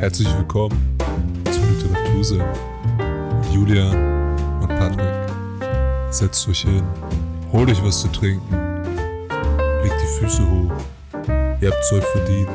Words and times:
Herzlich 0.00 0.34
willkommen 0.34 0.96
zu 1.52 1.60
Literaturse 1.60 2.42
Julia 3.52 3.90
und 4.62 4.68
Patrick. 4.68 5.12
Setzt 6.08 6.48
euch 6.48 6.62
hin, 6.62 6.82
holt 7.52 7.68
euch 7.68 7.84
was 7.84 8.00
zu 8.00 8.08
trinken, 8.08 8.82
legt 9.82 9.94
die 10.00 10.18
Füße 10.18 10.42
hoch. 10.42 10.72
Ihr 11.60 11.70
habt's 11.70 11.92
euch 11.92 12.04
verdient. 12.04 12.48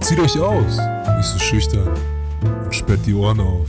Zieht 0.00 0.18
euch 0.18 0.40
aus, 0.40 0.78
nicht 1.18 1.28
so 1.28 1.38
schüchtern 1.38 1.90
und 2.64 2.74
sperrt 2.74 3.04
die 3.04 3.12
Ohren 3.12 3.40
auf, 3.40 3.66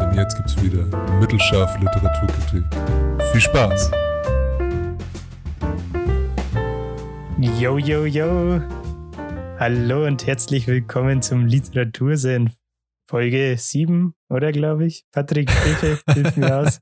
denn 0.00 0.14
jetzt 0.14 0.34
gibt's 0.38 0.56
wieder 0.62 0.86
mittelscharfe 1.20 1.78
Literaturkritik. 1.80 2.64
Viel 3.30 3.40
Spaß! 3.42 3.90
Yo, 7.60 7.76
yo, 7.76 8.06
yo. 8.06 8.77
Hallo 9.60 10.06
und 10.06 10.24
herzlich 10.24 10.68
willkommen 10.68 11.20
zum 11.20 11.44
Literatursinn 11.44 12.52
Folge 13.10 13.56
7, 13.58 14.14
oder 14.28 14.52
glaube 14.52 14.86
ich? 14.86 15.04
Patrick, 15.10 15.50
Hilfe, 15.50 15.98
hilf 16.14 16.36
mir 16.36 16.58
aus. 16.58 16.78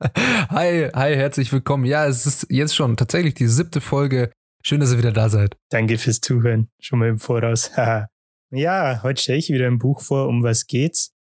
Hi, 0.51 0.91
hi, 0.93 1.15
herzlich 1.15 1.51
willkommen. 1.55 1.87
Ja, 1.87 2.07
es 2.07 2.27
ist 2.27 2.47
jetzt 2.51 2.77
schon 2.77 2.99
tatsächlich 2.99 3.33
die 3.33 3.47
siebte 3.47 3.81
Folge. 3.81 4.31
Schön, 4.63 4.81
dass 4.81 4.93
ihr 4.93 4.99
wieder 4.99 5.13
da 5.13 5.31
seid. 5.31 5.57
Danke 5.71 5.97
fürs 5.97 6.21
Zuhören, 6.21 6.69
schon 6.79 6.99
mal 6.99 7.09
im 7.09 7.19
Voraus. 7.19 7.71
ja, 8.51 9.03
heute 9.03 9.23
stelle 9.23 9.39
ich 9.39 9.49
wieder 9.49 9.69
ein 9.69 9.79
Buch 9.79 10.03
vor, 10.03 10.29
um 10.29 10.43
was 10.43 10.67
geht's. 10.67 11.15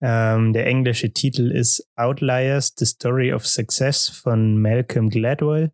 Ähm, 0.00 0.52
der 0.52 0.66
englische 0.66 1.12
Titel 1.12 1.50
ist 1.50 1.88
Outliers, 1.96 2.74
The 2.78 2.86
Story 2.86 3.32
of 3.32 3.48
Success 3.48 4.08
von 4.08 4.58
Malcolm 4.58 5.10
Gladwell. 5.10 5.72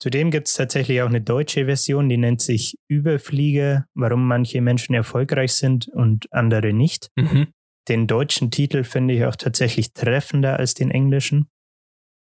Zudem 0.00 0.30
gibt 0.30 0.48
es 0.48 0.54
tatsächlich 0.54 1.02
auch 1.02 1.08
eine 1.08 1.20
deutsche 1.20 1.66
Version, 1.66 2.08
die 2.08 2.16
nennt 2.16 2.40
sich 2.40 2.78
Überflieger, 2.88 3.84
warum 3.94 4.26
manche 4.26 4.62
Menschen 4.62 4.94
erfolgreich 4.94 5.52
sind 5.52 5.88
und 5.88 6.32
andere 6.32 6.72
nicht. 6.72 7.10
Mhm. 7.16 7.48
Den 7.88 8.06
deutschen 8.06 8.50
Titel 8.50 8.82
finde 8.82 9.14
ich 9.14 9.24
auch 9.26 9.36
tatsächlich 9.36 9.92
treffender 9.92 10.58
als 10.58 10.72
den 10.72 10.90
englischen, 10.90 11.48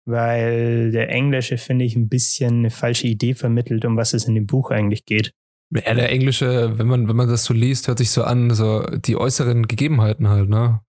weil 0.05 0.91
der 0.91 1.09
englische, 1.09 1.59
finde 1.59 1.85
ich, 1.85 1.95
ein 1.95 2.09
bisschen 2.09 2.59
eine 2.59 2.71
falsche 2.71 3.07
Idee 3.07 3.35
vermittelt, 3.35 3.85
um 3.85 3.95
was 3.95 4.13
es 4.13 4.25
in 4.25 4.33
dem 4.33 4.47
Buch 4.47 4.71
eigentlich 4.71 5.05
geht. 5.05 5.33
Ja, 5.69 5.93
der 5.93 6.09
englische, 6.09 6.79
wenn 6.79 6.87
man, 6.87 7.07
wenn 7.07 7.15
man 7.15 7.27
das 7.27 7.43
so 7.43 7.53
liest, 7.53 7.87
hört 7.87 7.97
sich 7.97 8.09
so 8.09 8.23
an, 8.23 8.51
so 8.51 8.83
die 8.85 9.17
äußeren 9.17 9.67
Gegebenheiten 9.67 10.29
halt, 10.29 10.49
ne? 10.49 10.81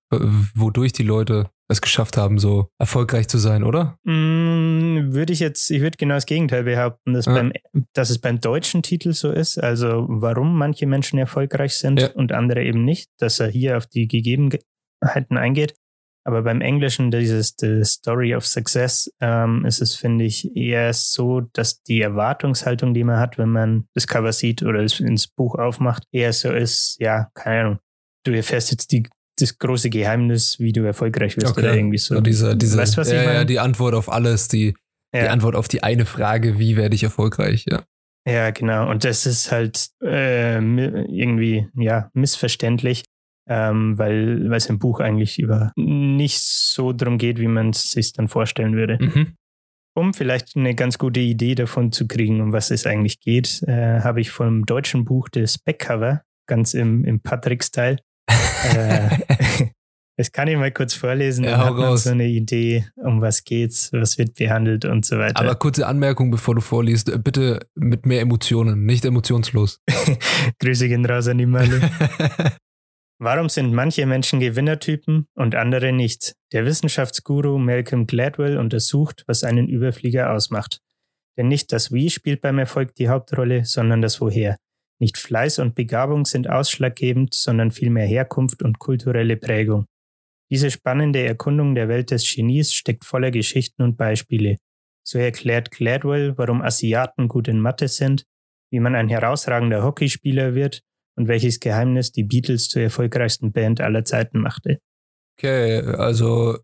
Wodurch 0.54 0.92
die 0.92 1.02
Leute 1.02 1.50
es 1.68 1.80
geschafft 1.80 2.16
haben, 2.16 2.38
so 2.38 2.68
erfolgreich 2.78 3.28
zu 3.28 3.38
sein, 3.38 3.62
oder? 3.62 3.98
Mm, 4.04 5.12
würde 5.12 5.32
ich 5.32 5.40
jetzt, 5.40 5.70
ich 5.70 5.80
würde 5.80 5.96
genau 5.98 6.14
das 6.14 6.26
Gegenteil 6.26 6.64
behaupten, 6.64 7.12
dass, 7.12 7.26
ja. 7.26 7.34
beim, 7.34 7.52
dass 7.92 8.10
es 8.10 8.18
beim 8.18 8.40
deutschen 8.40 8.82
Titel 8.82 9.12
so 9.12 9.30
ist, 9.30 9.58
also 9.58 10.06
warum 10.08 10.56
manche 10.56 10.86
Menschen 10.86 11.18
erfolgreich 11.18 11.74
sind 11.74 12.00
ja. 12.00 12.10
und 12.12 12.32
andere 12.32 12.64
eben 12.64 12.84
nicht, 12.84 13.10
dass 13.18 13.38
er 13.38 13.48
hier 13.48 13.76
auf 13.76 13.86
die 13.86 14.08
Gegebenheiten 14.08 15.36
eingeht. 15.36 15.74
Aber 16.24 16.42
beim 16.42 16.60
Englischen, 16.60 17.10
dieses 17.10 17.54
The 17.58 17.84
Story 17.84 18.34
of 18.34 18.46
Success, 18.46 19.10
ähm, 19.20 19.64
ist 19.64 19.80
es, 19.80 19.94
finde 19.94 20.26
ich, 20.26 20.54
eher 20.54 20.92
so, 20.92 21.40
dass 21.40 21.82
die 21.82 22.02
Erwartungshaltung, 22.02 22.92
die 22.92 23.04
man 23.04 23.18
hat, 23.18 23.38
wenn 23.38 23.48
man 23.48 23.86
das 23.94 24.06
Cover 24.06 24.32
sieht 24.32 24.62
oder 24.62 24.80
es 24.80 25.00
ins 25.00 25.26
Buch 25.26 25.54
aufmacht, 25.54 26.04
eher 26.12 26.32
so 26.34 26.52
ist, 26.52 26.96
ja, 27.00 27.28
keine 27.34 27.60
Ahnung, 27.60 27.78
du 28.24 28.32
erfährst 28.32 28.70
jetzt 28.70 28.92
die 28.92 29.04
das 29.40 29.58
große 29.58 29.90
Geheimnis, 29.90 30.58
wie 30.58 30.72
du 30.72 30.82
erfolgreich 30.82 31.36
wirst 31.36 31.52
okay. 31.52 31.60
oder 31.60 31.74
irgendwie 31.74 31.98
so. 31.98 32.16
so 32.16 32.20
diese, 32.20 32.56
diese, 32.56 32.78
weißt 32.78 32.96
du, 32.96 33.00
was 33.00 33.10
ja, 33.10 33.20
ich 33.20 33.26
meine? 33.26 33.38
Ja, 33.38 33.44
die 33.44 33.58
Antwort 33.58 33.94
auf 33.94 34.10
alles, 34.10 34.48
die, 34.48 34.74
ja. 35.14 35.22
die 35.22 35.28
Antwort 35.28 35.56
auf 35.56 35.68
die 35.68 35.82
eine 35.82 36.06
Frage, 36.06 36.58
wie 36.58 36.76
werde 36.76 36.94
ich 36.94 37.02
erfolgreich, 37.02 37.64
ja. 37.68 37.82
Ja, 38.26 38.50
genau. 38.50 38.90
Und 38.90 39.04
das 39.04 39.24
ist 39.24 39.50
halt 39.50 39.88
äh, 40.02 40.56
irgendwie, 40.56 41.66
ja, 41.74 42.10
missverständlich, 42.12 43.04
ähm, 43.48 43.96
weil, 43.96 44.50
weil 44.50 44.58
es 44.58 44.66
im 44.66 44.78
Buch 44.78 45.00
eigentlich 45.00 45.38
über 45.38 45.72
nicht 45.76 46.40
so 46.40 46.92
drum 46.92 47.16
geht, 47.16 47.38
wie 47.38 47.48
man 47.48 47.70
es 47.70 47.92
sich 47.92 48.12
dann 48.12 48.28
vorstellen 48.28 48.76
würde. 48.76 48.98
Mhm. 49.00 49.34
Um 49.94 50.14
vielleicht 50.14 50.56
eine 50.56 50.74
ganz 50.74 50.98
gute 50.98 51.20
Idee 51.20 51.54
davon 51.54 51.90
zu 51.90 52.06
kriegen, 52.06 52.40
um 52.40 52.52
was 52.52 52.70
es 52.70 52.86
eigentlich 52.86 53.20
geht, 53.20 53.62
äh, 53.66 54.00
habe 54.00 54.20
ich 54.20 54.30
vom 54.30 54.66
deutschen 54.66 55.04
Buch 55.04 55.28
das 55.30 55.58
Backcover, 55.58 56.22
ganz 56.46 56.74
im, 56.74 57.04
im 57.04 57.20
Patrick-Style, 57.20 57.96
äh, 58.28 59.08
das 60.16 60.32
kann 60.32 60.48
ich 60.48 60.56
mal 60.56 60.72
kurz 60.72 60.94
vorlesen. 60.94 61.44
Ja, 61.44 61.70
dann 61.70 61.76
hat 61.76 61.98
so 61.98 62.10
eine 62.10 62.26
Idee, 62.26 62.86
um 62.96 63.20
was 63.20 63.44
geht's, 63.44 63.92
was 63.92 64.18
wird 64.18 64.34
behandelt 64.34 64.84
und 64.84 65.04
so 65.04 65.18
weiter. 65.18 65.40
Aber 65.40 65.54
kurze 65.54 65.86
Anmerkung, 65.86 66.30
bevor 66.30 66.54
du 66.54 66.60
vorliest. 66.60 67.10
Bitte 67.22 67.60
mit 67.74 68.06
mehr 68.06 68.20
Emotionen, 68.20 68.84
nicht 68.84 69.04
emotionslos. 69.04 69.80
Grüße 70.58 70.88
gehen 70.88 71.04
raus 71.04 71.28
an 71.28 71.38
die 71.38 71.46
Malle. 71.46 71.80
Warum 73.20 73.48
sind 73.48 73.72
manche 73.72 74.06
Menschen 74.06 74.38
Gewinnertypen 74.38 75.26
und 75.34 75.56
andere 75.56 75.92
nicht? 75.92 76.36
Der 76.52 76.64
Wissenschaftsguru 76.64 77.58
Malcolm 77.58 78.06
Gladwell 78.06 78.58
untersucht, 78.58 79.24
was 79.26 79.42
einen 79.42 79.68
Überflieger 79.68 80.32
ausmacht. 80.32 80.80
Denn 81.36 81.48
nicht 81.48 81.72
das 81.72 81.92
Wie 81.92 82.10
spielt 82.10 82.40
beim 82.40 82.58
Erfolg 82.58 82.94
die 82.94 83.08
Hauptrolle, 83.08 83.64
sondern 83.64 84.02
das 84.02 84.20
Woher. 84.20 84.56
Nicht 85.00 85.16
Fleiß 85.16 85.60
und 85.60 85.74
Begabung 85.74 86.24
sind 86.24 86.50
ausschlaggebend, 86.50 87.32
sondern 87.32 87.70
vielmehr 87.70 88.06
Herkunft 88.06 88.62
und 88.62 88.78
kulturelle 88.78 89.36
Prägung. 89.36 89.86
Diese 90.50 90.70
spannende 90.70 91.24
Erkundung 91.24 91.74
der 91.74 91.88
Welt 91.88 92.10
des 92.10 92.28
Genies 92.34 92.72
steckt 92.72 93.04
voller 93.04 93.30
Geschichten 93.30 93.82
und 93.82 93.96
Beispiele. 93.96 94.56
So 95.06 95.18
erklärt 95.18 95.70
Gladwell, 95.70 96.36
warum 96.36 96.62
Asiaten 96.62 97.28
gut 97.28 97.48
in 97.48 97.60
Mathe 97.60 97.88
sind, 97.88 98.24
wie 98.72 98.80
man 98.80 98.94
ein 98.94 99.08
herausragender 99.08 99.84
Hockeyspieler 99.84 100.54
wird 100.54 100.80
und 101.16 101.28
welches 101.28 101.60
Geheimnis 101.60 102.12
die 102.12 102.24
Beatles 102.24 102.68
zur 102.68 102.82
erfolgreichsten 102.82 103.52
Band 103.52 103.80
aller 103.80 104.04
Zeiten 104.04 104.40
machte. 104.40 104.78
Okay, 105.38 105.80
also 105.80 106.58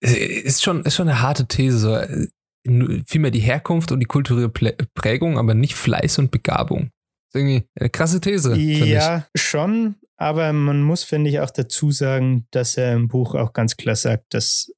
ist 0.00 0.62
schon, 0.62 0.84
ist 0.84 0.96
schon 0.96 1.08
eine 1.08 1.22
harte 1.22 1.46
These. 1.46 2.28
Vielmehr 2.64 3.30
die 3.30 3.40
Herkunft 3.40 3.92
und 3.92 4.00
die 4.00 4.06
kulturelle 4.06 4.48
Prägung, 4.48 5.38
aber 5.38 5.54
nicht 5.54 5.74
Fleiß 5.74 6.18
und 6.18 6.30
Begabung 6.30 6.90
irgendwie 7.34 7.68
eine 7.74 7.90
krasse 7.90 8.20
These. 8.20 8.56
Ja, 8.56 9.26
schon. 9.36 9.96
Aber 10.16 10.52
man 10.52 10.82
muss, 10.82 11.02
finde 11.02 11.30
ich, 11.30 11.40
auch 11.40 11.50
dazu 11.50 11.90
sagen, 11.90 12.46
dass 12.50 12.76
er 12.76 12.92
im 12.94 13.08
Buch 13.08 13.34
auch 13.34 13.52
ganz 13.52 13.76
klar 13.76 13.96
sagt, 13.96 14.34
dass 14.34 14.72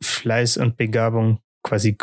Fleiß 0.00 0.56
und 0.56 0.76
Begabung 0.76 1.40
quasi 1.62 1.96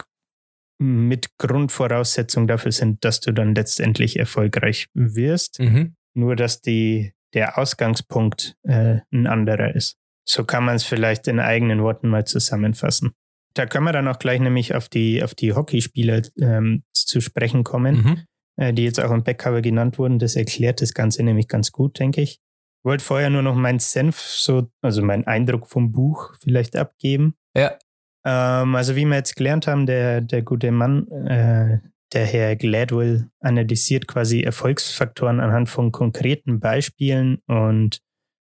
mit 0.79 1.37
Grundvoraussetzung 1.37 2.47
dafür 2.47 2.71
sind, 2.71 3.03
dass 3.05 3.19
du 3.19 3.31
dann 3.31 3.55
letztendlich 3.55 4.19
erfolgreich 4.19 4.87
wirst. 4.93 5.59
Mhm. 5.59 5.95
Nur, 6.13 6.35
dass 6.35 6.61
die, 6.61 7.13
der 7.33 7.57
Ausgangspunkt 7.57 8.55
äh, 8.63 8.99
ein 9.11 9.27
anderer 9.27 9.75
ist. 9.75 9.97
So 10.27 10.43
kann 10.43 10.65
man 10.65 10.75
es 10.75 10.83
vielleicht 10.83 11.27
in 11.27 11.39
eigenen 11.39 11.81
Worten 11.81 12.09
mal 12.09 12.25
zusammenfassen. 12.25 13.13
Da 13.55 13.65
können 13.65 13.85
wir 13.85 13.93
dann 13.93 14.07
auch 14.07 14.19
gleich 14.19 14.39
nämlich 14.39 14.73
auf 14.75 14.89
die, 14.89 15.23
auf 15.23 15.35
die 15.35 15.53
Hockeyspieler 15.53 16.23
ähm, 16.39 16.83
zu 16.93 17.21
sprechen 17.21 17.63
kommen. 17.63 17.95
Mhm. 17.95 18.23
Äh, 18.55 18.73
die 18.73 18.83
jetzt 18.83 18.99
auch 18.99 19.11
im 19.11 19.23
Backcover 19.23 19.61
genannt 19.61 19.97
wurden. 19.97 20.19
Das 20.19 20.35
erklärt 20.35 20.81
das 20.81 20.93
Ganze 20.93 21.23
nämlich 21.23 21.47
ganz 21.47 21.71
gut, 21.71 21.99
denke 21.99 22.21
ich. 22.21 22.33
Ich 22.33 22.85
wollte 22.85 23.03
vorher 23.03 23.29
nur 23.29 23.41
noch 23.41 23.55
meinen 23.55 23.79
Senf, 23.79 24.19
so, 24.19 24.69
also 24.81 25.01
meinen 25.01 25.25
Eindruck 25.25 25.67
vom 25.67 25.91
Buch 25.91 26.35
vielleicht 26.39 26.75
abgeben. 26.75 27.35
Ja. 27.55 27.77
Ähm, 28.25 28.75
also 28.75 28.95
wie 28.95 29.05
wir 29.05 29.15
jetzt 29.15 29.35
gelernt 29.35 29.65
haben, 29.65 29.87
der, 29.87 30.21
der 30.21 30.43
gute 30.43 30.71
Mann, 30.71 31.07
äh, 31.09 31.79
der 32.13 32.25
Herr 32.25 32.55
Gladwell, 32.55 33.29
analysiert 33.39 34.07
quasi 34.07 34.41
Erfolgsfaktoren 34.41 35.39
anhand 35.39 35.69
von 35.69 35.91
konkreten 35.91 36.59
Beispielen 36.59 37.39
und 37.47 38.01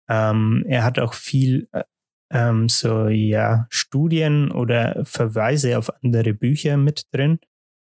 ähm, 0.10 0.66
er 0.68 0.84
hat 0.84 0.98
auch 0.98 1.14
viel 1.14 1.68
äh, 1.72 1.84
ähm, 2.32 2.68
so 2.68 3.10
ja 3.10 3.68
Studien 3.70 4.52
oder 4.52 5.06
Verweise 5.06 5.78
auf 5.78 5.92
andere 6.02 6.34
Bücher 6.34 6.78
mit 6.78 7.14
drin. 7.14 7.40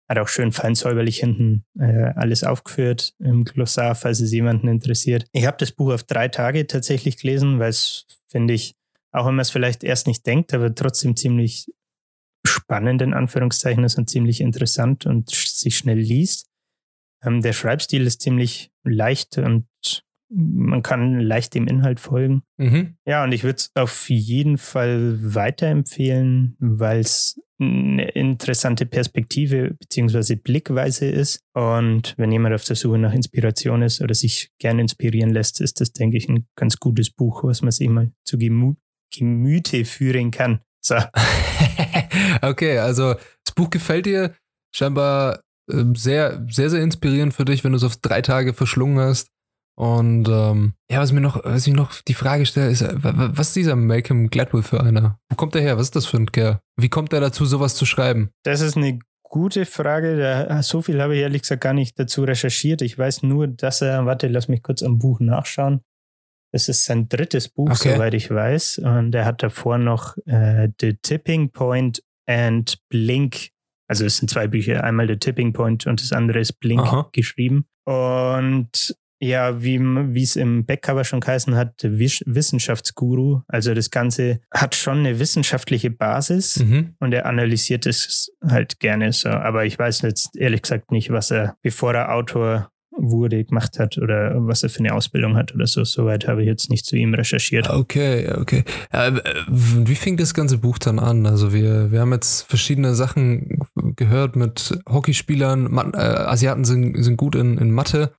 Hat 0.08 0.18
auch 0.18 0.28
schön 0.28 0.52
fein 0.52 0.74
säuberlich 0.74 1.18
hinten 1.18 1.64
äh, 1.78 2.12
alles 2.16 2.42
aufgeführt 2.42 3.14
im 3.18 3.44
Glossar, 3.44 3.94
falls 3.94 4.20
es 4.20 4.32
jemanden 4.32 4.68
interessiert. 4.68 5.26
Ich 5.32 5.46
habe 5.46 5.58
das 5.58 5.72
Buch 5.72 5.92
auf 5.92 6.04
drei 6.04 6.28
Tage 6.28 6.66
tatsächlich 6.66 7.18
gelesen, 7.18 7.58
weil 7.58 7.70
es, 7.70 8.06
finde 8.28 8.54
ich, 8.54 8.74
auch 9.12 9.26
wenn 9.26 9.34
man 9.34 9.42
es 9.42 9.50
vielleicht 9.50 9.84
erst 9.84 10.06
nicht 10.06 10.26
denkt, 10.26 10.54
aber 10.54 10.74
trotzdem 10.74 11.16
ziemlich 11.16 11.66
spannend 12.46 13.02
in 13.02 13.14
Anführungszeichen 13.14 13.84
ist 13.84 13.98
und 13.98 14.08
ziemlich 14.08 14.40
interessant 14.40 15.06
und 15.06 15.30
sich 15.30 15.76
schnell 15.76 15.98
liest. 15.98 16.46
Ähm, 17.22 17.42
der 17.42 17.52
Schreibstil 17.52 18.06
ist 18.06 18.22
ziemlich 18.22 18.70
leicht 18.84 19.38
und 19.38 19.67
man 20.30 20.82
kann 20.82 21.20
leicht 21.20 21.54
dem 21.54 21.66
Inhalt 21.66 22.00
folgen. 22.00 22.42
Mhm. 22.58 22.96
Ja, 23.06 23.24
und 23.24 23.32
ich 23.32 23.44
würde 23.44 23.56
es 23.56 23.70
auf 23.74 24.10
jeden 24.10 24.58
Fall 24.58 25.16
weiterempfehlen, 25.20 26.56
weil 26.58 27.00
es 27.00 27.40
eine 27.60 28.08
interessante 28.10 28.86
Perspektive 28.86 29.74
bzw. 29.80 30.36
Blickweise 30.36 31.06
ist. 31.06 31.40
Und 31.54 32.14
wenn 32.16 32.30
jemand 32.30 32.54
auf 32.54 32.64
der 32.64 32.76
Suche 32.76 32.98
nach 32.98 33.12
Inspiration 33.12 33.82
ist 33.82 34.00
oder 34.00 34.14
sich 34.14 34.50
gerne 34.58 34.82
inspirieren 34.82 35.30
lässt, 35.30 35.60
ist 35.60 35.80
das, 35.80 35.92
denke 35.92 36.16
ich, 36.16 36.28
ein 36.28 36.46
ganz 36.56 36.78
gutes 36.78 37.10
Buch, 37.10 37.42
was 37.44 37.62
man 37.62 37.72
sich 37.72 37.88
mal 37.88 38.12
zu 38.24 38.38
Gemü 38.38 38.74
Gemüte 39.10 39.86
führen 39.86 40.30
kann. 40.30 40.60
So. 40.84 40.96
okay, 42.42 42.78
also 42.78 43.14
das 43.14 43.54
Buch 43.54 43.70
gefällt 43.70 44.04
dir 44.04 44.34
scheinbar 44.74 45.40
ähm, 45.70 45.94
sehr, 45.94 46.44
sehr, 46.50 46.68
sehr 46.68 46.82
inspirierend 46.82 47.32
für 47.32 47.46
dich, 47.46 47.64
wenn 47.64 47.72
du 47.72 47.76
es 47.76 47.84
auf 47.84 47.96
drei 47.96 48.20
Tage 48.20 48.52
verschlungen 48.52 48.98
hast. 48.98 49.28
Und 49.78 50.28
ähm, 50.28 50.72
ja, 50.90 50.98
was 50.98 51.12
mir 51.12 51.20
noch, 51.20 51.44
was 51.44 51.64
ich 51.68 51.72
noch 51.72 51.92
die 52.02 52.14
Frage 52.14 52.46
stelle, 52.46 52.68
ist, 52.68 52.82
was 52.82 53.48
ist 53.48 53.56
dieser 53.56 53.76
Malcolm 53.76 54.28
Gladwell 54.28 54.64
für 54.64 54.80
einer? 54.80 55.20
Wo 55.28 55.36
kommt 55.36 55.54
der 55.54 55.62
her? 55.62 55.76
Was 55.76 55.84
ist 55.84 55.94
das 55.94 56.06
für 56.06 56.16
ein 56.16 56.32
Kerl? 56.32 56.58
Wie 56.76 56.88
kommt 56.88 57.12
er 57.12 57.20
dazu, 57.20 57.46
sowas 57.46 57.76
zu 57.76 57.86
schreiben? 57.86 58.30
Das 58.42 58.60
ist 58.60 58.76
eine 58.76 58.98
gute 59.22 59.66
Frage. 59.66 60.58
So 60.62 60.82
viel 60.82 61.00
habe 61.00 61.14
ich 61.14 61.20
ehrlich 61.20 61.42
gesagt 61.42 61.60
gar 61.60 61.74
nicht 61.74 61.96
dazu 61.96 62.24
recherchiert. 62.24 62.82
Ich 62.82 62.98
weiß 62.98 63.22
nur, 63.22 63.46
dass 63.46 63.80
er, 63.80 64.04
warte, 64.04 64.26
lass 64.26 64.48
mich 64.48 64.64
kurz 64.64 64.82
am 64.82 64.98
Buch 64.98 65.20
nachschauen. 65.20 65.82
Das 66.52 66.68
ist 66.68 66.84
sein 66.84 67.08
drittes 67.08 67.48
Buch, 67.48 67.70
okay. 67.70 67.94
soweit 67.94 68.14
ich 68.14 68.32
weiß. 68.32 68.78
Und 68.78 69.14
er 69.14 69.26
hat 69.26 69.44
davor 69.44 69.78
noch 69.78 70.16
äh, 70.26 70.70
The 70.80 70.94
Tipping 71.00 71.52
Point 71.52 72.02
and 72.26 72.80
Blink. 72.88 73.50
Also 73.86 74.04
es 74.04 74.16
sind 74.16 74.28
zwei 74.28 74.48
Bücher, 74.48 74.82
einmal 74.82 75.06
The 75.06 75.18
Tipping 75.18 75.52
Point 75.52 75.86
und 75.86 76.00
das 76.02 76.12
andere 76.12 76.40
ist 76.40 76.54
Blink 76.54 76.80
Aha. 76.80 77.08
geschrieben. 77.12 77.66
Und 77.84 78.96
ja, 79.20 79.62
wie 79.62 80.22
es 80.22 80.36
im 80.36 80.64
Backcover 80.64 81.04
schon 81.04 81.20
geheißen 81.20 81.56
hat, 81.56 81.74
Wissenschaftsguru. 81.82 83.42
Also 83.48 83.74
das 83.74 83.90
Ganze 83.90 84.40
hat 84.52 84.74
schon 84.74 84.98
eine 84.98 85.18
wissenschaftliche 85.18 85.90
Basis 85.90 86.60
mhm. 86.60 86.94
und 87.00 87.12
er 87.12 87.26
analysiert 87.26 87.86
es 87.86 88.30
halt 88.46 88.78
gerne 88.78 89.12
so. 89.12 89.30
Aber 89.30 89.64
ich 89.64 89.78
weiß 89.78 90.02
jetzt 90.02 90.36
ehrlich 90.36 90.62
gesagt 90.62 90.92
nicht, 90.92 91.10
was 91.10 91.30
er, 91.30 91.56
bevor 91.62 91.94
er 91.94 92.14
Autor 92.14 92.70
wurde, 93.00 93.44
gemacht 93.44 93.78
hat 93.78 93.98
oder 93.98 94.34
was 94.38 94.62
er 94.62 94.70
für 94.70 94.80
eine 94.80 94.92
Ausbildung 94.92 95.36
hat 95.36 95.54
oder 95.54 95.66
so. 95.66 95.84
Soweit 95.84 96.26
habe 96.26 96.42
ich 96.42 96.48
jetzt 96.48 96.70
nicht 96.70 96.84
zu 96.84 96.96
ihm 96.96 97.14
recherchiert. 97.14 97.68
Okay, 97.70 98.32
okay. 98.36 98.64
wie 99.48 99.94
fing 99.94 100.16
das 100.16 100.34
ganze 100.34 100.58
Buch 100.58 100.78
dann 100.78 100.98
an? 100.98 101.26
Also 101.26 101.52
wir, 101.52 101.92
wir 101.92 102.00
haben 102.00 102.12
jetzt 102.12 102.48
verschiedene 102.48 102.94
Sachen 102.94 103.60
gehört 103.96 104.36
mit 104.36 104.78
Hockeyspielern. 104.88 105.92
Äh, 105.94 105.98
Asiaten 105.98 106.64
sind, 106.64 107.02
sind 107.02 107.16
gut 107.16 107.34
in, 107.34 107.58
in 107.58 107.70
Mathe. 107.70 108.12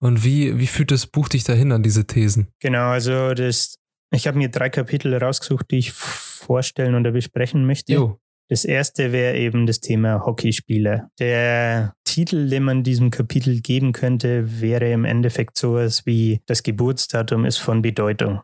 Und 0.00 0.24
wie, 0.24 0.58
wie 0.58 0.66
führt 0.66 0.90
das 0.90 1.06
Buch 1.06 1.28
dich 1.28 1.44
dahin 1.44 1.72
an 1.72 1.82
diese 1.82 2.06
Thesen? 2.06 2.48
Genau, 2.60 2.88
also 2.88 3.34
das, 3.34 3.76
ich 4.12 4.26
habe 4.26 4.38
mir 4.38 4.48
drei 4.48 4.70
Kapitel 4.70 5.14
rausgesucht, 5.14 5.70
die 5.70 5.78
ich 5.78 5.92
vorstellen 5.92 6.94
oder 6.94 7.12
besprechen 7.12 7.66
möchte. 7.66 7.92
Jo. 7.92 8.18
Das 8.48 8.64
erste 8.64 9.12
wäre 9.12 9.36
eben 9.36 9.66
das 9.66 9.78
Thema 9.78 10.26
Hockeyspieler. 10.26 11.08
Der 11.20 11.94
Titel, 12.02 12.48
den 12.48 12.64
man 12.64 12.82
diesem 12.82 13.10
Kapitel 13.10 13.60
geben 13.60 13.92
könnte, 13.92 14.60
wäre 14.60 14.90
im 14.90 15.04
Endeffekt 15.04 15.56
sowas 15.56 16.04
wie 16.04 16.40
das 16.46 16.64
Geburtsdatum 16.64 17.44
ist 17.44 17.58
von 17.58 17.80
Bedeutung. 17.80 18.40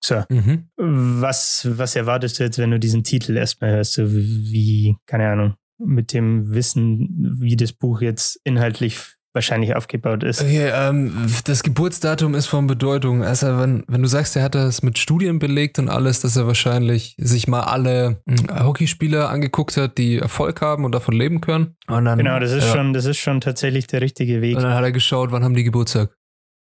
So. 0.00 0.22
Mhm. 0.28 0.68
Was, 0.76 1.66
was 1.68 1.96
erwartest 1.96 2.38
du 2.38 2.44
jetzt, 2.44 2.58
wenn 2.58 2.70
du 2.70 2.78
diesen 2.78 3.02
Titel 3.02 3.36
erstmal 3.36 3.72
hörst? 3.72 3.94
So 3.94 4.12
wie, 4.12 4.96
keine 5.06 5.28
Ahnung, 5.28 5.54
mit 5.78 6.12
dem 6.12 6.54
Wissen, 6.54 7.36
wie 7.40 7.56
das 7.56 7.72
Buch 7.72 8.00
jetzt 8.00 8.40
inhaltlich 8.44 8.96
wahrscheinlich 9.38 9.76
aufgebaut 9.76 10.24
ist. 10.24 10.42
Okay, 10.42 10.68
ähm, 10.74 11.12
das 11.44 11.62
Geburtsdatum 11.62 12.34
ist 12.34 12.46
von 12.46 12.66
Bedeutung. 12.66 13.22
Also 13.22 13.46
wenn, 13.58 13.84
wenn 13.86 14.02
du 14.02 14.08
sagst, 14.08 14.34
er 14.34 14.42
hat 14.42 14.56
das 14.56 14.82
mit 14.82 14.98
Studien 14.98 15.38
belegt 15.38 15.78
und 15.78 15.88
alles, 15.88 16.20
dass 16.20 16.36
er 16.36 16.48
wahrscheinlich 16.48 17.14
sich 17.18 17.46
mal 17.46 17.60
alle 17.60 18.20
äh, 18.26 18.64
Hockeyspieler 18.64 19.30
angeguckt 19.30 19.76
hat, 19.76 19.96
die 19.96 20.18
Erfolg 20.18 20.60
haben 20.60 20.84
und 20.84 20.92
davon 20.92 21.14
leben 21.14 21.40
können. 21.40 21.76
Dann, 21.86 22.18
genau, 22.18 22.40
das 22.40 22.50
ist 22.50 22.64
ja. 22.64 22.74
schon, 22.74 22.92
das 22.92 23.04
ist 23.04 23.18
schon 23.18 23.40
tatsächlich 23.40 23.86
der 23.86 24.00
richtige 24.00 24.42
Weg. 24.42 24.56
Und 24.56 24.64
dann 24.64 24.74
hat 24.74 24.82
er 24.82 24.92
geschaut, 24.92 25.30
wann 25.30 25.44
haben 25.44 25.54
die 25.54 25.64
Geburtstag. 25.64 26.10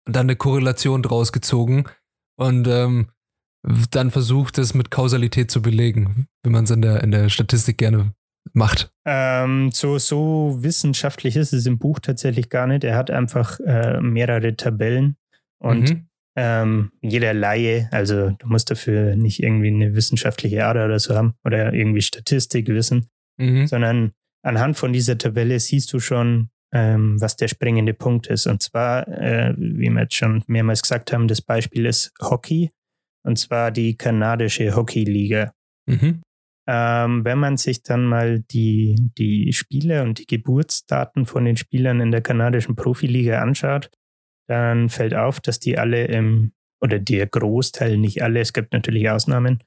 Und 0.05 0.15
dann 0.15 0.25
eine 0.25 0.35
Korrelation 0.35 1.01
draus 1.01 1.31
gezogen 1.31 1.85
und 2.37 2.67
ähm, 2.67 3.07
dann 3.91 4.11
versucht, 4.11 4.57
es 4.57 4.73
mit 4.73 4.91
Kausalität 4.91 5.49
zu 5.49 5.61
belegen, 5.61 6.27
wie 6.43 6.49
man 6.49 6.65
es 6.65 6.71
in 6.71 6.81
der, 6.81 7.01
in 7.01 7.11
der 7.11 7.29
Statistik 7.29 7.77
gerne 7.77 8.13
macht. 8.53 8.91
Ähm, 9.05 9.71
so, 9.71 9.97
so 9.97 10.55
wissenschaftlich 10.59 11.35
ist 11.35 11.53
es 11.53 11.65
im 11.65 11.77
Buch 11.77 11.99
tatsächlich 11.99 12.49
gar 12.49 12.67
nicht. 12.67 12.83
Er 12.83 12.95
hat 12.95 13.11
einfach 13.11 13.59
äh, 13.59 13.99
mehrere 14.01 14.55
Tabellen 14.55 15.17
und 15.59 15.89
mhm. 15.89 16.07
ähm, 16.35 16.91
jeder 17.01 17.33
Laie, 17.33 17.89
also 17.91 18.31
du 18.31 18.47
musst 18.47 18.71
dafür 18.71 19.15
nicht 19.15 19.41
irgendwie 19.41 19.67
eine 19.67 19.95
wissenschaftliche 19.95 20.65
Ader 20.65 20.85
oder 20.85 20.99
so 20.99 21.15
haben 21.15 21.35
oder 21.43 21.73
irgendwie 21.73 22.01
Statistik 22.01 22.67
wissen, 22.67 23.07
mhm. 23.37 23.67
sondern 23.67 24.11
anhand 24.43 24.77
von 24.77 24.93
dieser 24.93 25.17
Tabelle 25.17 25.59
siehst 25.59 25.91
du 25.93 25.99
schon, 25.99 26.49
ähm, 26.73 27.19
was 27.19 27.35
der 27.35 27.47
springende 27.47 27.93
Punkt 27.93 28.27
ist. 28.27 28.47
Und 28.47 28.61
zwar, 28.61 29.07
äh, 29.07 29.53
wie 29.57 29.89
wir 29.89 30.01
jetzt 30.01 30.15
schon 30.15 30.43
mehrmals 30.47 30.81
gesagt 30.81 31.13
haben, 31.13 31.27
das 31.27 31.41
Beispiel 31.41 31.85
ist 31.85 32.11
Hockey 32.21 32.71
und 33.23 33.37
zwar 33.39 33.71
die 33.71 33.97
kanadische 33.97 34.75
Hockeyliga. 34.75 35.53
Mhm. 35.87 36.21
Ähm, 36.67 37.23
wenn 37.23 37.37
man 37.37 37.57
sich 37.57 37.83
dann 37.83 38.05
mal 38.05 38.39
die, 38.39 38.95
die 39.17 39.53
Spiele 39.53 40.01
und 40.01 40.19
die 40.19 40.25
Geburtsdaten 40.25 41.25
von 41.25 41.45
den 41.45 41.57
Spielern 41.57 42.01
in 42.01 42.11
der 42.11 42.21
kanadischen 42.21 42.75
Profiliga 42.75 43.41
anschaut, 43.41 43.91
dann 44.47 44.89
fällt 44.89 45.13
auf, 45.13 45.39
dass 45.39 45.59
die 45.59 45.77
alle 45.77 46.05
im, 46.05 46.53
oder 46.81 46.99
der 46.99 47.27
Großteil, 47.27 47.97
nicht 47.97 48.23
alle, 48.23 48.39
es 48.39 48.53
gibt 48.53 48.73
natürlich 48.73 49.09
Ausnahmen, 49.09 49.59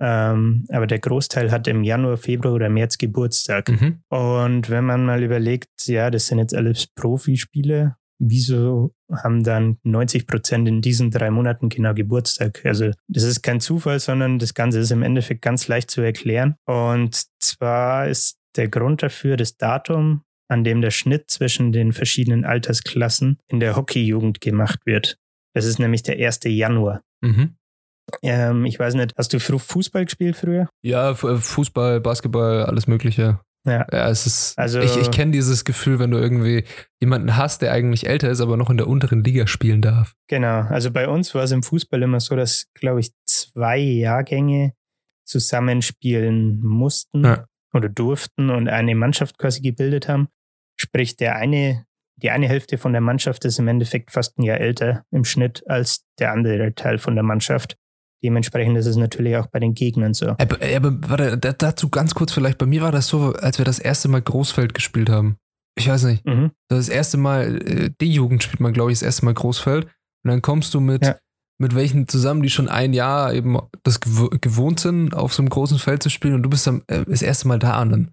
ähm, 0.00 0.64
aber 0.70 0.86
der 0.86 1.00
Großteil 1.00 1.50
hat 1.50 1.66
im 1.66 1.82
Januar, 1.82 2.16
Februar 2.16 2.54
oder 2.54 2.68
März 2.68 2.98
Geburtstag. 2.98 3.68
Mhm. 3.68 4.02
Und 4.08 4.70
wenn 4.70 4.84
man 4.84 5.04
mal 5.04 5.22
überlegt, 5.22 5.86
ja, 5.86 6.10
das 6.10 6.28
sind 6.28 6.38
jetzt 6.38 6.54
alles 6.54 6.86
Profispiele, 6.86 7.96
wieso 8.18 8.94
haben 9.10 9.44
dann 9.44 9.78
90 9.84 10.26
Prozent 10.26 10.68
in 10.68 10.80
diesen 10.80 11.10
drei 11.10 11.30
Monaten 11.30 11.68
genau 11.68 11.94
Geburtstag? 11.94 12.64
Also 12.64 12.90
das 13.08 13.22
ist 13.22 13.42
kein 13.42 13.60
Zufall, 13.60 14.00
sondern 14.00 14.38
das 14.38 14.54
Ganze 14.54 14.80
ist 14.80 14.90
im 14.90 15.02
Endeffekt 15.02 15.42
ganz 15.42 15.68
leicht 15.68 15.90
zu 15.90 16.00
erklären. 16.00 16.56
Und 16.66 17.24
zwar 17.40 18.08
ist 18.08 18.38
der 18.56 18.68
Grund 18.68 19.02
dafür 19.02 19.36
das 19.36 19.56
Datum, 19.56 20.22
an 20.48 20.64
dem 20.64 20.80
der 20.80 20.90
Schnitt 20.90 21.30
zwischen 21.30 21.72
den 21.72 21.92
verschiedenen 21.92 22.44
Altersklassen 22.44 23.38
in 23.48 23.60
der 23.60 23.76
Hockeyjugend 23.76 24.40
gemacht 24.40 24.80
wird. 24.84 25.18
Das 25.54 25.64
ist 25.64 25.78
nämlich 25.78 26.02
der 26.02 26.24
1. 26.24 26.40
Januar. 26.44 27.02
Mhm. 27.20 27.56
Ähm, 28.22 28.64
ich 28.64 28.78
weiß 28.78 28.94
nicht, 28.94 29.12
hast 29.16 29.32
du 29.32 29.38
Fußball 29.38 30.04
gespielt 30.04 30.36
früher? 30.36 30.68
Ja, 30.82 31.14
Fußball, 31.14 32.00
Basketball, 32.00 32.64
alles 32.64 32.86
Mögliche. 32.86 33.40
Ja. 33.66 33.86
ja, 33.92 34.08
es 34.08 34.26
ist. 34.26 34.58
Also, 34.58 34.80
ich 34.80 34.96
ich 34.96 35.10
kenne 35.10 35.32
dieses 35.32 35.64
Gefühl, 35.64 35.98
wenn 35.98 36.10
du 36.10 36.18
irgendwie 36.18 36.64
jemanden 37.00 37.36
hast, 37.36 37.62
der 37.62 37.72
eigentlich 37.72 38.06
älter 38.06 38.30
ist, 38.30 38.40
aber 38.40 38.56
noch 38.56 38.70
in 38.70 38.76
der 38.76 38.86
unteren 38.86 39.22
Liga 39.22 39.46
spielen 39.46 39.82
darf. 39.82 40.14
Genau. 40.28 40.60
Also 40.62 40.90
bei 40.90 41.08
uns 41.08 41.34
war 41.34 41.42
es 41.42 41.50
im 41.50 41.62
Fußball 41.62 42.02
immer 42.02 42.20
so, 42.20 42.36
dass, 42.36 42.66
glaube 42.74 43.00
ich, 43.00 43.10
zwei 43.26 43.78
Jahrgänge 43.78 44.72
zusammenspielen 45.26 46.60
mussten 46.60 47.24
ja. 47.24 47.46
oder 47.74 47.88
durften 47.88 48.50
und 48.50 48.68
eine 48.68 48.94
Mannschaft 48.94 49.38
quasi 49.38 49.60
gebildet 49.60 50.08
haben. 50.08 50.28
Sprich, 50.80 51.16
der 51.16 51.36
eine, 51.36 51.84
die 52.16 52.30
eine 52.30 52.48
Hälfte 52.48 52.78
von 52.78 52.92
der 52.92 53.02
Mannschaft 53.02 53.44
ist 53.44 53.58
im 53.58 53.68
Endeffekt 53.68 54.10
fast 54.10 54.38
ein 54.38 54.44
Jahr 54.44 54.58
älter 54.58 55.04
im 55.10 55.24
Schnitt 55.24 55.62
als 55.68 56.04
der 56.18 56.32
andere 56.32 56.74
Teil 56.74 56.98
von 56.98 57.14
der 57.14 57.24
Mannschaft. 57.24 57.76
Dementsprechend 58.22 58.76
ist 58.76 58.86
es 58.86 58.96
natürlich 58.96 59.36
auch 59.36 59.46
bei 59.46 59.60
den 59.60 59.74
Gegnern 59.74 60.12
so. 60.12 60.30
Aber, 60.30 60.58
aber 60.60 61.08
warte, 61.08 61.38
dazu 61.38 61.88
ganz 61.88 62.14
kurz 62.14 62.32
vielleicht. 62.32 62.58
Bei 62.58 62.66
mir 62.66 62.82
war 62.82 62.92
das 62.92 63.06
so, 63.06 63.32
als 63.34 63.58
wir 63.58 63.64
das 63.64 63.78
erste 63.78 64.08
Mal 64.08 64.22
Großfeld 64.22 64.74
gespielt 64.74 65.08
haben. 65.08 65.36
Ich 65.78 65.88
weiß 65.88 66.04
nicht. 66.04 66.26
Mhm. 66.26 66.50
Das 66.68 66.88
erste 66.88 67.16
Mal, 67.16 67.62
äh, 67.62 67.90
die 68.00 68.12
Jugend 68.12 68.42
spielt 68.42 68.60
man, 68.60 68.72
glaube 68.72 68.90
ich, 68.90 68.98
das 68.98 69.06
erste 69.06 69.24
Mal 69.24 69.34
Großfeld. 69.34 69.84
Und 69.84 70.30
dann 70.30 70.42
kommst 70.42 70.74
du 70.74 70.80
mit, 70.80 71.06
ja. 71.06 71.16
mit 71.58 71.76
welchen 71.76 72.08
zusammen, 72.08 72.42
die 72.42 72.50
schon 72.50 72.68
ein 72.68 72.92
Jahr 72.92 73.32
eben 73.32 73.58
das 73.84 74.00
gewohnt 74.00 74.80
sind, 74.80 75.14
auf 75.14 75.32
so 75.32 75.42
einem 75.42 75.50
großen 75.50 75.78
Feld 75.78 76.02
zu 76.02 76.10
spielen. 76.10 76.34
Und 76.34 76.42
du 76.42 76.50
bist 76.50 76.66
dann 76.66 76.82
äh, 76.88 77.04
das 77.04 77.22
erste 77.22 77.46
Mal 77.46 77.60
da 77.60 77.80
und 77.82 77.90
dann, 77.90 78.10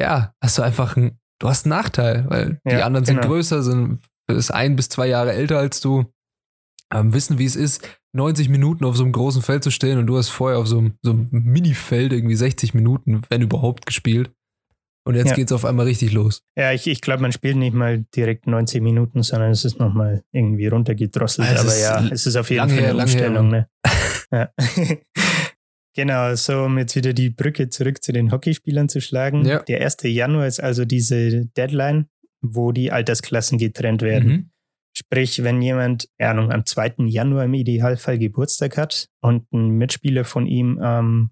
ja, 0.00 0.32
hast 0.40 0.58
du 0.58 0.62
einfach 0.62 0.96
einen, 0.96 1.18
du 1.40 1.48
hast 1.48 1.66
einen 1.66 1.70
Nachteil, 1.70 2.24
weil 2.28 2.60
ja, 2.64 2.76
die 2.76 2.82
anderen 2.84 3.04
sind 3.04 3.16
genau. 3.16 3.28
größer, 3.28 3.62
sind 3.64 3.98
ist 4.30 4.52
ein 4.52 4.76
bis 4.76 4.88
zwei 4.88 5.06
Jahre 5.06 5.32
älter 5.32 5.58
als 5.58 5.80
du, 5.80 6.06
ähm, 6.92 7.12
wissen, 7.12 7.38
wie 7.38 7.44
es 7.44 7.56
ist 7.56 7.86
90 8.14 8.48
Minuten 8.48 8.84
auf 8.84 8.96
so 8.96 9.02
einem 9.02 9.12
großen 9.12 9.42
Feld 9.42 9.64
zu 9.64 9.70
stehen 9.70 9.98
und 9.98 10.06
du 10.06 10.16
hast 10.16 10.28
vorher 10.28 10.58
auf 10.58 10.68
so 10.68 10.78
einem, 10.78 10.94
so 11.02 11.10
einem 11.10 11.28
Mini-Feld 11.30 12.12
irgendwie 12.12 12.36
60 12.36 12.72
Minuten, 12.72 13.22
wenn 13.28 13.42
überhaupt, 13.42 13.86
gespielt. 13.86 14.30
Und 15.06 15.16
jetzt 15.16 15.36
ja. 15.36 15.44
es 15.44 15.52
auf 15.52 15.66
einmal 15.66 15.84
richtig 15.84 16.12
los. 16.12 16.42
Ja, 16.56 16.72
ich, 16.72 16.86
ich 16.86 17.02
glaube, 17.02 17.20
man 17.20 17.32
spielt 17.32 17.56
nicht 17.56 17.74
mal 17.74 18.06
direkt 18.16 18.46
90 18.46 18.80
Minuten, 18.80 19.22
sondern 19.22 19.50
es 19.50 19.64
ist 19.64 19.78
nochmal 19.78 20.22
irgendwie 20.32 20.66
runtergedrosselt. 20.66 21.46
Also 21.46 21.68
Aber 21.68 21.76
ja, 21.76 22.10
es 22.10 22.26
ist 22.26 22.36
auf 22.36 22.48
jeden 22.48 22.70
Fall 22.70 22.84
eine 22.84 23.02
Umstellung. 23.02 23.50
Ne? 23.50 23.68
ja. 24.32 24.48
genau, 25.94 26.34
so 26.36 26.64
um 26.64 26.78
jetzt 26.78 26.96
wieder 26.96 27.12
die 27.12 27.28
Brücke 27.28 27.68
zurück 27.68 28.02
zu 28.02 28.12
den 28.12 28.32
Hockeyspielern 28.32 28.88
zu 28.88 29.02
schlagen. 29.02 29.44
Ja. 29.44 29.58
Der 29.58 29.84
1. 29.84 29.98
Januar 30.04 30.46
ist 30.46 30.62
also 30.62 30.86
diese 30.86 31.44
Deadline, 31.46 32.06
wo 32.40 32.72
die 32.72 32.90
Altersklassen 32.90 33.58
getrennt 33.58 34.00
werden. 34.00 34.28
Mhm. 34.28 34.50
Sprich, 34.96 35.42
wenn 35.42 35.60
jemand, 35.60 36.08
Ahnung, 36.18 36.52
am 36.52 36.64
2. 36.64 36.94
Januar 37.06 37.44
im 37.44 37.54
Idealfall 37.54 38.18
Geburtstag 38.18 38.76
hat 38.76 39.08
und 39.20 39.52
ein 39.52 39.70
Mitspieler 39.70 40.24
von 40.24 40.46
ihm 40.46 40.78
am 40.78 41.30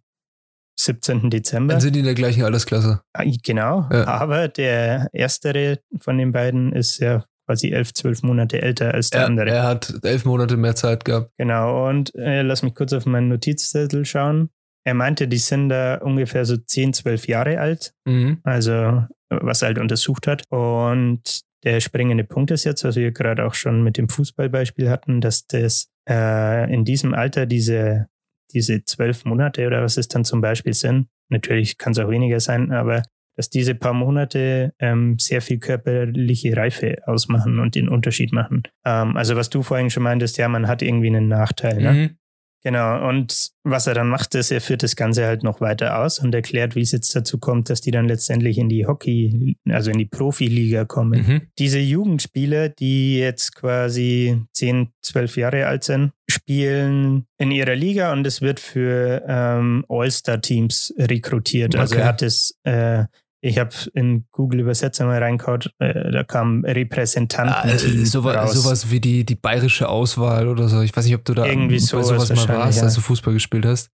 17. 0.78 1.30
Dezember. 1.30 1.74
Dann 1.74 1.80
sind 1.80 1.94
die 1.94 2.00
in 2.00 2.06
der 2.06 2.14
gleichen 2.14 2.42
Altersklasse. 2.42 3.02
Ah, 3.12 3.24
genau, 3.44 3.88
ja. 3.90 4.06
aber 4.06 4.48
der 4.48 5.08
erstere 5.12 5.78
von 6.00 6.18
den 6.18 6.32
beiden 6.32 6.72
ist 6.72 6.98
ja 6.98 7.24
quasi 7.46 7.70
elf, 7.70 7.92
zwölf 7.92 8.22
Monate 8.22 8.62
älter 8.62 8.94
als 8.94 9.10
der 9.10 9.20
er, 9.20 9.26
andere. 9.26 9.50
Er 9.50 9.62
hat 9.64 9.94
elf 10.02 10.24
Monate 10.24 10.56
mehr 10.56 10.74
Zeit 10.74 11.04
gehabt. 11.04 11.30
Genau, 11.38 11.88
und 11.88 12.14
äh, 12.14 12.42
lass 12.42 12.62
mich 12.62 12.74
kurz 12.74 12.92
auf 12.92 13.06
meinen 13.06 13.28
Notizzettel 13.28 14.04
schauen. 14.04 14.50
Er 14.84 14.94
meinte, 14.94 15.28
die 15.28 15.38
sind 15.38 15.68
da 15.68 15.96
ungefähr 15.96 16.44
so 16.44 16.56
10, 16.56 16.94
12 16.94 17.28
Jahre 17.28 17.60
alt, 17.60 17.94
mhm. 18.04 18.40
also 18.42 19.04
was 19.28 19.62
er 19.62 19.68
halt 19.68 19.78
untersucht 19.78 20.26
hat. 20.26 20.44
Und 20.50 21.42
der 21.64 21.80
springende 21.80 22.24
Punkt 22.24 22.50
ist 22.50 22.64
jetzt, 22.64 22.84
was 22.84 22.96
wir 22.96 23.12
gerade 23.12 23.44
auch 23.44 23.54
schon 23.54 23.82
mit 23.82 23.96
dem 23.96 24.08
Fußballbeispiel 24.08 24.90
hatten, 24.90 25.20
dass 25.20 25.46
das 25.46 25.90
äh, 26.08 26.72
in 26.72 26.84
diesem 26.84 27.14
Alter 27.14 27.46
diese, 27.46 28.08
diese 28.52 28.84
zwölf 28.84 29.24
Monate 29.24 29.66
oder 29.66 29.82
was 29.82 29.96
es 29.96 30.08
dann 30.08 30.24
zum 30.24 30.40
Beispiel 30.40 30.74
sind, 30.74 31.08
natürlich 31.28 31.78
kann 31.78 31.92
es 31.92 31.98
auch 31.98 32.10
weniger 32.10 32.40
sein, 32.40 32.72
aber 32.72 33.02
dass 33.36 33.48
diese 33.48 33.74
paar 33.74 33.94
Monate 33.94 34.74
ähm, 34.78 35.16
sehr 35.18 35.40
viel 35.40 35.58
körperliche 35.58 36.56
Reife 36.56 36.98
ausmachen 37.06 37.60
und 37.60 37.74
den 37.74 37.88
Unterschied 37.88 38.32
machen. 38.32 38.62
Ähm, 38.84 39.16
also 39.16 39.36
was 39.36 39.48
du 39.48 39.62
vorhin 39.62 39.88
schon 39.88 40.02
meintest, 40.02 40.36
ja, 40.36 40.48
man 40.48 40.68
hat 40.68 40.82
irgendwie 40.82 41.06
einen 41.06 41.28
Nachteil. 41.28 41.80
Ne? 41.80 41.92
Mhm. 41.92 42.16
Genau, 42.64 43.08
und 43.08 43.50
was 43.64 43.88
er 43.88 43.94
dann 43.94 44.08
macht, 44.08 44.36
ist, 44.36 44.52
er 44.52 44.60
führt 44.60 44.84
das 44.84 44.94
Ganze 44.94 45.26
halt 45.26 45.42
noch 45.42 45.60
weiter 45.60 45.98
aus 45.98 46.20
und 46.20 46.32
erklärt, 46.32 46.76
wie 46.76 46.82
es 46.82 46.92
jetzt 46.92 47.14
dazu 47.14 47.38
kommt, 47.38 47.70
dass 47.70 47.80
die 47.80 47.90
dann 47.90 48.06
letztendlich 48.06 48.56
in 48.58 48.68
die 48.68 48.86
Hockey, 48.86 49.56
also 49.68 49.90
in 49.90 49.98
die 49.98 50.04
Profiliga 50.06 50.84
kommen. 50.84 51.26
Mhm. 51.26 51.40
Diese 51.58 51.80
Jugendspieler, 51.80 52.68
die 52.68 53.18
jetzt 53.18 53.56
quasi 53.56 54.40
10, 54.54 54.90
12 55.02 55.36
Jahre 55.38 55.66
alt 55.66 55.82
sind, 55.82 56.12
spielen 56.30 57.26
in 57.38 57.50
ihrer 57.50 57.74
Liga 57.74 58.12
und 58.12 58.26
es 58.26 58.40
wird 58.40 58.60
für 58.60 59.24
ähm, 59.26 59.84
All-Star-Teams 59.88 60.94
rekrutiert. 60.98 61.74
Also 61.74 61.94
Okay. 61.94 62.02
er 62.02 62.08
hat 62.08 62.22
es, 62.22 62.56
äh, 62.62 63.04
ich 63.44 63.58
habe 63.58 63.70
in 63.94 64.26
Google 64.30 64.60
Übersetzer 64.60 65.04
mal 65.04 65.18
reingehauen, 65.22 65.62
äh, 65.80 66.10
da 66.12 66.22
kam 66.22 66.64
Ah, 66.64 66.70
Repräsentanten. 66.70 67.70
äh, 67.70 68.04
sowas, 68.06 68.52
sowas 68.54 68.90
wie 68.90 69.00
die, 69.00 69.24
die 69.24 69.34
bayerische 69.34 69.88
Auswahl 69.88 70.46
oder 70.48 70.68
so. 70.68 70.80
Ich 70.82 70.96
weiß 70.96 71.04
nicht, 71.06 71.14
ob 71.16 71.24
du 71.24 71.34
da 71.34 71.46
Irgendwie 71.46 71.78
sowas 71.80 72.06
sowas 72.08 72.28
mal 72.46 72.56
warst, 72.56 72.78
ja. 72.78 72.84
als 72.84 72.94
du 72.94 73.00
Fußball 73.00 73.34
gespielt 73.34 73.66
hast. 73.66 73.90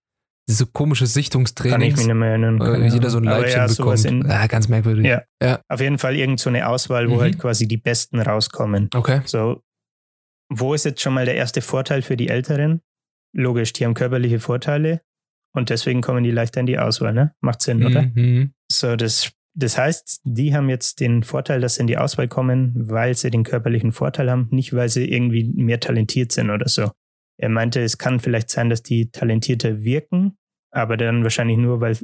Diese 0.48 0.64
komische 0.66 1.04
Kann 1.04 1.82
ich 1.82 1.96
mich 1.96 2.06
nicht 2.06 2.14
mehr 2.14 2.30
erinnern. 2.30 2.58
keine 2.58 2.88
jeder 2.88 3.10
so 3.10 3.18
ein 3.18 3.24
Leibchen 3.24 3.58
ja, 3.58 3.66
bekommt. 3.66 4.04
in, 4.06 4.26
ja, 4.26 4.46
ganz 4.46 4.68
merkwürdig. 4.68 5.04
Ja. 5.42 5.60
Auf 5.68 5.80
jeden 5.80 5.98
Fall 5.98 6.16
irgend 6.16 6.40
so 6.40 6.48
eine 6.48 6.66
Auswahl, 6.68 7.10
wo 7.10 7.16
Mhm. 7.16 7.20
halt 7.20 7.38
quasi 7.38 7.68
die 7.68 7.76
Besten 7.76 8.18
rauskommen. 8.20 8.88
Okay. 8.94 9.20
So, 9.26 9.62
wo 10.50 10.72
ist 10.72 10.84
jetzt 10.86 11.02
schon 11.02 11.12
mal 11.14 11.26
der 11.26 11.34
erste 11.34 11.60
Vorteil 11.60 12.00
für 12.00 12.16
die 12.16 12.28
Älteren? 12.28 12.80
Logisch, 13.34 13.74
die 13.74 13.84
haben 13.84 13.92
körperliche 13.92 14.40
Vorteile 14.40 15.02
und 15.54 15.68
deswegen 15.68 16.00
kommen 16.00 16.24
die 16.24 16.30
leichter 16.30 16.60
in 16.60 16.66
die 16.66 16.78
Auswahl, 16.78 17.12
ne? 17.12 17.34
Macht 17.42 17.60
Sinn, 17.60 17.84
oder? 17.84 18.02
Mhm. 18.14 18.52
So, 18.72 18.96
das, 18.96 19.30
das 19.58 19.76
heißt, 19.76 20.20
die 20.22 20.54
haben 20.54 20.68
jetzt 20.68 21.00
den 21.00 21.24
Vorteil, 21.24 21.60
dass 21.60 21.74
sie 21.74 21.80
in 21.80 21.88
die 21.88 21.98
Auswahl 21.98 22.28
kommen, 22.28 22.72
weil 22.76 23.14
sie 23.14 23.30
den 23.30 23.42
körperlichen 23.42 23.90
Vorteil 23.90 24.30
haben, 24.30 24.46
nicht 24.52 24.72
weil 24.72 24.88
sie 24.88 25.10
irgendwie 25.10 25.52
mehr 25.52 25.80
talentiert 25.80 26.30
sind 26.30 26.50
oder 26.50 26.68
so. 26.68 26.92
Er 27.38 27.48
meinte, 27.48 27.80
es 27.80 27.98
kann 27.98 28.20
vielleicht 28.20 28.50
sein, 28.50 28.70
dass 28.70 28.84
die 28.84 29.10
talentierter 29.10 29.82
wirken, 29.82 30.36
aber 30.70 30.96
dann 30.96 31.24
wahrscheinlich 31.24 31.58
nur, 31.58 31.80
weil 31.80 31.96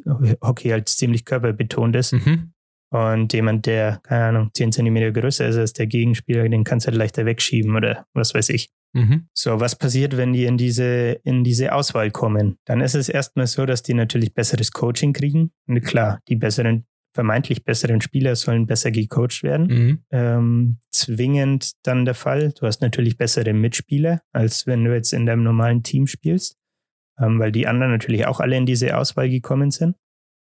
Hockey 0.42 0.70
halt 0.70 0.88
ziemlich 0.88 1.24
körperbetont 1.24 1.94
ist. 1.94 2.12
Mhm. 2.12 2.52
Und 2.90 3.32
jemand, 3.32 3.66
der, 3.66 4.00
keine 4.02 4.24
Ahnung, 4.24 4.50
10 4.54 4.72
Zentimeter 4.72 5.12
größer 5.12 5.46
ist 5.46 5.56
als 5.56 5.72
der 5.72 5.86
Gegenspieler, 5.86 6.48
den 6.48 6.64
kannst 6.64 6.86
du 6.86 6.90
halt 6.90 6.98
leichter 6.98 7.24
wegschieben 7.24 7.76
oder 7.76 8.06
was 8.14 8.34
weiß 8.34 8.48
ich. 8.50 8.70
Mhm. 8.94 9.28
So, 9.32 9.60
was 9.60 9.76
passiert, 9.76 10.16
wenn 10.16 10.32
die 10.32 10.44
in 10.44 10.56
diese, 10.56 11.20
in 11.22 11.44
diese 11.44 11.72
Auswahl 11.72 12.10
kommen? 12.10 12.56
Dann 12.64 12.80
ist 12.80 12.94
es 12.94 13.08
erstmal 13.08 13.46
so, 13.46 13.64
dass 13.66 13.82
die 13.82 13.94
natürlich 13.94 14.34
besseres 14.34 14.72
Coaching 14.72 15.12
kriegen. 15.12 15.52
Und 15.66 15.82
klar, 15.82 16.20
die 16.28 16.36
besseren, 16.36 16.86
vermeintlich 17.14 17.64
besseren 17.64 18.00
Spieler 18.00 18.34
sollen 18.36 18.66
besser 18.66 18.90
gecoacht 18.90 19.42
werden. 19.42 19.66
Mhm. 19.66 20.04
Ähm, 20.10 20.78
zwingend 20.90 21.72
dann 21.84 22.04
der 22.04 22.14
Fall. 22.14 22.52
Du 22.58 22.66
hast 22.66 22.82
natürlich 22.82 23.16
bessere 23.16 23.52
Mitspieler, 23.52 24.20
als 24.32 24.66
wenn 24.66 24.84
du 24.84 24.92
jetzt 24.92 25.12
in 25.12 25.24
deinem 25.24 25.44
normalen 25.44 25.82
Team 25.82 26.06
spielst, 26.06 26.58
ähm, 27.18 27.38
weil 27.38 27.52
die 27.52 27.66
anderen 27.66 27.92
natürlich 27.92 28.26
auch 28.26 28.40
alle 28.40 28.56
in 28.56 28.66
diese 28.66 28.98
Auswahl 28.98 29.30
gekommen 29.30 29.70
sind. 29.70 29.96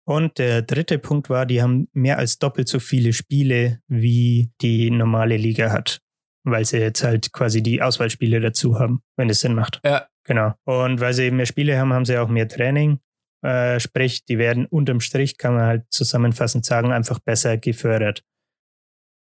Und 0.09 0.39
der 0.39 0.63
dritte 0.63 0.99
Punkt 0.99 1.29
war, 1.29 1.47
die 1.47 1.61
haben 1.61 1.89
mehr 1.93 2.19
als 2.19 2.39
doppelt 2.39 2.69
so 2.69 2.79
viele 2.79 3.13
Spiele, 3.13 3.81
wie 3.89 4.51
die 4.63 4.91
normale 4.91 5.37
Liga 5.37 5.73
hat, 5.73 6.01
weil 6.45 6.65
sie 6.65 6.79
jetzt 6.79 7.05
halt 7.05 7.33
quasi 7.33 7.63
die 7.63 7.83
Auswahlspiele 7.83 8.41
dazu 8.41 8.79
haben, 8.79 9.03
wenn 9.17 9.29
es 9.29 9.41
Sinn 9.41 9.55
macht. 9.55 9.81
Ja. 9.85 10.07
Genau. 10.25 10.55
Und 10.65 11.01
weil 11.01 11.13
sie 11.13 11.25
eben 11.25 11.37
mehr 11.37 11.47
Spiele 11.47 11.79
haben, 11.79 11.93
haben 11.93 12.05
sie 12.05 12.19
auch 12.19 12.29
mehr 12.29 12.49
Training. 12.49 12.99
Äh, 13.47 13.79
sprich, 13.79 14.25
die 14.25 14.39
werden 14.39 14.67
unterm 14.67 14.99
Strich, 14.99 15.39
kann 15.39 15.55
man 15.55 15.67
halt 15.67 15.85
zusammenfassend 15.91 16.65
sagen, 16.65 16.91
einfach 16.91 17.21
besser 17.21 17.57
gefördert. 17.57 18.25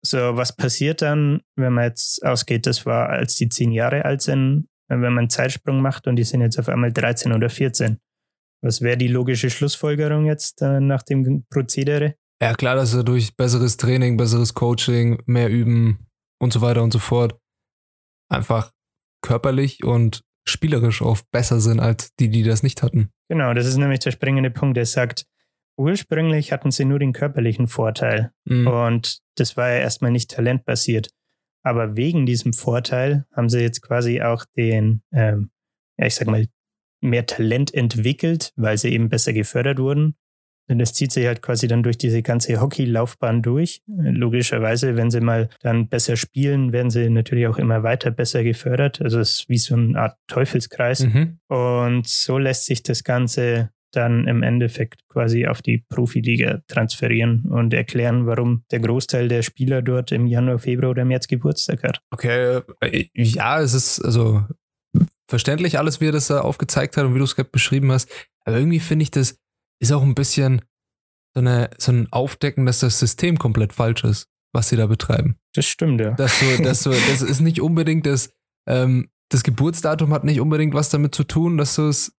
So, 0.04 0.36
was 0.36 0.54
passiert 0.54 1.00
dann, 1.00 1.40
wenn 1.56 1.72
man 1.72 1.84
jetzt 1.84 2.22
ausgeht, 2.22 2.66
das 2.66 2.84
war, 2.84 3.08
als 3.08 3.36
die 3.36 3.48
zehn 3.48 3.72
Jahre 3.72 4.04
alt 4.04 4.20
sind, 4.20 4.68
wenn 4.88 5.00
man 5.00 5.18
einen 5.18 5.30
Zeitsprung 5.30 5.80
macht 5.80 6.06
und 6.06 6.16
die 6.16 6.24
sind 6.24 6.42
jetzt 6.42 6.58
auf 6.58 6.68
einmal 6.68 6.92
13 6.92 7.32
oder 7.32 7.48
14. 7.48 8.00
Was 8.62 8.82
wäre 8.82 8.98
die 8.98 9.08
logische 9.08 9.48
Schlussfolgerung 9.48 10.26
jetzt 10.26 10.60
äh, 10.60 10.78
nach 10.78 11.02
dem 11.04 11.46
Prozedere? 11.48 12.16
Ja, 12.42 12.52
klar, 12.52 12.74
dass 12.74 12.90
sie 12.90 13.04
durch 13.04 13.34
besseres 13.34 13.78
Training, 13.78 14.18
besseres 14.18 14.52
Coaching, 14.52 15.22
mehr 15.24 15.48
üben 15.48 16.06
und 16.38 16.52
so 16.52 16.60
weiter 16.60 16.82
und 16.82 16.92
so 16.92 16.98
fort 16.98 17.38
einfach 18.28 18.72
körperlich 19.24 19.84
und 19.84 20.22
spielerisch 20.44 21.02
oft 21.02 21.30
besser 21.30 21.60
sind 21.60 21.80
als 21.80 22.14
die, 22.16 22.28
die 22.28 22.42
das 22.42 22.62
nicht 22.62 22.82
hatten. 22.82 23.10
Genau, 23.28 23.54
das 23.54 23.66
ist 23.66 23.76
nämlich 23.76 24.00
der 24.00 24.10
springende 24.10 24.50
Punkt. 24.50 24.76
Er 24.76 24.86
sagt, 24.86 25.24
ursprünglich 25.76 26.52
hatten 26.52 26.70
sie 26.70 26.84
nur 26.84 26.98
den 26.98 27.12
körperlichen 27.12 27.68
Vorteil. 27.68 28.32
Mhm. 28.44 28.66
Und 28.66 29.18
das 29.36 29.56
war 29.56 29.70
ja 29.70 29.78
erstmal 29.78 30.10
nicht 30.10 30.30
talentbasiert. 30.30 31.08
Aber 31.64 31.96
wegen 31.96 32.26
diesem 32.26 32.52
Vorteil 32.52 33.24
haben 33.32 33.48
sie 33.48 33.60
jetzt 33.60 33.82
quasi 33.82 34.20
auch 34.20 34.44
den, 34.56 35.02
ähm, 35.12 35.50
ja, 35.96 36.06
ich 36.06 36.16
sag 36.16 36.26
mal, 36.26 36.46
mehr 37.00 37.26
Talent 37.26 37.72
entwickelt, 37.72 38.52
weil 38.56 38.78
sie 38.78 38.90
eben 38.92 39.08
besser 39.08 39.32
gefördert 39.32 39.78
wurden. 39.78 40.16
Und 40.68 40.78
das 40.78 40.92
zieht 40.92 41.12
sich 41.12 41.26
halt 41.26 41.42
quasi 41.42 41.66
dann 41.68 41.82
durch 41.82 41.98
diese 41.98 42.22
ganze 42.22 42.60
Hockeylaufbahn 42.60 43.42
durch. 43.42 43.82
Logischerweise, 43.86 44.96
wenn 44.96 45.10
sie 45.10 45.20
mal 45.20 45.48
dann 45.60 45.88
besser 45.88 46.16
spielen, 46.16 46.72
werden 46.72 46.90
sie 46.90 47.10
natürlich 47.10 47.46
auch 47.46 47.58
immer 47.58 47.82
weiter 47.82 48.10
besser 48.10 48.44
gefördert. 48.44 49.02
Also 49.02 49.20
es 49.20 49.40
ist 49.40 49.48
wie 49.48 49.58
so 49.58 49.74
eine 49.74 49.98
Art 49.98 50.16
Teufelskreis. 50.28 51.00
Mhm. 51.00 51.38
Und 51.48 52.06
so 52.06 52.38
lässt 52.38 52.66
sich 52.66 52.82
das 52.82 53.04
Ganze 53.04 53.70
dann 53.92 54.26
im 54.26 54.42
Endeffekt 54.42 55.06
quasi 55.08 55.46
auf 55.46 55.62
die 55.62 55.84
Profiliga 55.88 56.62
transferieren 56.66 57.44
und 57.44 57.74
erklären, 57.74 58.26
warum 58.26 58.64
der 58.70 58.80
Großteil 58.80 59.28
der 59.28 59.42
Spieler 59.42 59.82
dort 59.82 60.12
im 60.12 60.26
Januar, 60.26 60.58
Februar 60.58 60.90
oder 60.90 61.04
März 61.04 61.28
Geburtstag 61.28 61.82
hat. 61.82 62.00
Okay, 62.10 62.60
äh, 62.80 63.06
ja, 63.14 63.60
es 63.60 63.74
ist 63.74 64.00
also 64.00 64.44
verständlich 65.28 65.78
alles, 65.78 66.00
wie 66.00 66.08
er 66.08 66.12
das 66.12 66.28
da 66.28 66.40
aufgezeigt 66.40 66.96
hat 66.96 67.04
und 67.04 67.14
wie 67.14 67.18
du 67.18 67.24
es 67.24 67.36
gerade 67.36 67.50
beschrieben 67.50 67.92
hast. 67.92 68.10
Aber 68.44 68.56
irgendwie 68.56 68.80
finde 68.80 69.04
ich, 69.04 69.10
das 69.10 69.38
ist 69.82 69.92
auch 69.92 70.02
ein 70.02 70.14
bisschen 70.14 70.62
so, 71.34 71.40
eine, 71.40 71.70
so 71.76 71.92
ein 71.92 72.08
Aufdecken, 72.12 72.66
dass 72.66 72.80
das 72.80 72.98
System 72.98 73.38
komplett 73.38 73.72
falsch 73.72 74.04
ist, 74.04 74.28
was 74.54 74.68
sie 74.68 74.76
da 74.76 74.86
betreiben. 74.86 75.36
Das 75.54 75.66
stimmt, 75.66 76.00
ja. 76.00 76.12
Dass 76.12 76.38
du, 76.38 76.62
dass 76.62 76.82
du, 76.84 76.90
das 76.90 77.20
ist 77.22 77.40
nicht 77.40 77.60
unbedingt 77.60 78.06
das, 78.06 78.30
ähm, 78.68 79.10
das 79.30 79.42
Geburtsdatum 79.42 80.12
hat 80.12 80.24
nicht 80.24 80.40
unbedingt 80.40 80.74
was 80.74 80.90
damit 80.90 81.14
zu 81.14 81.24
tun, 81.24 81.58
dass 81.58 81.74
du 81.74 81.88
es, 81.88 82.12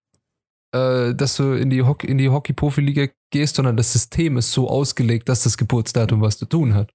äh, 0.76 1.14
dass 1.16 1.38
du 1.38 1.54
in 1.54 1.70
die 1.70 1.84
Hockey, 1.84 2.08
in 2.08 2.18
die 2.18 2.30
Hockey-Profiliga 2.30 3.08
gehst, 3.32 3.56
sondern 3.56 3.78
das 3.78 3.94
System 3.94 4.38
ist 4.38 4.52
so 4.52 4.70
ausgelegt, 4.70 5.30
dass 5.30 5.44
das 5.44 5.58
Geburtsdatum 5.58 6.22
was 6.22 6.38
zu 6.38 6.46
tun 6.46 6.74
hat. 6.74 6.92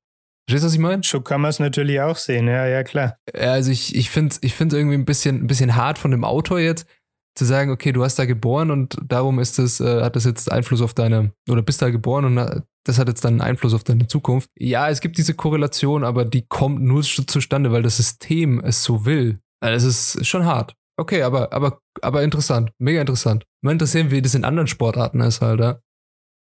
Verstehst 0.48 0.64
du, 0.64 0.66
was 0.66 0.74
ich 0.74 0.80
meine? 0.80 1.02
So 1.04 1.20
kann 1.20 1.40
man 1.40 1.50
es 1.50 1.60
natürlich 1.60 2.00
auch 2.00 2.16
sehen, 2.16 2.48
ja, 2.48 2.66
ja, 2.66 2.82
klar. 2.82 3.18
Ja, 3.34 3.52
also 3.52 3.70
ich, 3.70 3.94
ich 3.94 4.10
finde 4.10 4.32
es 4.32 4.42
ich 4.42 4.54
find's 4.54 4.74
irgendwie 4.74 4.96
ein 4.96 5.04
bisschen, 5.04 5.44
ein 5.44 5.46
bisschen 5.46 5.76
hart 5.76 5.98
von 5.98 6.10
dem 6.10 6.24
Autor 6.24 6.58
jetzt, 6.58 6.86
zu 7.38 7.44
sagen, 7.44 7.70
okay, 7.70 7.92
du 7.92 8.04
hast 8.04 8.18
da 8.18 8.24
geboren 8.24 8.70
und 8.70 8.98
darum 9.06 9.38
ist 9.38 9.58
das, 9.58 9.80
äh, 9.80 10.02
hat 10.02 10.16
das 10.16 10.24
jetzt 10.24 10.50
Einfluss 10.50 10.82
auf 10.82 10.92
deine, 10.92 11.32
oder 11.48 11.62
bist 11.62 11.80
da 11.80 11.90
geboren 11.90 12.24
und 12.24 12.38
äh, 12.38 12.60
das 12.84 12.98
hat 12.98 13.08
jetzt 13.08 13.24
dann 13.24 13.40
Einfluss 13.40 13.74
auf 13.74 13.84
deine 13.84 14.06
Zukunft. 14.06 14.50
Ja, 14.58 14.88
es 14.88 15.00
gibt 15.00 15.18
diese 15.18 15.34
Korrelation, 15.34 16.04
aber 16.04 16.24
die 16.24 16.46
kommt 16.48 16.82
nur 16.82 17.02
zu- 17.02 17.24
zustande, 17.24 17.70
weil 17.70 17.82
das 17.82 17.98
System 17.98 18.60
es 18.60 18.82
so 18.82 19.04
will. 19.04 19.40
Also 19.60 19.88
es 19.88 20.14
ist 20.14 20.26
schon 20.26 20.44
hart. 20.44 20.74
Okay, 20.98 21.22
aber, 21.22 21.52
aber, 21.52 21.80
aber 22.02 22.22
interessant. 22.22 22.72
Mega 22.78 23.00
interessant. 23.00 23.44
Mal 23.62 23.72
interessieren, 23.72 24.10
wie 24.10 24.22
das 24.22 24.34
in 24.34 24.44
anderen 24.44 24.66
Sportarten 24.66 25.20
ist 25.20 25.40
halt, 25.40 25.60
ja. 25.60 25.80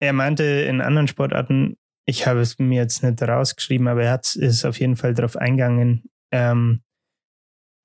Er 0.01 0.13
meinte 0.13 0.45
in 0.45 0.81
anderen 0.81 1.09
Sportarten, 1.09 1.77
ich 2.07 2.27
habe 2.27 2.41
es 2.41 2.59
mir 2.59 2.83
jetzt 2.83 3.03
nicht 3.03 3.23
rausgeschrieben, 3.23 3.89
aber 3.89 4.05
er 4.05 4.13
hat 4.13 4.37
ist 4.37 4.65
auf 4.65 4.79
jeden 4.79 4.97
Fall 4.97 5.15
darauf 5.15 5.37
eingegangen. 5.37 6.05
Ähm, 6.33 6.83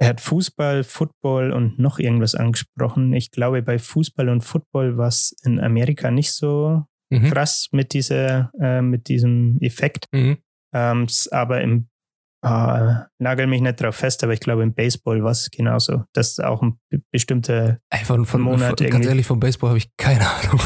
er 0.02 0.08
hat 0.08 0.20
Fußball, 0.22 0.84
Football 0.84 1.52
und 1.52 1.78
noch 1.78 2.00
irgendwas 2.00 2.34
angesprochen. 2.34 3.14
Ich 3.14 3.30
glaube, 3.30 3.62
bei 3.62 3.78
Fußball 3.78 4.30
und 4.30 4.42
Football 4.42 4.98
war 4.98 5.08
es 5.10 5.36
in 5.44 5.60
Amerika 5.60 6.10
nicht 6.10 6.32
so 6.34 6.84
Mhm. 7.12 7.30
krass 7.30 7.68
mit 7.72 7.94
dieser, 7.94 8.52
äh, 8.60 8.82
mit 8.82 9.08
diesem 9.10 9.58
Effekt. 9.62 10.06
Mhm. 10.12 10.38
Ähm, 10.74 11.08
aber 11.32 11.62
im 11.62 11.88
äh, 12.44 12.94
nagel 13.20 13.46
mich 13.46 13.62
nicht 13.62 13.80
drauf 13.80 13.96
fest, 13.98 14.24
aber 14.24 14.34
ich 14.34 14.40
glaube 14.40 14.64
im 14.64 14.74
Baseball 14.74 15.24
war 15.24 15.30
es 15.32 15.52
genauso. 15.52 16.06
Das 16.14 16.30
ist 16.30 16.44
auch 16.44 16.64
ein 16.64 16.80
be- 16.90 17.02
bestimmter, 17.12 17.78
Ey, 17.92 18.04
von, 18.04 18.26
von, 18.26 18.42
Monat 18.42 18.80
von, 18.80 18.90
ganz 18.90 19.06
ehrlich, 19.06 19.28
vom 19.28 19.40
Baseball 19.40 19.70
habe 19.70 19.78
ich 19.78 19.96
keine 19.98 20.26
Ahnung. 20.28 20.60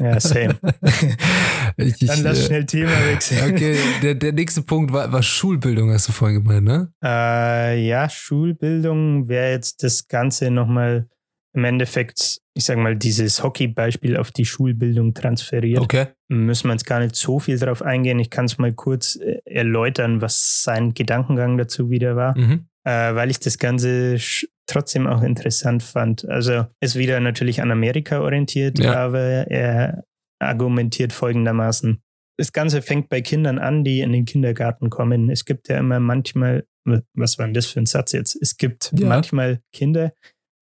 Ja, 0.00 0.20
same. 0.20 0.58
ich, 1.76 1.98
Dann 1.98 2.22
lass 2.22 2.40
äh, 2.40 2.46
schnell 2.46 2.66
Thema 2.66 2.92
wechseln. 3.06 3.52
Okay, 3.54 3.76
der, 4.02 4.14
der 4.14 4.32
nächste 4.32 4.62
Punkt 4.62 4.92
war, 4.92 5.12
war 5.12 5.22
Schulbildung, 5.22 5.90
hast 5.92 6.08
du 6.08 6.12
vorhin 6.12 6.42
gemeint, 6.42 6.64
ne? 6.64 6.92
Äh, 7.02 7.86
ja, 7.86 8.08
Schulbildung 8.08 9.28
wäre 9.28 9.50
jetzt 9.52 9.82
das 9.82 10.08
Ganze 10.08 10.50
nochmal 10.50 11.08
im 11.56 11.64
Endeffekt, 11.64 12.38
ich 12.54 12.64
sage 12.64 12.80
mal, 12.80 12.96
dieses 12.96 13.42
Hockey-Beispiel 13.42 14.16
auf 14.16 14.32
die 14.32 14.44
Schulbildung 14.44 15.14
transferiert. 15.14 15.80
Okay. 15.80 16.06
Müssen 16.28 16.68
wir 16.68 16.72
jetzt 16.72 16.86
gar 16.86 16.98
nicht 16.98 17.14
so 17.14 17.38
viel 17.38 17.58
drauf 17.58 17.80
eingehen. 17.80 18.18
Ich 18.18 18.30
kann 18.30 18.46
es 18.46 18.58
mal 18.58 18.72
kurz 18.72 19.16
äh, 19.16 19.38
erläutern, 19.44 20.20
was 20.20 20.62
sein 20.64 20.94
Gedankengang 20.94 21.56
dazu 21.56 21.90
wieder 21.90 22.16
war, 22.16 22.36
Mhm. 22.36 22.66
äh, 22.84 23.14
weil 23.14 23.30
ich 23.30 23.38
das 23.38 23.58
Ganze 23.58 24.18
trotzdem 24.66 25.06
auch 25.06 25.22
interessant 25.22 25.82
fand. 25.82 26.28
Also 26.28 26.66
ist 26.80 26.96
wieder 26.96 27.20
natürlich 27.20 27.60
an 27.62 27.70
Amerika 27.70 28.20
orientiert, 28.20 28.78
Ja. 28.78 28.94
aber 28.96 29.20
er 29.50 30.04
argumentiert 30.38 31.12
folgendermaßen. 31.12 32.02
Das 32.36 32.52
Ganze 32.52 32.82
fängt 32.82 33.08
bei 33.08 33.20
Kindern 33.20 33.58
an, 33.58 33.84
die 33.84 34.00
in 34.00 34.12
den 34.12 34.24
Kindergarten 34.24 34.90
kommen. 34.90 35.30
Es 35.30 35.44
gibt 35.44 35.68
ja 35.68 35.78
immer 35.78 36.00
manchmal, 36.00 36.66
was 37.14 37.38
war 37.38 37.46
denn 37.46 37.54
das 37.54 37.66
für 37.66 37.80
ein 37.80 37.86
Satz 37.86 38.12
jetzt? 38.12 38.36
Es 38.40 38.56
gibt 38.56 38.92
Ja. 38.96 39.06
manchmal 39.06 39.60
Kinder, 39.72 40.12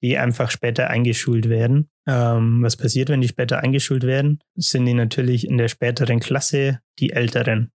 die 0.02 0.18
einfach 0.18 0.50
später 0.50 0.88
eingeschult 0.90 1.48
werden. 1.48 1.88
Ähm, 2.06 2.62
was 2.62 2.76
passiert, 2.76 3.08
wenn 3.08 3.20
die 3.20 3.28
später 3.28 3.60
eingeschult 3.60 4.02
werden? 4.04 4.40
Sind 4.56 4.84
die 4.86 4.94
natürlich 4.94 5.46
in 5.46 5.56
der 5.56 5.68
späteren 5.68 6.18
Klasse 6.20 6.80
die 6.98 7.12
Älteren, 7.12 7.70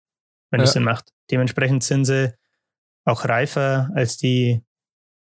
wenn 0.51 0.59
Ja. 0.59 0.63
es 0.65 0.73
Sinn 0.73 0.83
macht. 0.83 1.11
Dementsprechend 1.31 1.83
sind 1.83 2.05
sie 2.05 2.33
auch 3.05 3.25
reifer 3.25 3.91
als 3.93 4.17
die 4.17 4.61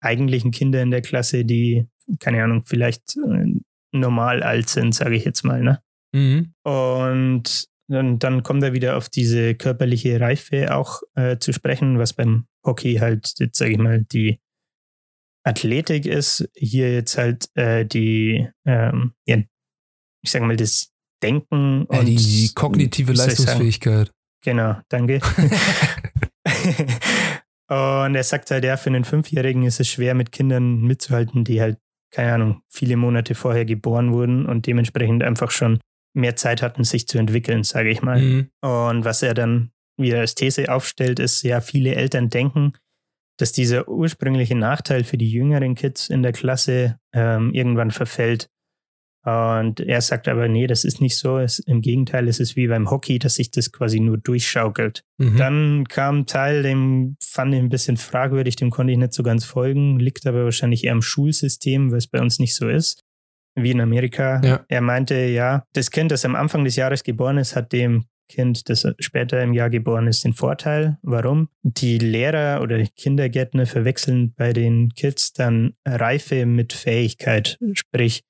eigentlichen 0.01 0.51
Kinder 0.51 0.81
in 0.81 0.91
der 0.91 1.01
Klasse, 1.01 1.45
die, 1.45 1.87
keine 2.19 2.43
Ahnung, 2.43 2.63
vielleicht 2.65 3.15
äh, 3.17 3.45
normal 3.91 4.43
alt 4.43 4.69
sind, 4.69 4.93
sage 4.93 5.15
ich 5.15 5.25
jetzt 5.25 5.43
mal. 5.43 5.61
Ne? 5.61 5.81
Mhm. 6.13 6.53
Und 6.63 7.65
dann, 7.87 8.19
dann 8.19 8.43
kommt 8.43 8.63
er 8.63 8.73
wieder 8.73 8.97
auf 8.97 9.09
diese 9.09 9.55
körperliche 9.55 10.19
Reife 10.19 10.75
auch 10.75 11.01
äh, 11.15 11.37
zu 11.37 11.53
sprechen, 11.53 11.99
was 11.99 12.13
beim 12.13 12.45
Hockey 12.65 12.95
halt, 12.95 13.33
jetzt 13.39 13.57
sage 13.57 13.71
ich 13.71 13.77
mal, 13.77 14.03
die 14.03 14.39
Athletik 15.43 16.05
ist. 16.05 16.47
Hier 16.55 16.93
jetzt 16.93 17.17
halt 17.17 17.49
äh, 17.55 17.85
die, 17.85 18.47
ähm, 18.65 19.13
ja, 19.25 19.37
ich 20.23 20.31
sage 20.31 20.45
mal, 20.45 20.55
das 20.55 20.91
Denken 21.21 21.85
und 21.85 22.05
die, 22.05 22.15
die 22.15 22.51
kognitive? 22.55 23.13
Leistungsfähigkeit. 23.13 24.11
Genau, 24.43 24.77
danke. 24.89 25.19
und 27.71 28.15
er 28.15 28.23
sagt 28.23 28.51
halt, 28.51 28.65
ja, 28.65 28.75
für 28.75 28.89
einen 28.89 29.05
Fünfjährigen 29.05 29.63
ist 29.63 29.79
es 29.79 29.87
schwer, 29.87 30.13
mit 30.13 30.33
Kindern 30.33 30.81
mitzuhalten, 30.81 31.45
die 31.45 31.61
halt, 31.61 31.77
keine 32.13 32.33
Ahnung, 32.33 32.61
viele 32.67 32.97
Monate 32.97 33.33
vorher 33.33 33.63
geboren 33.63 34.11
wurden 34.11 34.45
und 34.45 34.67
dementsprechend 34.67 35.23
einfach 35.23 35.51
schon 35.51 35.79
mehr 36.13 36.35
Zeit 36.35 36.61
hatten, 36.61 36.83
sich 36.83 37.07
zu 37.07 37.17
entwickeln, 37.17 37.63
sage 37.63 37.89
ich 37.89 38.01
mal. 38.01 38.21
Mhm. 38.21 38.49
Und 38.59 39.05
was 39.05 39.23
er 39.23 39.33
dann 39.33 39.71
wieder 39.97 40.19
als 40.19 40.35
These 40.35 40.69
aufstellt, 40.69 41.19
ist, 41.19 41.43
ja, 41.43 41.61
viele 41.61 41.95
Eltern 41.95 42.29
denken, 42.29 42.73
dass 43.37 43.53
dieser 43.53 43.87
ursprüngliche 43.87 44.55
Nachteil 44.55 45.05
für 45.05 45.17
die 45.17 45.31
jüngeren 45.31 45.75
Kids 45.75 46.09
in 46.09 46.23
der 46.23 46.33
Klasse 46.33 46.99
ähm, 47.13 47.53
irgendwann 47.53 47.91
verfällt. 47.91 48.49
Und 49.23 49.79
er 49.79 50.01
sagt 50.01 50.27
aber, 50.27 50.47
nee, 50.47 50.65
das 50.65 50.83
ist 50.83 50.99
nicht 50.99 51.15
so. 51.15 51.37
Es, 51.37 51.59
Im 51.59 51.81
Gegenteil, 51.81 52.27
es 52.27 52.39
ist 52.39 52.55
wie 52.55 52.67
beim 52.67 52.89
Hockey, 52.89 53.19
dass 53.19 53.35
sich 53.35 53.51
das 53.51 53.71
quasi 53.71 53.99
nur 53.99 54.17
durchschaukelt. 54.17 55.03
Mhm. 55.17 55.37
Dann 55.37 55.87
kam 55.87 56.19
ein 56.19 56.25
Teil, 56.25 56.63
den 56.63 57.17
fand 57.23 57.53
ich 57.53 57.59
ein 57.59 57.69
bisschen 57.69 57.97
fragwürdig, 57.97 58.55
dem 58.55 58.71
konnte 58.71 58.93
ich 58.93 58.97
nicht 58.97 59.13
so 59.13 59.21
ganz 59.21 59.45
folgen, 59.45 59.99
liegt 59.99 60.25
aber 60.25 60.43
wahrscheinlich 60.43 60.85
eher 60.85 60.93
am 60.93 61.03
Schulsystem, 61.03 61.91
weil 61.91 61.99
es 61.99 62.07
bei 62.07 62.19
uns 62.19 62.39
nicht 62.39 62.55
so 62.55 62.67
ist, 62.67 63.03
wie 63.55 63.71
in 63.71 63.81
Amerika. 63.81 64.41
Ja. 64.43 64.65
Er 64.67 64.81
meinte, 64.81 65.15
ja, 65.15 65.65
das 65.73 65.91
Kind, 65.91 66.11
das 66.11 66.25
am 66.25 66.35
Anfang 66.35 66.63
des 66.63 66.75
Jahres 66.75 67.03
geboren 67.03 67.37
ist, 67.37 67.55
hat 67.55 67.71
dem 67.73 68.05
Kind, 68.27 68.69
das 68.69 68.87
später 68.99 69.43
im 69.43 69.53
Jahr 69.53 69.69
geboren 69.69 70.07
ist, 70.07 70.23
den 70.23 70.33
Vorteil. 70.33 70.97
Warum? 71.01 71.49
Die 71.63 71.97
Lehrer 71.97 72.61
oder 72.61 72.81
Kindergärtner 72.83 73.65
verwechseln 73.65 74.33
bei 74.35 74.53
den 74.53 74.89
Kids 74.95 75.33
dann 75.33 75.73
Reife 75.85 76.45
mit 76.45 76.71
Fähigkeit. 76.71 77.59
Sprich, 77.73 78.23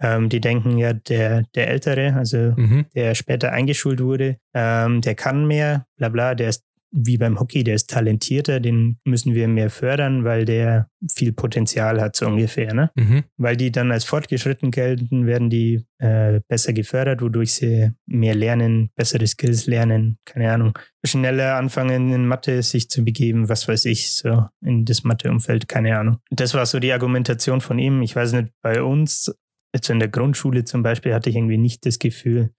ähm, 0.00 0.28
die 0.28 0.40
denken 0.40 0.78
ja, 0.78 0.92
der, 0.92 1.44
der 1.54 1.68
Ältere, 1.68 2.14
also 2.14 2.52
Mhm. 2.56 2.86
der 2.94 3.14
später 3.14 3.52
eingeschult 3.52 4.00
wurde, 4.00 4.36
ähm, 4.54 5.00
der 5.00 5.14
kann 5.14 5.46
mehr, 5.46 5.86
bla 5.96 6.08
bla, 6.08 6.34
der 6.34 6.48
ist 6.50 6.64
wie 6.92 7.18
beim 7.18 7.38
Hockey, 7.38 7.62
der 7.62 7.76
ist 7.76 7.88
talentierter, 7.90 8.58
den 8.58 8.98
müssen 9.04 9.32
wir 9.32 9.46
mehr 9.46 9.70
fördern, 9.70 10.24
weil 10.24 10.44
der 10.44 10.88
viel 11.08 11.32
Potenzial 11.32 12.00
hat, 12.00 12.16
so 12.16 12.26
ungefähr. 12.26 12.74
Ne? 12.74 12.90
Mhm. 12.96 13.22
Weil 13.36 13.56
die 13.56 13.70
dann 13.70 13.92
als 13.92 14.02
fortgeschritten 14.04 14.72
gelten, 14.72 15.24
werden 15.24 15.50
die 15.50 15.86
äh, 15.98 16.40
besser 16.48 16.72
gefördert, 16.72 17.22
wodurch 17.22 17.54
sie 17.54 17.92
mehr 18.06 18.34
lernen, 18.34 18.90
bessere 18.96 19.24
Skills 19.28 19.66
lernen, 19.66 20.18
keine 20.24 20.52
Ahnung, 20.52 20.76
schneller 21.06 21.54
anfangen 21.54 22.12
in 22.12 22.26
Mathe 22.26 22.60
sich 22.64 22.90
zu 22.90 23.04
begeben, 23.04 23.48
was 23.48 23.68
weiß 23.68 23.84
ich, 23.84 24.12
so 24.12 24.46
in 24.60 24.84
das 24.84 25.04
Matheumfeld, 25.04 25.68
keine 25.68 25.96
Ahnung. 25.96 26.18
Das 26.30 26.54
war 26.54 26.66
so 26.66 26.80
die 26.80 26.92
Argumentation 26.92 27.60
von 27.60 27.78
ihm. 27.78 28.02
Ich 28.02 28.16
weiß 28.16 28.32
nicht, 28.32 28.48
bei 28.62 28.82
uns, 28.82 29.32
jetzt 29.74 29.90
in 29.90 29.98
der 29.98 30.08
Grundschule 30.08 30.64
zum 30.64 30.82
Beispiel, 30.82 31.14
hatte 31.14 31.30
ich 31.30 31.36
irgendwie 31.36 31.58
nicht 31.58 31.86
das 31.86 31.98
Gefühl, 31.98 32.50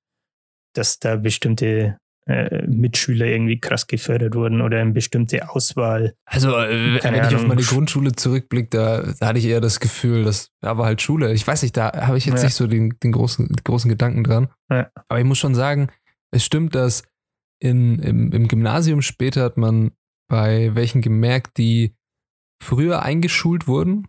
dass 0.73 0.99
da 0.99 1.17
bestimmte 1.17 1.97
äh, 2.27 2.65
Mitschüler 2.67 3.25
irgendwie 3.25 3.59
krass 3.59 3.87
gefördert 3.87 4.35
wurden 4.35 4.61
oder 4.61 4.79
eine 4.79 4.91
bestimmte 4.91 5.49
Auswahl. 5.49 6.13
Also, 6.25 6.55
äh, 6.55 7.03
wenn 7.03 7.15
ich 7.15 7.21
auf 7.21 7.33
Ahnung. 7.33 7.47
meine 7.47 7.61
Grundschule 7.63 8.11
zurückblicke, 8.13 8.69
da, 8.69 9.13
da 9.19 9.27
hatte 9.27 9.39
ich 9.39 9.45
eher 9.45 9.59
das 9.59 9.79
Gefühl, 9.79 10.23
das 10.23 10.51
war 10.61 10.85
halt 10.85 11.01
Schule. 11.01 11.33
Ich 11.33 11.45
weiß 11.45 11.63
nicht, 11.63 11.75
da 11.75 11.91
habe 12.07 12.17
ich 12.17 12.25
jetzt 12.25 12.37
Ja. 12.41 12.45
nicht 12.45 12.55
so 12.55 12.67
den, 12.67 12.95
den 13.03 13.11
großen, 13.11 13.47
großen 13.63 13.89
Gedanken 13.89 14.23
dran. 14.23 14.49
Ja. 14.69 14.89
Aber 15.09 15.19
ich 15.19 15.25
muss 15.25 15.39
schon 15.39 15.55
sagen, 15.55 15.89
es 16.31 16.45
stimmt, 16.45 16.75
dass 16.75 17.03
in, 17.59 17.99
im, 17.99 18.31
im 18.31 18.47
Gymnasium 18.47 19.01
später 19.01 19.43
hat 19.43 19.57
man 19.57 19.91
bei 20.29 20.73
welchen 20.75 21.01
gemerkt, 21.01 21.57
die 21.57 21.95
früher 22.63 23.01
eingeschult 23.01 23.67
wurden, 23.67 24.07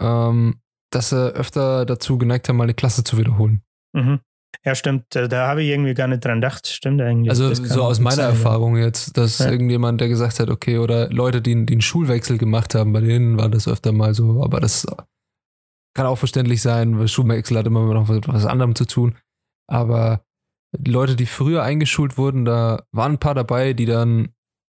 ähm, 0.00 0.60
dass 0.90 1.10
sie 1.10 1.34
öfter 1.34 1.86
dazu 1.86 2.18
geneigt 2.18 2.48
haben, 2.48 2.56
mal 2.56 2.64
eine 2.64 2.74
Klasse 2.74 3.04
zu 3.04 3.16
wiederholen. 3.18 3.62
Mhm. 3.92 4.20
Ja, 4.64 4.74
stimmt. 4.74 5.04
Da, 5.10 5.46
habe 5.46 5.62
ich 5.62 5.68
irgendwie 5.70 5.94
gar 5.94 6.08
nicht 6.08 6.24
dran 6.24 6.40
gedacht. 6.40 6.66
Stimmt 6.66 7.00
eigentlich. 7.00 7.30
Also 7.30 7.54
so 7.54 7.84
aus 7.84 8.00
meiner 8.00 8.16
sein, 8.16 8.24
ja. 8.24 8.30
Erfahrung 8.30 8.76
jetzt, 8.76 9.16
dass 9.16 9.38
Ja. 9.38 9.50
irgendjemand, 9.50 10.00
der 10.00 10.08
gesagt 10.08 10.40
hat, 10.40 10.50
okay, 10.50 10.78
oder 10.78 11.08
Leute, 11.10 11.40
die, 11.40 11.64
die 11.66 11.74
einen 11.74 11.80
Schulwechsel 11.80 12.36
gemacht 12.36 12.74
haben, 12.74 12.92
bei 12.92 13.00
denen 13.00 13.38
war 13.38 13.48
das 13.48 13.68
öfter 13.68 13.92
mal 13.92 14.12
so, 14.12 14.42
aber 14.42 14.60
das 14.60 14.86
kann 15.94 16.06
auch 16.06 16.18
verständlich 16.18 16.62
sein, 16.62 16.98
weil 16.98 17.08
Schulwechsel 17.08 17.56
hat 17.56 17.66
immer 17.66 17.94
noch 17.94 18.08
was, 18.08 18.20
was 18.26 18.44
anderem 18.46 18.74
zu 18.74 18.86
tun. 18.86 19.16
Aber 19.68 20.24
Leute, 20.76 21.16
die 21.16 21.26
früher 21.26 21.62
eingeschult 21.62 22.18
wurden, 22.18 22.44
da 22.44 22.82
waren 22.92 23.12
ein 23.12 23.18
paar 23.18 23.34
dabei, 23.34 23.72
die 23.72 23.86
dann 23.86 24.30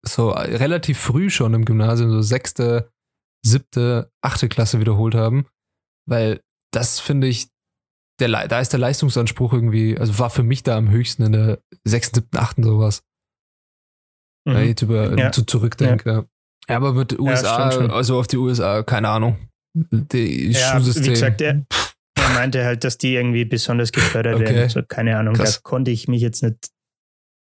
so 0.07 0.31
relativ 0.31 0.99
früh 0.99 1.31
schon 1.31 1.55
im 1.55 1.65
Gymnasium, 1.65 2.11
so 2.11 2.23
sechste, 2.23 2.91
siebte, 3.45 4.11
achte 4.23 4.49
Klasse 4.49 4.81
wiederholt 4.81 5.15
haben. 5.15 5.47
Weil 6.09 6.41
das 6.73 7.01
finde 7.01 7.27
ich, 7.29 7.49
der, 8.21 8.29
da 8.49 8.61
ist 8.61 8.73
der 8.73 8.81
Leistungsanspruch 8.81 9.53
irgendwie, 9.53 9.99
also 9.99 10.19
war 10.19 10.31
für 10.31 10.43
mich 10.43 10.63
da 10.63 10.77
am 10.77 10.91
höchsten 10.91 11.23
in 11.25 11.33
der 11.33 11.59
sechsten, 11.85 12.17
siebten, 12.17 12.37
achten 12.39 12.63
sowas. 12.63 13.03
Mhm. 14.47 14.53
Wenn 14.55 14.63
ich 14.63 14.69
jetzt 14.71 14.83
über 14.83 15.19
Ja. 15.19 15.33
zu 15.33 15.45
zurückdenke. 15.45 16.11
Ja. 16.11 16.25
ja, 16.69 16.77
aber 16.77 16.93
mit 16.93 17.19
USA, 17.19 17.71
schon. 17.73 17.91
also 17.91 18.19
auf 18.19 18.27
die 18.27 18.37
USA, 18.37 18.83
keine 18.83 19.09
Ahnung. 19.09 19.49
Die 19.75 20.51
Ja, 20.53 20.73
Schulsystem. 20.73 21.05
wie 21.05 21.09
gesagt, 21.11 21.41
er, 21.41 21.65
er 22.19 22.29
meinte 22.35 22.65
halt, 22.65 22.85
dass 22.85 22.99
die 22.99 23.15
irgendwie 23.15 23.45
besonders 23.45 23.93
gefördert 23.93 24.35
Okay. 24.37 24.45
werden. 24.47 24.59
Also, 24.63 24.83
keine 24.83 25.17
Ahnung, 25.19 25.35
Krass. 25.35 25.57
da 25.57 25.61
konnte 25.63 25.91
ich 25.91 26.09
mich 26.09 26.21
jetzt 26.23 26.43
nicht 26.43 26.69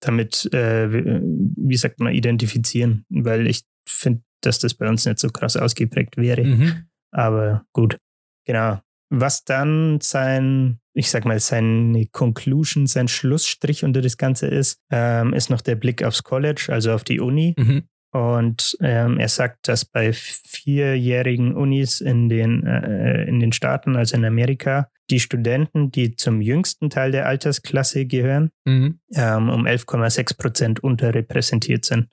damit, 0.03 0.51
äh, 0.53 0.91
wie 0.91 1.21
wie 1.57 1.77
sagt 1.77 1.99
man, 1.99 2.13
identifizieren, 2.13 3.05
weil 3.09 3.47
ich 3.47 3.63
finde, 3.87 4.23
dass 4.43 4.57
das 4.59 4.73
bei 4.73 4.89
uns 4.89 5.05
nicht 5.05 5.19
so 5.19 5.29
krass 5.29 5.57
ausgeprägt 5.57 6.17
wäre. 6.17 6.43
mhm. 6.43 6.85
Aber 7.13 7.65
gut, 7.73 7.97
genau. 8.45 8.79
Was 9.09 9.43
dann 9.43 9.99
sein, 10.01 10.79
ich 10.93 11.09
sag 11.09 11.25
mal, 11.25 11.39
seine 11.39 12.05
Conclusion, 12.07 12.87
sein 12.87 13.07
Schlussstrich 13.09 13.83
unter 13.83 14.01
das 14.01 14.17
Ganze 14.17 14.47
ist, 14.47 14.79
ähm, 14.89 15.33
ist 15.33 15.49
noch 15.49 15.61
der 15.61 15.75
Blick 15.75 16.03
aufs 16.03 16.23
College, 16.23 16.67
also 16.69 16.93
auf 16.93 17.03
die 17.03 17.19
Uni. 17.19 17.53
Mhm. 17.57 17.83
Und 18.13 18.77
ähm, 18.81 19.19
er 19.19 19.29
sagt, 19.29 19.69
dass 19.69 19.85
bei 19.85 20.11
vierjährigen 20.13 21.55
Unis 21.55 22.01
in 22.01 22.27
den, 22.27 22.65
äh, 22.65 23.23
in 23.23 23.39
den 23.39 23.53
Staaten, 23.53 23.95
also 23.95 24.17
in 24.17 24.25
Amerika, 24.25 24.89
die 25.09 25.19
Studenten, 25.19 25.91
die 25.91 26.15
zum 26.15 26.41
jüngsten 26.41 26.89
Teil 26.89 27.11
der 27.11 27.25
Altersklasse 27.27 28.05
gehören, 28.05 28.51
Mhm. 28.65 28.99
ähm, 29.13 29.49
um 29.49 29.65
11,6 29.65 30.37
Prozent 30.37 30.81
unterrepräsentiert 30.81 31.85
sind. 31.85 32.09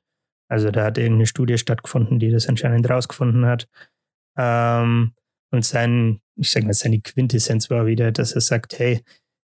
Also 0.49 0.71
da 0.71 0.85
hat 0.85 0.99
irgendeine 0.99 1.27
Studie 1.27 1.59
stattgefunden, 1.59 2.19
die 2.19 2.31
das 2.31 2.49
anscheinend 2.49 2.88
rausgefunden 2.88 3.45
hat. 3.47 3.69
Ähm, 4.37 5.12
und 5.51 5.65
sein, 5.65 6.21
ich 6.37 6.51
sag 6.51 6.65
mal, 6.65 6.73
seine 6.73 7.01
Quintessenz 7.01 7.71
war 7.71 7.87
wieder, 7.87 8.13
dass 8.13 8.33
er 8.33 8.41
sagt, 8.41 8.79
hey, 8.79 9.03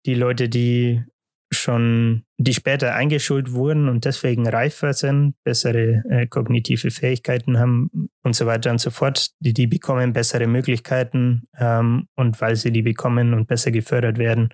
die 0.06 0.16
Leute, 0.16 0.50
die 0.50 1.04
schon, 1.52 2.24
die 2.38 2.54
später 2.54 2.94
eingeschult 2.94 3.54
wurden 3.54 3.88
und 3.88 4.06
deswegen 4.06 4.48
reifer 4.48 4.94
sind, 4.94 5.36
bessere 5.44 6.04
äh, 6.10 6.28
kognitive 6.28 6.92
Fähigkeiten 6.92 7.58
haben 7.58 8.10
und 8.24 8.36
so 8.36 8.46
weiter 8.46 8.72
und 8.72 8.80
so 8.80 8.90
fort, 8.90 9.32
die, 9.40 9.54
die 9.54 9.68
bekommen 9.68 10.14
bessere 10.14 10.48
Möglichkeiten 10.48 11.48
ähm, 11.58 12.08
und 12.16 12.40
weil 12.42 12.56
sie 12.56 12.72
die 12.72 12.82
bekommen 12.82 13.34
und 13.34 13.48
besser 13.48 13.72
gefördert 13.72 14.18
werden, 14.18 14.50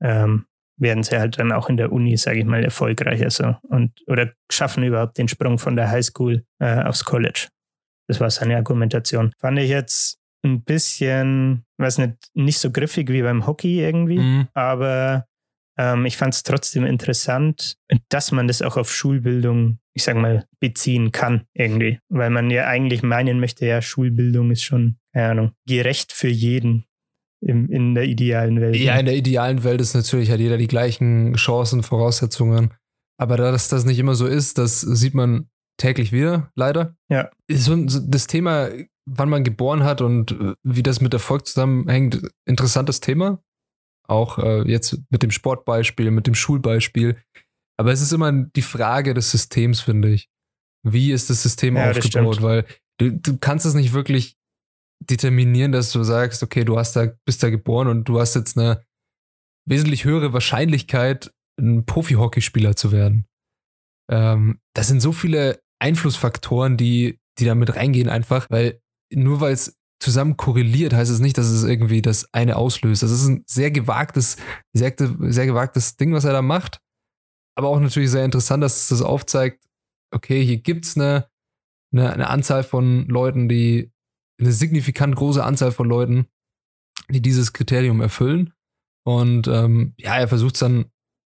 ähm, 0.00 0.46
werden 0.78 1.02
sie 1.02 1.18
halt 1.18 1.38
dann 1.38 1.52
auch 1.52 1.68
in 1.68 1.78
der 1.78 1.90
Uni, 1.90 2.16
sage 2.16 2.38
ich 2.38 2.44
mal, 2.44 2.62
erfolgreicher 2.62 3.30
so 3.30 3.56
und 3.62 3.92
oder 4.06 4.32
schaffen 4.50 4.84
überhaupt 4.84 5.18
den 5.18 5.28
Sprung 5.28 5.58
von 5.58 5.74
der 5.74 5.90
Highschool 5.90 6.44
äh, 6.60 6.82
aufs 6.82 7.04
College. 7.04 7.48
Das 8.08 8.20
war 8.20 8.30
seine 8.30 8.56
Argumentation. 8.56 9.32
Fand 9.40 9.58
ich 9.58 9.70
jetzt 9.70 10.20
ein 10.46 10.62
bisschen, 10.62 11.64
weiß 11.78 11.98
nicht, 11.98 12.14
nicht 12.34 12.58
so 12.58 12.70
griffig 12.70 13.08
wie 13.10 13.22
beim 13.22 13.46
Hockey 13.46 13.80
irgendwie, 13.80 14.18
Mhm. 14.18 14.48
aber 14.54 15.26
ähm, 15.78 16.06
ich 16.06 16.16
fand 16.16 16.32
es 16.34 16.42
trotzdem 16.42 16.86
interessant, 16.86 17.76
dass 18.08 18.32
man 18.32 18.48
das 18.48 18.62
auch 18.62 18.76
auf 18.78 18.90
Schulbildung, 18.90 19.78
ich 19.94 20.04
sag 20.04 20.16
mal, 20.16 20.46
beziehen 20.58 21.12
kann 21.12 21.42
irgendwie. 21.52 21.98
Weil 22.08 22.30
man 22.30 22.50
ja 22.50 22.66
eigentlich 22.66 23.02
meinen 23.02 23.40
möchte, 23.40 23.66
ja, 23.66 23.82
Schulbildung 23.82 24.50
ist 24.50 24.62
schon, 24.62 24.96
keine 25.12 25.30
Ahnung, 25.32 25.52
gerecht 25.68 26.12
für 26.12 26.28
jeden 26.28 26.86
im, 27.42 27.68
in 27.70 27.94
der 27.94 28.04
idealen 28.04 28.58
Welt. 28.60 28.76
Ja, 28.76 28.96
in 28.96 29.04
der 29.06 29.16
idealen 29.16 29.64
Welt 29.64 29.82
ist 29.82 29.94
natürlich, 29.94 30.30
hat 30.30 30.40
jeder 30.40 30.56
die 30.56 30.66
gleichen 30.66 31.34
Chancen, 31.34 31.82
Voraussetzungen. 31.82 32.72
Aber 33.18 33.36
da 33.36 33.52
das, 33.52 33.68
das 33.68 33.84
nicht 33.84 33.98
immer 33.98 34.14
so 34.14 34.26
ist, 34.26 34.56
das 34.56 34.80
sieht 34.80 35.12
man 35.14 35.50
täglich 35.78 36.10
wieder, 36.10 36.50
leider. 36.54 36.96
Ja. 37.10 37.30
Das 37.48 38.26
Thema, 38.26 38.68
wann 39.08 39.28
man 39.28 39.44
geboren 39.44 39.84
hat 39.84 40.00
und 40.00 40.32
äh, 40.32 40.54
wie 40.62 40.82
das 40.82 41.00
mit 41.00 41.14
Erfolg 41.14 41.46
zusammenhängt, 41.46 42.20
interessantes 42.44 43.00
Thema. 43.00 43.42
Auch 44.08 44.38
äh, 44.38 44.62
jetzt 44.68 44.98
mit 45.10 45.22
dem 45.22 45.30
Sportbeispiel, 45.30 46.10
mit 46.10 46.26
dem 46.26 46.34
Schulbeispiel. 46.34 47.20
Aber 47.78 47.92
es 47.92 48.00
ist 48.00 48.12
immer 48.12 48.32
die 48.32 48.62
Frage 48.62 49.14
des 49.14 49.30
Systems, 49.30 49.80
finde 49.80 50.10
ich. 50.12 50.28
Wie 50.84 51.12
ist 51.12 51.30
das 51.30 51.42
System 51.42 51.76
Ja, 51.76 51.92
das 51.92 52.04
aufgebaut? 52.06 52.34
stimmt. 52.36 52.46
Weil 52.46 52.64
du, 52.98 53.12
du 53.12 53.38
kannst 53.38 53.66
es 53.66 53.74
nicht 53.74 53.92
wirklich 53.92 54.36
determinieren, 55.00 55.72
dass 55.72 55.92
du 55.92 56.02
sagst, 56.04 56.42
okay, 56.42 56.64
du 56.64 56.78
hast 56.78 56.94
da, 56.96 57.08
bist 57.24 57.42
da 57.42 57.50
geboren 57.50 57.88
und 57.88 58.04
du 58.08 58.18
hast 58.20 58.34
jetzt 58.34 58.56
eine 58.56 58.82
wesentlich 59.68 60.04
höhere 60.04 60.32
Wahrscheinlichkeit, 60.32 61.32
ein 61.60 61.84
Profi-Hockeyspieler 61.84 62.76
zu 62.76 62.92
werden. 62.92 63.26
Ähm, 64.10 64.60
das 64.74 64.88
sind 64.88 65.00
so 65.00 65.12
viele 65.12 65.60
Einflussfaktoren, 65.80 66.76
die, 66.76 67.18
die 67.38 67.44
da 67.44 67.54
mit 67.54 67.74
reingehen, 67.76 68.08
einfach, 68.08 68.48
weil 68.50 68.80
nur 69.12 69.40
weil 69.40 69.52
es 69.52 69.76
zusammen 70.00 70.36
korreliert, 70.36 70.92
heißt 70.92 71.10
es 71.10 71.20
nicht, 71.20 71.38
dass 71.38 71.46
es 71.46 71.64
irgendwie 71.64 72.02
das 72.02 72.32
eine 72.32 72.56
auslöst. 72.56 73.02
Das 73.02 73.10
ist 73.10 73.26
ein 73.26 73.44
sehr 73.46 73.70
gewagtes, 73.70 74.36
sehr, 74.72 74.94
sehr 74.96 75.46
gewagtes 75.46 75.96
Ding, 75.96 76.12
was 76.12 76.24
er 76.24 76.32
da 76.32 76.42
macht. 76.42 76.80
Aber 77.56 77.68
auch 77.68 77.80
natürlich 77.80 78.10
sehr 78.10 78.24
interessant, 78.24 78.62
dass 78.62 78.82
es 78.82 78.88
das 78.88 79.02
aufzeigt, 79.02 79.64
okay, 80.14 80.44
hier 80.44 80.58
gibt 80.58 80.84
es 80.84 80.96
eine, 80.96 81.28
eine, 81.92 82.12
eine 82.12 82.28
Anzahl 82.28 82.62
von 82.62 83.06
Leuten, 83.06 83.48
die, 83.48 83.90
eine 84.38 84.52
signifikant 84.52 85.16
große 85.16 85.42
Anzahl 85.42 85.72
von 85.72 85.88
Leuten, 85.88 86.26
die 87.08 87.22
dieses 87.22 87.54
Kriterium 87.54 88.02
erfüllen. 88.02 88.52
Und 89.06 89.48
ähm, 89.48 89.94
ja, 89.96 90.18
er 90.18 90.28
versucht 90.28 90.56
es 90.56 90.60
dann 90.60 90.90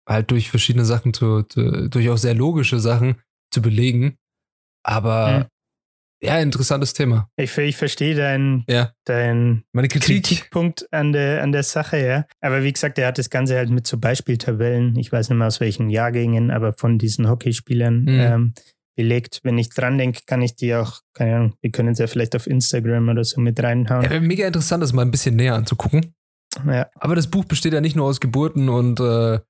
halt 0.08 0.30
durch 0.30 0.48
verschiedene 0.48 0.84
Sachen 0.86 1.12
zu, 1.12 1.42
zu, 1.42 1.90
durch 1.90 2.08
auch 2.08 2.16
sehr 2.16 2.34
logische 2.34 2.80
Sachen 2.80 3.20
zu 3.50 3.60
belegen. 3.60 4.16
Aber 4.84 5.40
Mhm. 5.40 5.53
Ja, 6.24 6.38
interessantes 6.40 6.92
Thema. 6.92 7.28
Ich, 7.36 7.56
ich 7.58 7.76
verstehe 7.76 8.14
dein, 8.14 8.64
Ja. 8.68 8.92
dein 9.04 9.64
Kritik. 9.74 10.02
Kritikpunkt 10.02 10.86
an 10.92 11.12
der, 11.12 11.42
an 11.42 11.52
der 11.52 11.62
Sache, 11.62 11.98
ja. 12.04 12.24
Aber 12.40 12.62
wie 12.62 12.72
gesagt, 12.72 12.98
er 12.98 13.08
hat 13.08 13.18
das 13.18 13.30
Ganze 13.30 13.56
halt 13.56 13.70
mit 13.70 13.86
so 13.86 13.98
Beispieltabellen, 13.98 14.96
ich 14.96 15.12
weiß 15.12 15.28
nicht 15.30 15.38
mehr 15.38 15.46
aus 15.48 15.60
welchen 15.60 15.90
Jahrgängen, 15.90 16.50
aber 16.50 16.72
von 16.72 16.98
diesen 16.98 17.28
Hockeyspielern 17.28 18.02
Mhm. 18.02 18.08
ähm, 18.08 18.54
belegt. 18.96 19.40
Wenn 19.42 19.58
ich 19.58 19.70
dran 19.70 19.98
denke, 19.98 20.20
kann 20.26 20.40
ich 20.40 20.54
die 20.54 20.74
auch, 20.74 21.00
keine 21.14 21.36
Ahnung, 21.36 21.54
wir 21.60 21.70
können 21.72 21.90
es 21.90 21.98
ja 21.98 22.06
vielleicht 22.06 22.36
auf 22.36 22.46
Instagram 22.46 23.08
oder 23.08 23.24
so 23.24 23.40
mit 23.40 23.60
reinhauen. 23.62 24.04
Ja, 24.04 24.10
wäre 24.10 24.20
mega 24.20 24.46
interessant, 24.46 24.82
das 24.82 24.92
mal 24.92 25.02
ein 25.02 25.10
bisschen 25.10 25.34
näher 25.36 25.54
anzugucken. 25.56 26.14
Ja, 26.66 26.86
Aber 26.94 27.16
das 27.16 27.28
Buch 27.28 27.44
besteht 27.44 27.72
ja 27.72 27.80
nicht 27.80 27.96
nur 27.96 28.06
aus 28.06 28.20
Geburten 28.20 28.68
und 28.68 29.00
äh, 29.00 29.40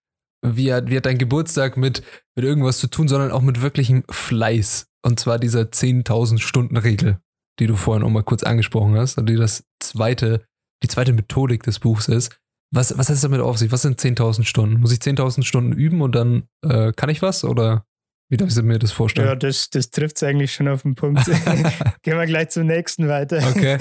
wie, 0.47 0.73
hat, 0.73 0.89
wie 0.89 0.97
hat 0.97 1.05
dein 1.07 1.19
Geburtstag 1.19 1.77
mit, 1.77 2.03
mit 2.35 2.45
irgendwas 2.47 2.79
zu 2.79 2.87
tun, 2.89 3.09
sondern 3.09 3.31
auch 3.33 3.43
mit 3.43 3.61
wirklichem 3.61 4.05
Fleiß. 4.11 4.87
Und 5.05 5.21
zwar 5.21 5.39
dieser 5.39 5.63
10.000 5.63 6.39
Stunden 6.41 6.77
Regel, 6.79 7.19
die 7.59 7.67
du 7.67 7.77
vorhin 7.77 8.03
auch 8.05 8.11
mal 8.11 8.23
kurz 8.23 8.43
angesprochen 8.43 8.97
hast 8.97 9.19
und 9.19 9.29
die 9.29 9.37
das 9.37 9.65
zweite, 9.79 10.47
die 10.83 10.89
zweite 10.89 11.13
Methodik 11.13 11.63
des 11.63 11.79
Buchs 11.79 12.09
ist. 12.09 12.39
Was, 12.73 12.97
was 12.97 13.09
hat 13.09 13.17
es 13.17 13.21
damit 13.21 13.41
auf 13.41 13.59
sich? 13.59 13.71
Was 13.71 13.83
sind 13.83 14.01
10.000 14.01 14.45
Stunden? 14.45 14.81
Muss 14.81 14.93
ich 14.93 14.99
10.000 14.99 15.45
Stunden 15.45 15.73
üben 15.73 16.01
und 16.01 16.15
dann 16.15 16.49
äh, 16.63 16.93
kann 16.93 17.11
ich 17.11 17.21
was? 17.21 17.45
Oder 17.45 17.85
wie 18.31 18.39
darf 18.39 18.49
ich 18.49 18.63
mir 18.63 18.79
das 18.79 18.91
ja 18.91 18.97
vorstellen? 18.97 19.39
das, 19.39 19.69
das 19.69 19.91
trifft 19.91 20.17
es 20.17 20.23
eigentlich 20.23 20.55
schon 20.55 20.69
auf 20.69 20.83
den 20.83 20.95
Punkt. 20.95 21.25
Gehen 22.03 22.19
wir 22.19 22.27
gleich 22.27 22.49
zum 22.49 22.67
nächsten 22.67 23.07
weiter. 23.07 23.47
Okay. 23.51 23.77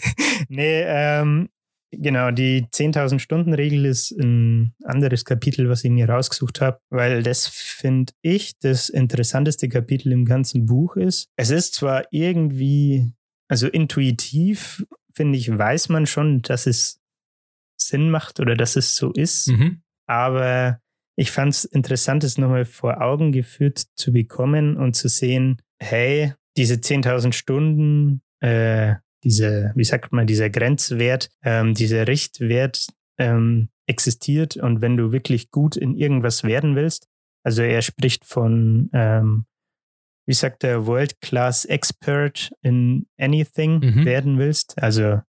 nee, 0.48 0.82
ähm, 0.82 1.48
genau, 1.90 2.30
die 2.30 2.66
10.000 2.66 3.18
Stunden 3.18 3.54
Regel 3.54 3.84
ist 3.84 4.12
ein 4.12 4.74
anderes 4.84 5.24
Kapitel, 5.24 5.68
was 5.68 5.84
ich 5.84 5.90
mir 5.90 6.08
rausgesucht 6.08 6.60
habe, 6.60 6.80
weil 6.90 7.22
das 7.22 7.46
finde 7.46 8.12
ich 8.22 8.58
das 8.58 8.88
interessanteste 8.88 9.68
Kapitel 9.68 10.12
im 10.12 10.24
ganzen 10.24 10.66
Buch 10.66 10.96
ist. 10.96 11.28
Es 11.36 11.50
ist 11.50 11.74
zwar 11.74 12.04
irgendwie, 12.10 13.12
also 13.48 13.68
intuitiv, 13.68 14.84
finde 15.14 15.38
ich, 15.38 15.56
weiß 15.56 15.88
man 15.88 16.06
schon, 16.06 16.42
dass 16.42 16.66
es 16.66 17.00
Sinn 17.80 18.10
macht 18.10 18.40
oder 18.40 18.54
dass 18.54 18.76
es 18.76 18.96
so 18.96 19.12
ist, 19.12 19.48
mhm. 19.48 19.82
aber 20.06 20.80
ich 21.18 21.30
fand 21.30 21.52
es 21.52 21.64
interessant, 21.64 22.24
es 22.24 22.36
nochmal 22.36 22.66
vor 22.66 23.00
Augen 23.00 23.32
geführt 23.32 23.86
zu 23.94 24.12
bekommen 24.12 24.76
und 24.76 24.94
zu 24.94 25.08
sehen, 25.08 25.62
hey, 25.78 26.34
diese 26.56 26.74
10.000 26.74 27.32
Stunden, 27.32 28.22
äh, 28.40 28.96
diese, 29.26 29.72
wie 29.74 29.82
sagt 29.82 30.12
man, 30.12 30.28
dieser 30.28 30.48
Grenzwert, 30.50 31.30
ähm, 31.42 31.74
dieser 31.74 32.06
Richtwert 32.06 32.86
ähm, 33.18 33.68
existiert 33.88 34.56
und 34.56 34.80
wenn 34.80 34.96
du 34.96 35.10
wirklich 35.10 35.50
gut 35.50 35.76
in 35.76 35.96
irgendwas 35.96 36.44
werden 36.44 36.76
willst, 36.76 37.08
also 37.44 37.62
er 37.62 37.82
spricht 37.82 38.24
von, 38.24 38.88
ähm, 38.92 39.46
wie 40.28 40.34
sagt 40.34 40.62
er, 40.62 40.86
World 40.86 41.20
Class 41.20 41.64
Expert 41.64 42.52
in 42.62 43.06
anything 43.18 43.80
Mhm. 43.80 44.04
werden 44.04 44.38
willst, 44.38 44.80
also 44.80 45.20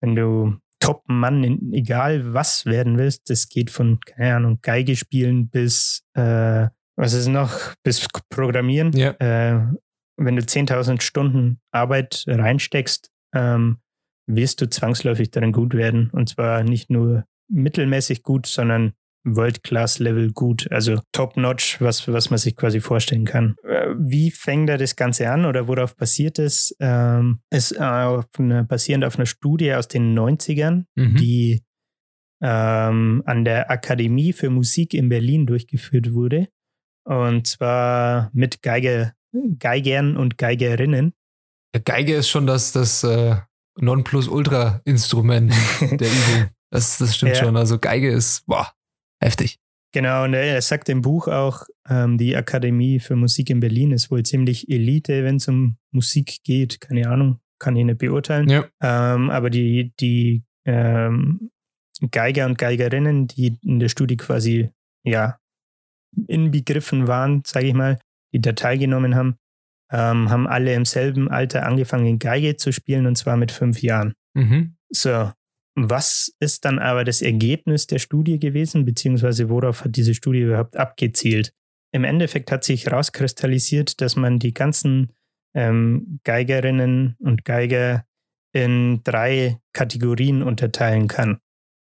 wenn 0.00 0.14
du 0.16 0.56
Top-Mann 0.80 1.44
in 1.44 1.72
egal 1.74 2.32
was 2.32 2.64
werden 2.64 2.96
willst, 2.96 3.28
das 3.28 3.48
geht 3.50 3.70
von, 3.70 4.00
keine 4.00 4.36
Ahnung, 4.36 4.60
Geige 4.62 4.96
spielen 4.96 5.50
bis, 5.50 6.04
äh, 6.14 6.68
was 6.96 7.12
ist 7.12 7.28
noch, 7.28 7.74
bis 7.82 8.06
Programmieren. 8.30 8.92
Ja. 8.92 9.10
Äh, 9.18 9.74
wenn 10.18 10.36
du 10.36 10.42
10.000 10.42 11.02
Stunden 11.02 11.60
Arbeit 11.70 12.24
reinsteckst, 12.26 13.10
ähm, 13.36 13.78
wirst 14.26 14.60
du 14.60 14.68
zwangsläufig 14.68 15.30
darin 15.30 15.52
gut 15.52 15.74
werden. 15.74 16.10
Und 16.10 16.28
zwar 16.28 16.64
nicht 16.64 16.90
nur 16.90 17.24
mittelmäßig 17.48 18.22
gut, 18.22 18.46
sondern 18.46 18.92
World-Class-Level 19.28 20.32
gut, 20.32 20.70
also 20.70 21.00
top-notch, 21.12 21.80
was, 21.80 22.06
was 22.08 22.30
man 22.30 22.38
sich 22.38 22.54
quasi 22.54 22.80
vorstellen 22.80 23.24
kann. 23.24 23.56
Äh, 23.64 23.88
Wie 23.98 24.30
fängt 24.30 24.70
er 24.70 24.78
das 24.78 24.94
Ganze 24.96 25.28
an 25.30 25.44
oder 25.44 25.66
worauf 25.68 25.96
basiert 25.96 26.38
es? 26.38 26.74
Ähm, 26.80 27.40
ist 27.50 27.78
auf 27.80 28.26
eine, 28.38 28.64
basierend 28.64 29.04
auf 29.04 29.16
einer 29.16 29.26
Studie 29.26 29.74
aus 29.74 29.88
den 29.88 30.14
90ern, 30.16 30.84
Mhm. 30.94 31.16
die 31.16 31.62
ähm, 32.42 33.22
an 33.26 33.44
der 33.44 33.70
Akademie 33.70 34.32
für 34.32 34.50
Musik 34.50 34.94
in 34.94 35.08
Berlin 35.08 35.46
durchgeführt 35.46 36.12
wurde. 36.12 36.48
Und 37.04 37.46
zwar 37.46 38.30
mit 38.32 38.62
Geige, 38.62 39.12
Geigern 39.58 40.16
und 40.16 40.38
Geigerinnen. 40.38 41.14
Ja, 41.74 41.80
Geige 41.84 42.14
ist 42.14 42.28
schon 42.28 42.46
das, 42.46 42.72
das 42.72 43.04
äh, 43.04 43.36
Nonplusultra-Instrument 43.78 45.52
der 45.80 46.08
Übung. 46.08 46.50
Das, 46.70 46.98
das 46.98 47.16
stimmt 47.16 47.36
Ja. 47.36 47.44
schon. 47.44 47.56
Also 47.56 47.78
Geige 47.78 48.10
ist, 48.10 48.44
boah, 48.46 48.72
heftig. 49.22 49.58
Genau, 49.92 50.24
und 50.24 50.34
er 50.34 50.60
sagt 50.60 50.88
im 50.88 51.00
Buch 51.00 51.28
auch, 51.28 51.62
ähm, 51.88 52.18
die 52.18 52.36
Akademie 52.36 52.98
für 53.00 53.16
Musik 53.16 53.48
in 53.50 53.60
Berlin 53.60 53.92
ist 53.92 54.10
wohl 54.10 54.22
ziemlich 54.24 54.68
Elite, 54.68 55.24
wenn 55.24 55.36
es 55.36 55.48
um 55.48 55.76
Musik 55.90 56.42
geht. 56.44 56.80
Keine 56.80 57.08
Ahnung, 57.08 57.40
kann 57.58 57.76
ich 57.76 57.84
nicht 57.84 57.98
beurteilen. 57.98 58.48
Ja. 58.48 58.66
Ähm, 58.82 59.30
aber 59.30 59.48
die, 59.48 59.92
die 59.98 60.44
ähm, 60.66 61.50
Geiger 62.10 62.44
und 62.46 62.58
Geigerinnen, 62.58 63.26
die 63.28 63.56
in 63.62 63.78
der 63.78 63.88
Studie 63.88 64.16
quasi 64.18 64.70
ja 65.04 65.38
inbegriffen 66.26 67.06
waren, 67.06 67.42
sage 67.46 67.66
ich 67.68 67.74
mal, 67.74 67.98
die 68.34 68.40
da 68.40 68.52
teilgenommen 68.52 69.14
haben, 69.14 69.36
ähm, 69.90 70.30
haben 70.30 70.46
alle 70.46 70.74
im 70.74 70.84
selben 70.84 71.30
Alter 71.30 71.64
angefangen, 71.64 72.18
Geige 72.18 72.56
zu 72.56 72.72
spielen 72.72 73.06
und 73.06 73.16
zwar 73.16 73.36
mit 73.36 73.52
fünf 73.52 73.82
Jahren. 73.82 74.14
Mhm. 74.34 74.76
So, 74.88 75.30
was 75.74 76.34
ist 76.40 76.64
dann 76.64 76.78
aber 76.78 77.04
das 77.04 77.22
Ergebnis 77.22 77.86
der 77.86 77.98
Studie 77.98 78.38
gewesen, 78.38 78.84
beziehungsweise 78.84 79.48
worauf 79.50 79.84
hat 79.84 79.96
diese 79.96 80.14
Studie 80.14 80.40
überhaupt 80.40 80.76
abgezielt? 80.76 81.52
Im 81.92 82.04
Endeffekt 82.04 82.50
hat 82.50 82.64
sich 82.64 82.86
herauskristallisiert, 82.86 84.00
dass 84.00 84.16
man 84.16 84.38
die 84.38 84.54
ganzen 84.54 85.12
ähm, 85.54 86.20
Geigerinnen 86.24 87.16
und 87.18 87.44
Geiger 87.44 88.04
in 88.52 89.02
drei 89.04 89.58
Kategorien 89.72 90.42
unterteilen 90.42 91.08
kann. 91.08 91.38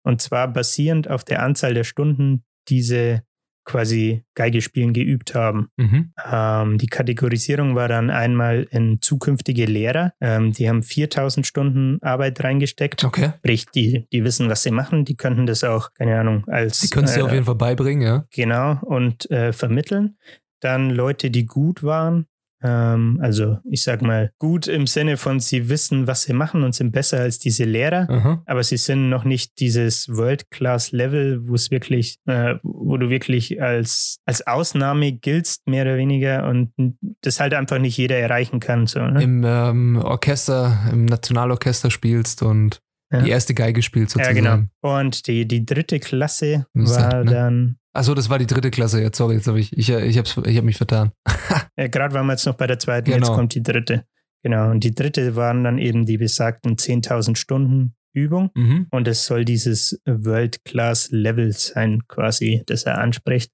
Und 0.04 0.22
zwar 0.22 0.48
basierend 0.52 1.08
auf 1.08 1.24
der 1.24 1.42
Anzahl 1.42 1.74
der 1.74 1.84
Stunden, 1.84 2.44
die 2.68 2.80
sie 2.80 3.20
quasi 3.66 4.24
Geige 4.34 4.62
spielen 4.62 4.94
geübt 4.94 5.34
haben. 5.34 5.68
Mhm. 5.76 6.12
Ähm, 6.24 6.78
die 6.78 6.86
Kategorisierung 6.86 7.74
war 7.74 7.88
dann 7.88 8.10
einmal 8.10 8.66
in 8.70 9.02
zukünftige 9.02 9.66
Lehrer. 9.66 10.12
Ähm, 10.20 10.52
die 10.52 10.68
haben 10.68 10.82
4000 10.82 11.46
Stunden 11.46 11.98
Arbeit 12.00 12.42
reingesteckt. 12.42 13.04
Okay. 13.04 13.32
Sprich, 13.38 13.66
die, 13.66 14.06
die 14.12 14.24
wissen, 14.24 14.48
was 14.48 14.62
sie 14.62 14.70
machen. 14.70 15.04
Die 15.04 15.16
könnten 15.16 15.46
das 15.46 15.64
auch, 15.64 15.92
keine 15.92 16.18
Ahnung, 16.18 16.44
als. 16.46 16.80
Die 16.80 16.88
können 16.88 17.06
es 17.06 17.14
dir 17.14 17.20
äh, 17.20 17.24
auf 17.24 17.32
jeden 17.32 17.44
Fall 17.44 17.56
beibringen, 17.56 18.02
ja. 18.02 18.24
Genau, 18.32 18.78
und 18.82 19.30
äh, 19.30 19.52
vermitteln. 19.52 20.16
Dann 20.60 20.90
Leute, 20.90 21.30
die 21.30 21.44
gut 21.44 21.82
waren. 21.82 22.26
Ähm, 22.62 23.18
also 23.22 23.58
ich 23.70 23.82
sag 23.82 24.00
mal, 24.02 24.30
gut 24.38 24.66
im 24.66 24.86
Sinne 24.86 25.16
von, 25.18 25.40
sie 25.40 25.68
wissen, 25.68 26.06
was 26.06 26.22
sie 26.22 26.32
machen 26.32 26.62
und 26.62 26.74
sind 26.74 26.90
besser 26.92 27.20
als 27.20 27.38
diese 27.38 27.64
Lehrer, 27.64 28.08
Aha. 28.08 28.42
aber 28.46 28.62
sie 28.62 28.78
sind 28.78 29.08
noch 29.10 29.24
nicht 29.24 29.60
dieses 29.60 30.08
World-Class-Level, 30.08 31.48
wo 31.48 31.54
es 31.54 31.70
wirklich, 31.70 32.18
äh, 32.26 32.54
wo 32.62 32.96
du 32.96 33.10
wirklich 33.10 33.60
als, 33.62 34.18
als 34.24 34.46
Ausnahme 34.46 35.12
giltst, 35.12 35.66
mehr 35.68 35.82
oder 35.84 35.96
weniger, 35.96 36.48
und 36.48 36.72
das 37.20 37.40
halt 37.40 37.54
einfach 37.54 37.78
nicht 37.78 37.96
jeder 37.96 38.16
erreichen 38.16 38.60
kann. 38.60 38.86
So, 38.86 39.00
ne? 39.00 39.22
Im 39.22 39.44
ähm, 39.46 39.96
Orchester, 40.02 40.78
im 40.92 41.04
Nationalorchester 41.04 41.90
spielst 41.90 42.42
und 42.42 42.80
Ja. 43.12 43.22
die 43.22 43.30
erste 43.30 43.54
Geige 43.54 43.82
spielst 43.82 44.16
Ja, 44.16 44.24
sozusagen. 44.24 44.70
genau. 44.82 44.96
Und 44.98 45.26
die, 45.26 45.46
die 45.46 45.64
dritte 45.64 46.00
Klasse 46.00 46.66
war 46.74 47.22
ne? 47.24 47.30
dann, 47.30 47.76
Achso, 47.96 48.14
das 48.14 48.28
war 48.30 48.38
die 48.38 48.46
dritte 48.46 48.70
Klasse 48.70 49.00
jetzt. 49.00 49.16
Sorry, 49.16 49.36
jetzt 49.36 49.46
habe 49.46 49.60
ich, 49.60 49.76
ich, 49.76 49.88
ich, 49.88 50.18
hab's, 50.18 50.36
ich 50.44 50.56
hab 50.56 50.64
mich 50.64 50.76
vertan. 50.76 51.12
äh, 51.76 51.88
gerade 51.88 52.14
waren 52.14 52.26
wir 52.26 52.32
jetzt 52.32 52.46
noch 52.46 52.56
bei 52.56 52.66
der 52.66 52.78
zweiten, 52.78 53.10
jetzt 53.10 53.22
Genau. 53.22 53.34
kommt 53.34 53.54
die 53.54 53.62
dritte. 53.62 54.04
Genau. 54.42 54.70
Und 54.70 54.84
die 54.84 54.94
dritte 54.94 55.34
waren 55.36 55.64
dann 55.64 55.78
eben 55.78 56.06
die 56.06 56.18
besagten 56.18 56.76
10.000 56.76 57.36
Stunden 57.36 57.96
Übung. 58.12 58.50
Mhm. 58.54 58.86
Und 58.90 59.08
es 59.08 59.26
soll 59.26 59.44
dieses 59.44 60.00
World-Class-Level 60.06 61.52
sein, 61.52 62.02
quasi, 62.08 62.62
das 62.66 62.84
er 62.84 62.98
anspricht. 62.98 63.52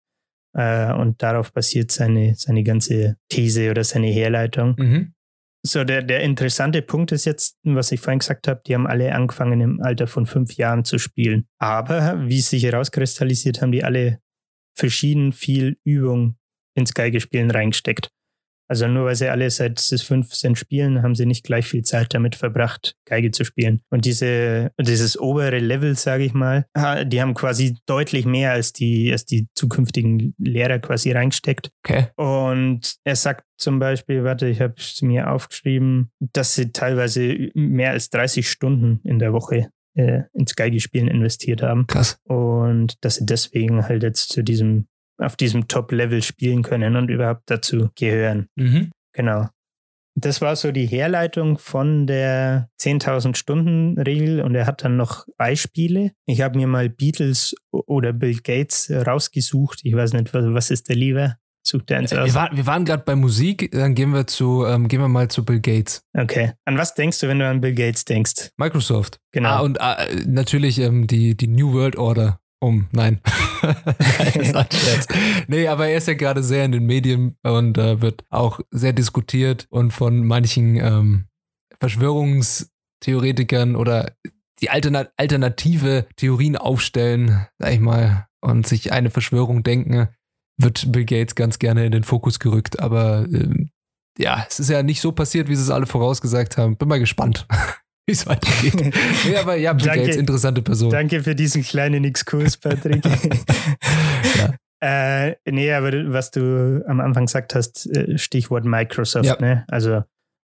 Äh, 0.55 0.92
und 0.92 1.22
darauf 1.22 1.52
basiert 1.52 1.90
seine, 1.90 2.35
seine 2.37 2.62
ganze 2.62 3.16
These 3.28 3.70
oder 3.70 3.85
seine 3.85 4.09
Herleitung. 4.09 4.74
Mhm. 4.78 5.14
So, 5.64 5.85
der, 5.85 6.02
der 6.02 6.20
interessante 6.22 6.83
Punkt 6.83 7.12
ist 7.12 7.24
jetzt, 7.24 7.57
was 7.62 7.92
ich 7.92 8.00
vorhin 8.00 8.18
gesagt 8.18 8.48
habe, 8.48 8.61
die 8.66 8.74
haben 8.74 8.87
alle 8.87 9.14
angefangen 9.14 9.61
im 9.61 9.81
Alter 9.81 10.09
von 10.09 10.26
fünf 10.26 10.55
Jahren 10.55 10.85
zu 10.85 10.98
spielen. 10.98 11.46
Aber 11.59 12.28
wie 12.28 12.38
es 12.40 12.50
sich 12.50 12.64
herauskristallisiert, 12.64 13.62
haben 13.62 13.70
die 13.70 13.85
alle 13.85 14.18
verschieden 14.74 15.32
viel 15.32 15.78
Übung 15.85 16.37
ins 16.74 16.94
Geigespielen 16.94 17.50
reingesteckt. 17.50 18.11
Also 18.72 18.88
nur 18.88 19.04
weil 19.04 19.16
sie 19.16 19.28
alle 19.28 19.50
seit 19.50 19.78
sie 19.78 19.98
fünf 19.98 20.35
sind 20.35 20.56
spielen, 20.56 21.02
haben 21.02 21.14
sie 21.14 21.26
nicht 21.26 21.44
gleich 21.44 21.66
viel 21.66 21.82
Zeit 21.82 22.14
damit 22.14 22.37
verbracht, 22.37 22.96
Geige 23.04 23.30
zu 23.30 23.44
spielen. 23.44 23.82
Und 23.90 24.06
diese, 24.06 24.70
dieses 24.80 25.20
obere 25.20 25.58
Level, 25.58 25.94
sage 25.94 26.24
ich 26.24 26.32
mal, 26.32 26.64
die 27.04 27.20
haben 27.20 27.35
quasi 27.35 27.76
deutlich 27.85 28.24
mehr 28.24 28.52
als 28.52 28.72
die, 28.72 29.12
als 29.12 29.26
die 29.26 29.46
zukünftigen 29.54 30.35
Lehrer 30.38 30.78
quasi 30.78 31.12
reingesteckt. 31.12 31.70
Okay. 31.85 32.06
Und 32.16 32.94
er 33.04 33.16
sagt 33.16 33.44
zum 33.58 33.78
Beispiel, 33.78 34.24
warte, 34.24 34.48
ich 34.48 34.62
habe 34.62 34.74
es 34.78 35.02
mir 35.02 35.30
aufgeschrieben, 35.30 36.11
dass 36.18 36.54
sie 36.54 36.72
teilweise 36.72 37.50
mehr 37.52 37.90
als 37.90 38.08
30 38.08 38.48
Stunden 38.48 39.00
in 39.04 39.18
der 39.18 39.35
Woche 39.35 39.68
äh, 39.94 40.22
ins 40.33 40.55
Geigespielen 40.57 41.09
investiert 41.09 41.62
haben 41.62 41.87
Krass. 41.87 42.18
und 42.24 42.94
dass 43.05 43.16
sie 43.16 43.26
deswegen 43.26 43.87
halt 43.87 44.02
jetzt 44.02 44.31
zu 44.31 44.42
diesem, 44.42 44.87
auf 45.18 45.37
diesem 45.37 45.68
Top-Level 45.68 46.22
spielen 46.22 46.62
können 46.62 46.96
und 46.96 47.09
überhaupt 47.09 47.42
dazu 47.46 47.90
gehören. 47.94 48.48
Mhm. 48.57 48.90
Genau. 49.12 49.48
Das 50.14 50.42
war 50.42 50.57
so 50.57 50.72
die 50.72 50.87
Herleitung 50.87 51.57
von 51.57 52.07
der 52.07 52.68
10.000 52.78 53.35
Stunden 53.35 53.98
Regel 53.98 54.42
und 54.42 54.55
er 54.55 54.66
hat 54.66 54.85
dann 54.85 54.98
noch 54.98 55.26
Beispiele. 55.38 56.12
Ich 56.26 56.42
habe 56.42 56.59
mir 56.59 56.66
mal 56.66 56.90
Beatles 56.90 57.55
oder 57.70 58.12
Bill 58.12 58.38
Gates 58.42 58.90
rausgesucht. 58.90 59.81
Ich 59.85 59.94
weiß 59.94 60.12
nicht, 60.12 60.35
was, 60.35 60.44
was 60.48 60.70
ist 60.70 60.90
der 60.90 60.96
lieber? 60.96 61.37
Sucht 61.64 61.90
der 61.90 61.98
eins 61.98 62.12
Äh, 62.12 62.25
Wir, 62.25 62.35
waren- 62.35 62.57
wir 62.57 62.66
waren 62.66 62.85
gerade 62.85 63.05
bei 63.05 63.14
Musik, 63.14 63.70
dann 63.72 63.94
gehen 63.94 64.12
wir 64.12 64.27
zu, 64.27 64.64
ähm, 64.66 64.88
gehen 64.88 65.01
wir 65.01 65.09
mal 65.09 65.29
zu 65.29 65.44
Bill 65.44 65.61
Gates. 65.61 66.03
Okay. 66.12 66.53
An 66.64 66.77
was 66.77 66.94
denkst 66.94 67.20
du, 67.20 67.29
wenn 67.29 67.38
du 67.38 67.46
an 67.48 67.61
Bill 67.61 67.75
Gates 67.75 68.05
denkst? 68.05 68.51
Microsoft. 68.57 69.18
Genau. 69.33 69.48
Ah, 69.48 69.61
und 69.61 69.79
äh, 69.81 70.25
natürlich 70.27 70.79
ähm, 70.81 71.07
die, 71.07 71.37
die 71.37 71.46
New 71.48 71.72
World 71.72 71.96
Order. 71.96 72.40
Um, 72.61 72.88
nein. 72.92 73.20
Nee, 75.48 75.68
aber 75.68 75.88
er 75.88 75.98
ist 75.98 76.09
ja 76.09 76.14
gerade 76.14 76.42
sehr 76.42 76.64
in 76.64 76.72
den 76.72 76.87
Medien 76.87 77.37
und 77.42 77.79
äh, 77.79 78.01
wird 78.01 78.25
auch 78.31 78.61
sehr 78.70 78.92
diskutiert 78.92 79.66
und 79.70 79.92
von 79.92 80.25
manchen 80.27 80.77
ähm, 80.77 81.27
Verschwörungstheoretikern 81.81 83.77
oder 83.77 84.12
die 84.61 84.70
Altern 84.70 85.09
alternative 85.16 86.07
Theorien 86.16 86.57
aufstellen, 86.57 87.46
sag 87.59 87.72
ich 87.72 87.81
mal, 87.81 88.27
und 88.40 88.66
sich 88.66 88.92
eine 88.92 89.11
Verschwörung 89.11 89.62
denken, 89.62 90.09
wird 90.62 90.90
Bill 90.92 91.05
Gates 91.05 91.35
ganz 91.35 91.59
gerne 91.59 91.85
in 91.87 91.92
den 91.92 92.05
Fokus 92.05 92.38
gerückt. 92.38 92.81
Aber 92.81 93.27
ähm, 93.33 93.70
ja, 94.18 94.46
es 94.48 94.61
ist 94.61 94.70
ja 94.70 94.83
nicht 94.83 95.01
so 95.01 95.12
passiert, 95.12 95.48
wie 95.48 95.57
sie 95.57 95.62
es 95.62 95.70
alle 95.70 95.87
vorausgesagt 95.87 96.57
haben. 96.59 96.77
Bin 96.77 96.88
mal 96.88 96.98
gespannt, 97.01 97.46
wie 98.07 98.12
es 98.12 98.27
weitergeht. 98.27 98.94
nee, 99.27 99.37
aber 99.37 99.57
ja, 99.57 99.72
Bill 99.72 99.87
Danke. 99.87 100.03
Gates, 100.03 100.16
interessante 100.16 100.62
Person. 100.62 100.90
Danke 100.90 101.22
für 101.22 101.35
diesen 101.35 101.62
kleinen 101.62 102.05
Exkurs, 102.05 102.57
Patrick. 102.57 103.03
Ja. 104.38 104.55
Äh, 105.29 105.37
nee, 105.48 105.72
aber 105.72 105.92
was 106.12 106.31
du 106.31 106.83
am 106.88 107.01
Anfang 107.01 107.27
gesagt 107.27 107.55
hast, 107.55 107.87
äh, 107.94 108.18
Stichwort 108.18 108.64
Microsoft, 108.64 109.27
Ja. 109.27 109.37
ne? 109.40 109.64
Also 109.68 110.03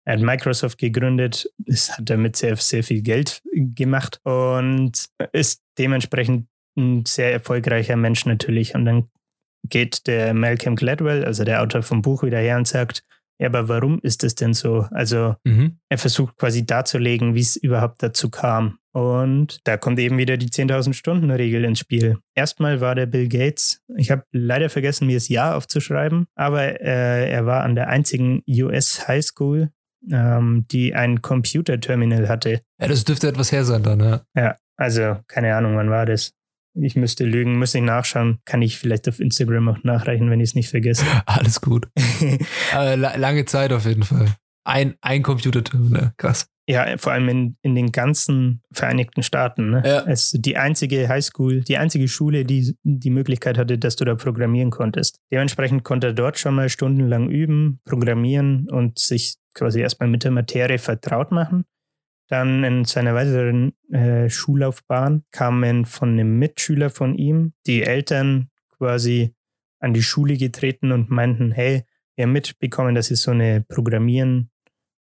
er 0.06 0.14
hat 0.14 0.22
Microsoft 0.22 0.78
gegründet, 0.78 1.50
es 1.66 1.98
hat 1.98 2.10
damit 2.10 2.36
sehr, 2.36 2.56
sehr 2.58 2.84
viel 2.84 3.02
Geld 3.02 3.42
gemacht 3.54 4.20
und 4.24 5.06
ist 5.32 5.62
dementsprechend 5.78 6.48
ein 6.78 7.06
sehr 7.06 7.32
erfolgreicher 7.32 7.96
Mensch 7.96 8.26
natürlich. 8.26 8.76
Und 8.76 8.86
dann 8.86 9.10
geht 9.70 10.08
der 10.08 10.34
Malcolm 10.34 10.76
Gladwell, 10.76 11.24
also 11.26 11.44
der 11.44 11.62
Autor 11.62 11.82
vom 11.84 12.02
Buch, 12.02 12.24
wieder 12.24 12.40
her 12.40 12.58
und 12.58 12.68
sagt, 12.68 13.04
ja, 13.38 13.48
aber 13.48 13.68
warum 13.68 14.00
ist 14.02 14.24
es 14.24 14.36
denn 14.36 14.54
so? 14.54 14.88
Also 14.92 15.36
Mhm. 15.44 15.78
er 15.90 15.98
versucht 15.98 16.38
quasi 16.38 16.66
darzulegen, 16.66 17.36
wie 17.36 17.42
es 17.42 17.56
überhaupt 17.58 18.02
dazu 18.02 18.30
kam. 18.30 18.78
Und 18.94 19.60
da 19.66 19.76
kommt 19.76 20.00
eben 20.00 20.18
wieder 20.18 20.38
die 20.38 20.48
10.000 20.50 20.94
Stunden 20.96 21.30
Regel 21.30 21.66
ins 21.66 21.80
Spiel. 21.80 22.18
Erstmal 22.34 22.80
war 22.80 22.96
der 22.96 23.08
Bill 23.08 23.28
Gates, 23.28 23.82
ich 23.98 24.10
habe 24.10 24.24
leider 24.32 24.70
vergessen, 24.70 25.08
mir 25.08 25.16
das 25.18 25.28
Jahr 25.28 25.58
aufzuschreiben, 25.58 26.28
aber 26.36 26.80
äh, 26.80 27.30
er 27.30 27.46
war 27.46 27.64
an 27.64 27.76
der 27.76 27.90
einzigen 27.90 28.42
US 28.48 29.06
High 29.06 29.26
School, 29.26 29.70
ähm, 30.10 30.66
die 30.72 30.96
ein 30.96 31.22
Computerterminal 31.22 32.30
hatte. 32.30 32.62
Ja, 32.80 32.88
das 32.88 33.04
dürfte 33.04 33.28
etwas 33.28 33.52
her 33.52 33.66
sein 33.66 33.84
dann, 33.84 34.00
ja. 34.00 34.22
Ja, 34.34 34.56
also 34.78 35.18
keine 35.28 35.56
Ahnung, 35.56 35.76
wann 35.76 35.90
war 35.90 36.06
das? 36.06 36.32
Ich 36.76 36.96
müsste 36.96 37.26
lügen, 37.26 37.58
müsste 37.58 37.80
ich 37.80 37.84
nachschauen. 37.84 38.40
Kann 38.46 38.62
ich 38.62 38.78
vielleicht 38.78 39.08
auf 39.08 39.20
Instagram 39.20 39.70
auch 39.70 39.84
nachreichen, 39.84 40.30
wenn 40.30 40.40
ich 40.40 40.50
es 40.50 40.56
nicht 40.56 40.70
vergesse. 40.70 41.06
Alles 41.26 41.62
gut. 41.62 41.88
La 42.74 43.16
lange 43.16 43.46
Zeit 43.46 43.72
auf 43.72 43.86
jeden 43.86 44.04
Fall. 44.04 44.28
Ein, 44.66 44.96
ein 45.02 45.22
Computerterminal, 45.22 46.14
krass. 46.18 46.48
Ja, 46.68 46.98
vor 46.98 47.14
allem 47.14 47.30
in, 47.30 47.58
in 47.62 47.76
den 47.76 47.92
ganzen 47.92 48.62
Vereinigten 48.72 49.22
Staaten. 49.22 49.70
Ne? 49.70 49.84
Ja. 49.86 50.04
Es 50.08 50.34
ist 50.34 50.46
die 50.46 50.58
einzige 50.58 51.08
Highschool, 51.08 51.62
die 51.62 51.78
einzige 51.78 52.08
Schule, 52.08 52.44
die 52.44 52.76
die 52.84 53.12
Möglichkeit 53.12 53.60
hatte, 53.60 53.78
dass 53.78 53.96
du 53.96 54.06
da 54.06 54.16
programmieren 54.16 54.72
konntest. 54.72 55.20
Dementsprechend 55.32 55.84
konnte 55.84 56.08
er 56.08 56.14
dort 56.14 56.40
schon 56.40 56.56
mal 56.56 56.70
stundenlang 56.70 57.30
üben, 57.30 57.80
programmieren 57.86 58.68
und 58.70 58.98
sich 58.98 59.36
quasi 59.54 59.80
erstmal 59.80 60.10
mit 60.10 60.24
der 60.24 60.32
Materie 60.32 60.80
vertraut 60.80 61.32
machen. 61.32 61.66
Dann 62.28 62.64
in 62.64 62.86
seiner 62.86 63.14
weiteren 63.14 63.74
äh, 63.92 64.30
Schullaufbahn 64.30 65.24
kamen 65.32 65.86
von 65.86 66.10
einem 66.10 66.40
Mitschüler 66.40 66.90
von 66.90 67.16
ihm 67.16 67.54
die 67.68 67.84
Eltern 67.84 68.50
quasi 68.78 69.36
an 69.80 69.94
die 69.94 70.04
Schule 70.04 70.38
getreten 70.38 70.92
und 70.92 71.10
meinten, 71.10 71.52
hey, 71.52 71.84
wir 72.16 72.24
haben 72.24 72.32
mitbekommen, 72.32 72.96
dass 72.96 73.12
ihr 73.12 73.18
so 73.18 73.32
eine 73.32 73.62
Programmieren, 73.68 74.50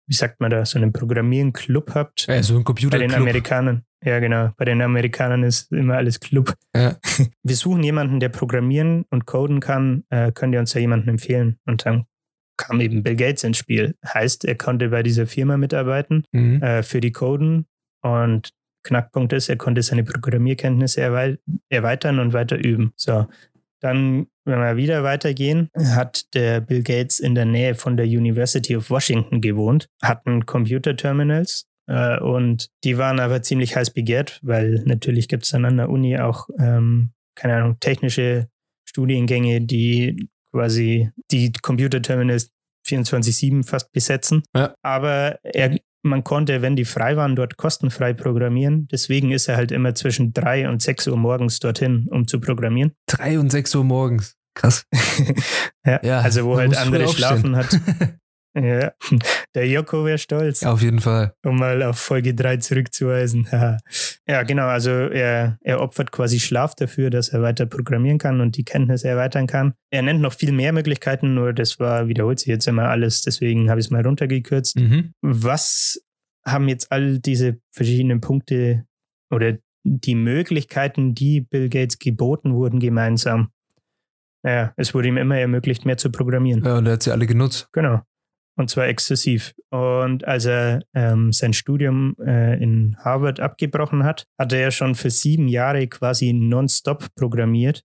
wie 0.07 0.15
sagt 0.15 0.39
man 0.39 0.49
da, 0.49 0.65
so 0.65 0.79
einen 0.79 0.93
Programmieren-Club 0.93 1.93
habt. 1.93 2.25
Ja, 2.27 2.41
so 2.41 2.57
ein 2.57 2.63
Bei 2.63 2.97
den. 2.97 3.13
Amerikanern. 3.13 3.85
Ja, 4.03 4.19
genau. 4.19 4.49
Bei 4.57 4.65
den 4.65 4.81
Amerikanern 4.81 5.43
ist 5.43 5.71
immer 5.71 5.97
alles 5.97 6.19
Club. 6.19 6.55
Ja. 6.75 6.97
Wir 7.43 7.55
suchen 7.55 7.83
jemanden, 7.83 8.19
der 8.19 8.29
programmieren 8.29 9.05
und 9.11 9.27
coden 9.27 9.59
kann. 9.59 10.03
Äh, 10.09 10.31
könnt 10.31 10.53
ihr 10.53 10.59
uns 10.59 10.71
da 10.71 10.79
jemanden 10.79 11.09
empfehlen? 11.09 11.59
Und 11.65 11.85
dann 11.85 12.05
kam 12.57 12.79
eben 12.81 13.03
Bill 13.03 13.15
Gates 13.15 13.43
ins 13.43 13.57
Spiel. 13.57 13.95
Heißt, 14.05 14.45
er 14.45 14.55
konnte 14.55 14.89
bei 14.89 15.03
dieser 15.03 15.27
Firma 15.27 15.57
mitarbeiten 15.57 16.23
Mhm. 16.31 16.61
äh, 16.61 16.83
für 16.83 17.01
die 17.01 17.11
Coden. 17.11 17.65
Und 18.03 18.49
Knackpunkt 18.83 19.33
ist, 19.33 19.49
er 19.49 19.57
konnte 19.57 19.81
seine 19.83 20.03
Programmierkenntnisse 20.03 21.01
erwei 21.01 21.37
erweitern 21.69 22.19
und 22.19 22.33
weiter 22.33 22.57
üben. 22.57 22.93
So, 22.95 23.27
dann, 23.79 24.27
wenn 24.45 24.59
wir 24.59 24.75
wieder 24.77 25.03
weitergehen, 25.03 25.69
hat 25.77 26.33
der 26.33 26.61
Bill 26.61 26.81
Gates 26.83 27.19
in 27.19 27.35
der 27.35 27.45
Nähe 27.45 27.75
von 27.75 27.97
der 27.97 28.05
University 28.07 28.75
of 28.75 28.89
Washington 28.89 29.41
gewohnt, 29.41 29.87
hatten 30.01 30.45
Computerterminals 30.45 31.67
äh, 31.87 32.19
und 32.19 32.69
die 32.83 32.97
waren 32.97 33.19
aber 33.19 33.41
ziemlich 33.43 33.75
heiß 33.75 33.91
begehrt, 33.91 34.39
weil 34.43 34.81
natürlich 34.85 35.27
gibt 35.27 35.43
es 35.43 35.49
dann 35.51 35.65
an 35.65 35.77
der 35.77 35.89
Uni 35.89 36.17
auch, 36.19 36.47
ähm, 36.59 37.11
keine 37.35 37.55
Ahnung, 37.55 37.77
technische 37.79 38.47
Studiengänge, 38.87 39.61
die 39.61 40.27
quasi 40.51 41.09
die 41.31 41.51
Computerterminals 41.61 42.51
24-7 42.87 43.65
fast 43.65 43.91
besetzen. 43.91 44.43
Ja. 44.55 44.73
Aber 44.81 45.39
er, 45.43 45.77
man 46.03 46.23
konnte, 46.23 46.61
wenn 46.61 46.75
die 46.75 46.85
frei 46.85 47.15
waren, 47.15 47.35
dort 47.35 47.57
kostenfrei 47.57 48.13
programmieren. 48.13 48.87
Deswegen 48.91 49.31
ist 49.31 49.47
er 49.47 49.57
halt 49.57 49.71
immer 49.71 49.93
zwischen 49.95 50.33
drei 50.33 50.67
und 50.67 50.81
sechs 50.81 51.07
Uhr 51.07 51.17
morgens 51.17 51.59
dorthin, 51.59 52.07
um 52.09 52.27
zu 52.27 52.39
programmieren. 52.39 52.93
Drei 53.07 53.39
und 53.39 53.51
sechs 53.51 53.73
Uhr 53.75 53.83
morgens. 53.83 54.35
Krass. 54.53 54.85
ja, 55.85 55.99
Ja, 56.03 56.19
also 56.21 56.45
wo 56.45 56.57
halt 56.57 56.75
andere 56.75 57.07
schlafen 57.07 57.55
hat. 57.55 57.69
ja, 58.53 58.91
der 59.55 59.67
Joko 59.67 60.05
wäre 60.05 60.17
stolz, 60.17 60.63
Auf 60.63 60.81
jeden 60.81 60.99
Fall. 60.99 61.33
um 61.45 61.57
mal 61.57 61.81
auf 61.83 61.97
Folge 61.97 62.33
3 62.33 62.57
zurückzuweisen. 62.57 63.47
Ja, 64.27 64.43
genau. 64.43 64.67
Also 64.67 64.91
er, 64.91 65.57
er 65.61 65.81
opfert 65.81 66.11
quasi 66.11 66.39
Schlaf 66.39 66.75
dafür, 66.75 67.09
dass 67.09 67.29
er 67.29 67.41
weiter 67.41 67.65
programmieren 67.65 68.19
kann 68.19 68.39
und 68.39 68.55
die 68.55 68.63
Kenntnisse 68.63 69.09
erweitern 69.09 69.47
kann. 69.47 69.73
Er 69.89 70.03
nennt 70.03 70.21
noch 70.21 70.33
viel 70.33 70.51
mehr 70.51 70.71
Möglichkeiten, 70.71 71.33
nur 71.33 71.53
das 71.53 71.79
war, 71.79 72.07
wiederholt 72.07 72.39
sich 72.39 72.47
jetzt 72.47 72.67
immer 72.67 72.87
alles, 72.87 73.23
deswegen 73.23 73.69
habe 73.69 73.79
ich 73.81 73.87
es 73.87 73.91
mal 73.91 74.05
runtergekürzt. 74.05 74.77
Mhm. 74.77 75.13
Was 75.21 76.01
haben 76.45 76.69
jetzt 76.69 76.91
all 76.91 77.19
diese 77.19 77.57
verschiedenen 77.71 78.21
Punkte 78.21 78.85
oder 79.31 79.57
die 79.83 80.15
Möglichkeiten, 80.15 81.13
die 81.15 81.41
Bill 81.41 81.67
Gates 81.67 81.99
geboten 81.99 82.53
wurden, 82.53 82.79
gemeinsam? 82.79 83.49
Naja, 84.43 84.71
es 84.77 84.93
wurde 84.93 85.07
ihm 85.09 85.17
immer 85.17 85.37
ermöglicht, 85.37 85.85
mehr 85.85 85.97
zu 85.97 86.11
programmieren. 86.11 86.63
Ja, 86.63 86.77
und 86.77 86.85
er 86.85 86.93
hat 86.93 87.03
sie 87.03 87.11
alle 87.11 87.25
genutzt. 87.27 87.67
Genau. 87.73 88.01
Und 88.57 88.69
zwar 88.69 88.87
exzessiv. 88.87 89.53
Und 89.69 90.27
als 90.27 90.45
er 90.45 90.81
ähm, 90.93 91.31
sein 91.31 91.53
Studium 91.53 92.15
äh, 92.19 92.61
in 92.61 92.97
Harvard 92.99 93.39
abgebrochen 93.39 94.03
hat, 94.03 94.25
hat 94.37 94.53
er 94.53 94.71
schon 94.71 94.95
für 94.95 95.09
sieben 95.09 95.47
Jahre 95.47 95.87
quasi 95.87 96.33
nonstop 96.33 97.07
programmiert. 97.15 97.83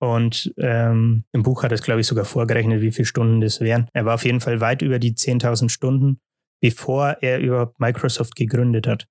Und 0.00 0.52
ähm, 0.56 1.24
im 1.32 1.42
Buch 1.42 1.64
hat 1.64 1.72
es, 1.72 1.82
glaube 1.82 2.00
ich, 2.00 2.06
sogar 2.06 2.24
vorgerechnet, 2.24 2.80
wie 2.80 2.92
viele 2.92 3.06
Stunden 3.06 3.40
das 3.40 3.60
wären. 3.60 3.88
Er 3.92 4.04
war 4.04 4.14
auf 4.14 4.24
jeden 4.24 4.40
Fall 4.40 4.60
weit 4.60 4.82
über 4.82 5.00
die 5.00 5.14
10.000 5.14 5.68
Stunden, 5.68 6.20
bevor 6.60 7.16
er 7.20 7.40
überhaupt 7.40 7.80
Microsoft 7.80 8.36
gegründet 8.36 8.86
hat. 8.86 9.08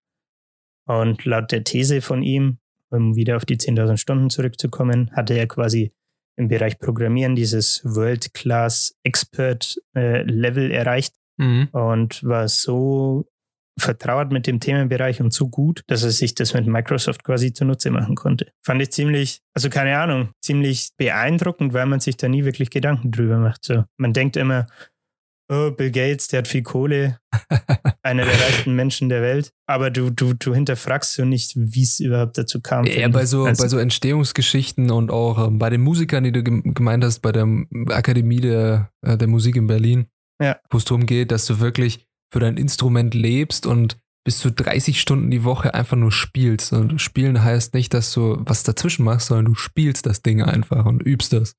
Und 0.88 1.26
laut 1.26 1.52
der 1.52 1.66
These 1.66 2.02
von 2.02 2.24
ihm, 2.24 2.60
um 2.90 3.16
wieder 3.16 3.36
auf 3.36 3.46
die 3.46 3.58
10.000 3.58 3.98
Stunden 3.98 4.30
zurückzukommen, 4.30 5.12
hatte 5.14 5.34
er 5.34 5.48
quasi 5.48 5.92
im 6.38 6.48
Bereich 6.48 6.80
Programmieren 6.80 7.36
dieses 7.36 7.82
World-Class 7.84 8.96
Expert-Level 9.04 10.72
erreicht 10.72 11.14
Mhm. 11.40 11.68
und 11.72 12.24
war 12.24 12.48
so 12.48 13.28
vertraut 13.80 14.32
mit 14.32 14.48
dem 14.48 14.60
Themenbereich 14.60 15.22
und 15.22 15.32
so 15.34 15.50
gut, 15.50 15.84
dass 15.86 16.02
er 16.04 16.10
sich 16.10 16.34
das 16.34 16.56
mit 16.56 16.66
Microsoft 16.66 17.24
quasi 17.24 17.54
zunutze 17.54 17.92
machen 17.92 18.16
konnte. 18.16 18.48
Fand 18.66 18.82
ich 18.82 18.92
ziemlich, 18.92 19.42
also 19.54 19.70
keine 19.70 20.00
Ahnung, 20.00 20.32
ziemlich 20.44 20.90
beeindruckend, 20.98 21.74
weil 21.74 21.86
man 21.86 22.00
sich 22.00 22.18
da 22.18 22.28
nie 22.28 22.44
wirklich 22.44 22.72
Gedanken 22.72 23.12
drüber 23.12 23.38
macht. 23.38 23.64
So, 23.66 23.84
man 23.98 24.14
denkt 24.14 24.36
immer, 24.36 24.66
oh, 25.50 25.72
Bill 25.72 25.92
Gates, 25.92 26.28
der 26.28 26.40
hat 26.40 26.48
viel 26.48 26.64
Kohle, 26.64 27.20
einer 28.04 28.26
der 28.26 28.34
reichsten 28.34 28.76
Menschen 28.76 29.10
der 29.10 29.22
Welt, 29.22 29.52
aber 29.68 29.90
du, 29.92 30.10
du, 30.10 30.34
du 30.34 30.54
hinterfragst 30.54 31.14
so 31.14 31.26
nicht, 31.26 31.54
wie 31.56 31.84
es 31.84 32.00
überhaupt 32.00 32.38
dazu 32.38 32.62
kam. 32.62 32.86
Ja, 32.86 33.08
bei 33.10 33.26
so, 33.26 33.46
Also, 33.46 33.64
bei 33.64 33.70
so 33.70 33.78
Entstehungsgeschichten 33.78 34.92
und 34.92 35.12
auch 35.12 35.48
ähm, 35.48 35.60
bei 35.60 35.70
den 35.70 35.82
Musikern, 35.82 36.24
die 36.24 36.32
du 36.32 36.44
gem- 36.44 36.74
gemeint 36.74 37.04
hast, 37.04 37.20
bei 37.20 37.32
der 37.32 37.48
Akademie 37.90 38.40
der, 38.42 38.92
äh, 39.06 39.18
der 39.18 39.28
Musik 39.28 39.56
in 39.56 39.68
Berlin, 39.68 40.08
Ja. 40.42 40.58
wo 40.70 40.78
es 40.78 40.86
darum 40.86 41.06
geht, 41.06 41.32
dass 41.32 41.46
du 41.46 41.60
wirklich 41.60 42.06
für 42.34 42.40
dein 42.40 42.58
Instrument 42.58 43.14
lebst 43.14 43.66
und 43.66 43.98
bis 44.26 44.40
zu 44.40 44.52
30 44.52 45.00
Stunden 45.00 45.32
die 45.32 45.46
Woche 45.46 45.74
einfach 45.74 45.96
nur 45.96 46.12
spielst. 46.12 46.74
Und 46.74 47.00
spielen 47.02 47.42
heißt 47.42 47.74
nicht, 47.74 47.94
dass 47.94 48.12
du 48.12 48.36
was 48.42 48.64
dazwischen 48.64 49.06
machst, 49.06 49.28
sondern 49.28 49.46
du 49.46 49.56
spielst 49.56 50.06
das 50.06 50.22
Ding 50.22 50.42
einfach 50.42 50.86
und 50.86 51.02
übst 51.02 51.32
das. 51.32 51.54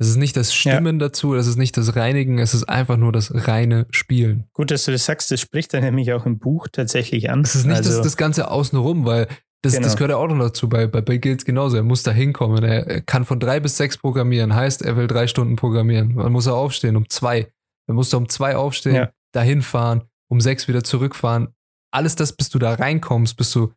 Es 0.00 0.08
ist 0.08 0.16
nicht 0.16 0.34
das 0.36 0.54
Stimmen 0.54 0.98
dazu, 0.98 1.34
es 1.34 1.46
ist 1.46 1.56
nicht 1.56 1.76
das 1.76 1.94
Reinigen, 1.94 2.38
es 2.38 2.54
ist 2.54 2.64
einfach 2.64 2.96
nur 2.96 3.12
das 3.12 3.32
reine 3.46 3.86
Spielen. 3.90 4.44
gut, 4.54 4.70
dass 4.70 4.84
du 4.86 4.92
das 4.92 5.04
sagst, 5.04 5.30
das 5.30 5.40
spricht 5.40 5.74
dann 5.74 5.82
nämlich 5.82 6.12
auch 6.14 6.24
im 6.24 6.38
Buch 6.38 6.68
tatsächlich 6.72 7.28
an. 7.30 7.42
Es 7.42 7.54
ist 7.54 7.66
nicht 7.66 7.76
also, 7.76 7.90
das, 7.90 8.00
das 8.02 8.16
Ganze 8.16 8.50
außenrum, 8.50 9.04
weil 9.04 9.28
das, 9.62 9.74
Genau. 9.74 9.84
das 9.84 9.96
gehört 9.96 10.10
ja 10.12 10.16
auch 10.16 10.26
noch 10.28 10.38
dazu. 10.38 10.70
Bei, 10.70 10.86
bei 10.86 11.02
Bill 11.02 11.18
Gates 11.18 11.44
genauso. 11.44 11.76
Er 11.76 11.82
muss 11.82 12.02
da 12.02 12.12
hinkommen. 12.12 12.64
Er, 12.64 12.86
er 12.86 13.00
kann 13.02 13.26
von 13.26 13.38
drei 13.40 13.60
bis 13.60 13.76
sechs 13.76 13.98
programmieren. 13.98 14.54
Heißt, 14.54 14.80
er 14.80 14.96
will 14.96 15.06
drei 15.06 15.26
Stunden 15.26 15.56
programmieren. 15.56 16.16
Dann 16.16 16.32
muss 16.32 16.46
er 16.46 16.54
aufstehen 16.54 16.96
um 16.96 17.06
zwei. 17.10 17.52
Dann 17.86 17.94
muss 17.96 18.10
er 18.14 18.20
um 18.20 18.28
zwei 18.30 18.56
aufstehen, 18.56 18.94
Ja. 18.96 19.10
dahin 19.32 19.60
fahren, 19.60 20.04
um 20.30 20.40
sechs 20.40 20.66
wieder 20.66 20.82
zurückfahren. 20.82 21.48
Alles 21.92 22.14
das, 22.16 22.32
bis 22.32 22.48
du 22.48 22.58
da 22.58 22.72
reinkommst, 22.72 23.36
bis 23.36 23.52
du 23.52 23.74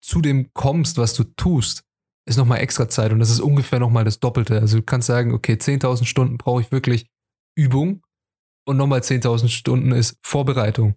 zu 0.00 0.20
dem 0.20 0.50
kommst, 0.54 0.96
was 0.96 1.14
du 1.14 1.24
tust, 1.24 1.82
ist 2.26 2.36
nochmal 2.36 2.60
extra 2.60 2.88
Zeit. 2.88 3.12
Und 3.12 3.20
das 3.20 3.30
ist 3.30 3.40
ungefähr 3.40 3.78
nochmal 3.78 4.04
das 4.04 4.20
Doppelte. 4.20 4.60
Also 4.60 4.78
du 4.78 4.82
kannst 4.82 5.06
sagen, 5.06 5.32
okay, 5.32 5.54
10.000 5.54 6.04
Stunden 6.04 6.38
brauche 6.38 6.60
ich 6.60 6.72
wirklich 6.72 7.06
Übung. 7.56 8.02
Und 8.66 8.76
nochmal 8.76 9.00
10.000 9.00 9.48
Stunden 9.48 9.92
ist 9.92 10.18
Vorbereitung. 10.22 10.96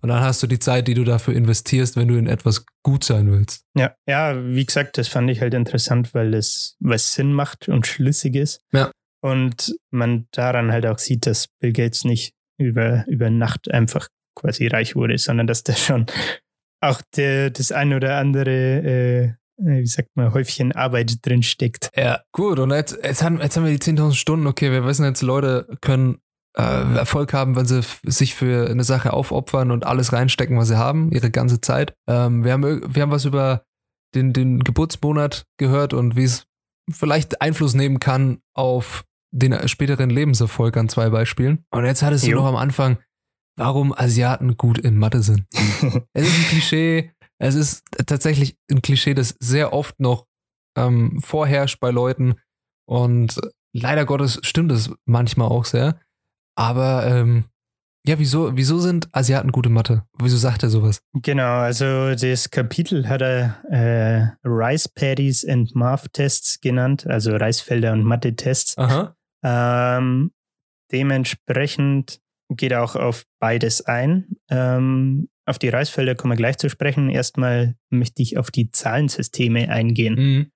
Und 0.00 0.10
dann 0.10 0.20
hast 0.20 0.42
du 0.42 0.46
die 0.46 0.58
Zeit, 0.58 0.86
die 0.86 0.94
du 0.94 1.04
dafür 1.04 1.34
investierst, 1.34 1.96
wenn 1.96 2.08
du 2.08 2.16
in 2.16 2.28
etwas 2.28 2.66
gut 2.84 3.02
sein 3.02 3.30
willst. 3.30 3.64
Ja, 3.76 3.94
ja, 4.06 4.46
wie 4.46 4.64
gesagt, 4.64 4.98
das 4.98 5.08
fand 5.08 5.28
ich 5.30 5.40
halt 5.40 5.54
interessant, 5.54 6.14
weil 6.14 6.34
es 6.34 6.76
was 6.80 7.14
Sinn 7.14 7.32
macht 7.32 7.68
und 7.68 7.86
schlüssig 7.86 8.36
ist. 8.36 8.60
Ja. 8.72 8.90
Und 9.20 9.76
man 9.90 10.28
daran 10.30 10.70
halt 10.70 10.86
auch 10.86 10.98
sieht, 10.98 11.26
dass 11.26 11.48
Bill 11.60 11.72
Gates 11.72 12.04
nicht 12.04 12.34
über, 12.58 13.04
über 13.08 13.30
Nacht 13.30 13.70
einfach 13.70 14.08
quasi 14.36 14.68
reich 14.68 14.94
wurde, 14.94 15.18
sondern 15.18 15.48
dass 15.48 15.64
da 15.64 15.74
schon 15.74 16.06
auch 16.80 17.02
der, 17.16 17.50
das 17.50 17.72
ein 17.72 17.92
oder 17.92 18.18
andere, 18.18 18.50
äh, 18.50 19.32
wie 19.58 19.86
sagt 19.86 20.08
man, 20.14 20.32
Häufchen 20.32 20.72
Arbeit 20.72 21.24
drin 21.26 21.42
steckt. 21.42 21.90
Ja. 21.96 22.20
Gut, 22.32 22.58
und 22.58 22.70
jetzt, 22.70 22.98
jetzt, 23.02 23.22
haben, 23.22 23.40
jetzt 23.40 23.56
haben 23.56 23.64
wir 23.64 23.72
die 23.76 23.78
10.000 23.84 24.14
Stunden. 24.14 24.46
Okay, 24.46 24.70
wir 24.70 24.84
wissen 24.84 25.04
jetzt, 25.04 25.22
Leute 25.22 25.66
können 25.80 26.18
äh, 26.56 26.62
Erfolg 26.96 27.32
haben, 27.32 27.56
wenn 27.56 27.66
sie 27.66 27.80
sich 28.04 28.34
für 28.34 28.68
eine 28.70 28.84
Sache 28.84 29.12
aufopfern 29.12 29.70
und 29.70 29.84
alles 29.84 30.12
reinstecken, 30.12 30.56
was 30.58 30.68
sie 30.68 30.78
haben, 30.78 31.10
ihre 31.12 31.30
ganze 31.30 31.60
Zeit. 31.60 31.94
Ähm, 32.08 32.44
wir, 32.44 32.52
haben, 32.52 32.64
ir- 32.64 32.94
wir 32.94 33.02
haben 33.02 33.10
was 33.10 33.24
über 33.24 33.64
den, 34.14 34.32
den 34.32 34.60
Geburtsmonat 34.60 35.44
gehört 35.58 35.92
und 35.92 36.16
wie 36.16 36.24
es 36.24 36.46
vielleicht 36.90 37.42
Einfluss 37.42 37.74
nehmen 37.74 38.00
kann 38.00 38.38
auf 38.54 39.04
den 39.30 39.68
späteren 39.68 40.08
Lebenserfolg 40.08 40.76
an 40.78 40.88
zwei 40.88 41.10
Beispielen. 41.10 41.64
Und 41.70 41.84
jetzt 41.84 42.02
hattest 42.02 42.26
du 42.26 42.30
Jo. 42.30 42.38
noch 42.38 42.46
am 42.46 42.56
Anfang, 42.56 42.96
warum 43.58 43.92
Asiaten 43.92 44.56
gut 44.56 44.78
in 44.78 44.96
Mathe 44.96 45.20
sind. 45.22 45.44
Es 46.14 46.26
ist 46.26 46.38
ein 46.38 46.44
Klischee. 46.48 47.10
Es 47.38 47.54
ist 47.54 47.84
tatsächlich 48.06 48.56
ein 48.70 48.82
Klischee, 48.82 49.14
das 49.14 49.36
sehr 49.40 49.72
oft 49.72 49.98
noch 50.00 50.26
ähm, 50.76 51.20
vorherrscht 51.20 51.80
bei 51.80 51.90
Leuten. 51.90 52.36
Und 52.86 53.40
leider 53.72 54.04
Gottes 54.04 54.40
stimmt 54.42 54.72
es 54.72 54.90
manchmal 55.04 55.48
auch 55.48 55.64
sehr. 55.64 56.00
Aber 56.56 57.06
ähm, 57.06 57.44
ja, 58.06 58.18
wieso, 58.18 58.56
wieso 58.56 58.78
sind 58.78 59.08
Asiaten 59.12 59.52
gute 59.52 59.68
Mathe? 59.68 60.04
Wieso 60.18 60.36
sagt 60.36 60.62
er 60.62 60.70
sowas? 60.70 61.02
Genau, 61.12 61.58
also 61.58 62.14
das 62.14 62.50
Kapitel 62.50 63.08
hat 63.08 63.20
er 63.20 63.62
äh, 63.70 64.48
Rice 64.48 64.88
Paddies 64.88 65.46
and 65.46 65.74
Math 65.74 66.12
Tests 66.12 66.60
genannt, 66.60 67.06
also 67.06 67.36
Reisfelder 67.36 67.92
und 67.92 68.04
Mathe-Tests. 68.04 68.76
Ähm, 69.44 70.32
dementsprechend 70.90 72.20
geht 72.50 72.74
auch 72.74 72.96
auf 72.96 73.24
beides 73.40 73.84
ein. 73.86 74.36
Ähm, 74.50 75.28
auf 75.46 75.58
die 75.58 75.68
Reisfelder 75.68 76.14
kommen 76.14 76.32
wir 76.32 76.36
gleich 76.36 76.58
zu 76.58 76.68
sprechen. 76.68 77.08
Erstmal 77.08 77.76
möchte 77.90 78.22
ich 78.22 78.36
auf 78.38 78.50
die 78.50 78.70
Zahlensysteme 78.70 79.68
eingehen. 79.70 80.14
Mhm. 80.14 80.46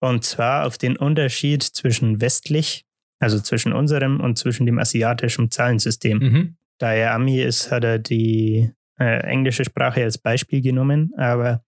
Und 0.00 0.24
zwar 0.24 0.66
auf 0.66 0.78
den 0.78 0.96
Unterschied 0.96 1.62
zwischen 1.62 2.20
westlich, 2.20 2.84
also 3.20 3.38
zwischen 3.38 3.72
unserem 3.72 4.20
und 4.20 4.38
zwischen 4.38 4.66
dem 4.66 4.78
asiatischen 4.78 5.50
Zahlensystem. 5.50 6.18
Mhm. 6.18 6.56
Da 6.78 6.92
er 6.94 7.14
Ami 7.14 7.40
ist, 7.40 7.70
hat 7.70 7.84
er 7.84 7.98
die 7.98 8.72
äh, 8.98 9.20
englische 9.22 9.64
Sprache 9.64 10.02
als 10.02 10.18
Beispiel 10.18 10.62
genommen. 10.62 11.12
Aber 11.16 11.62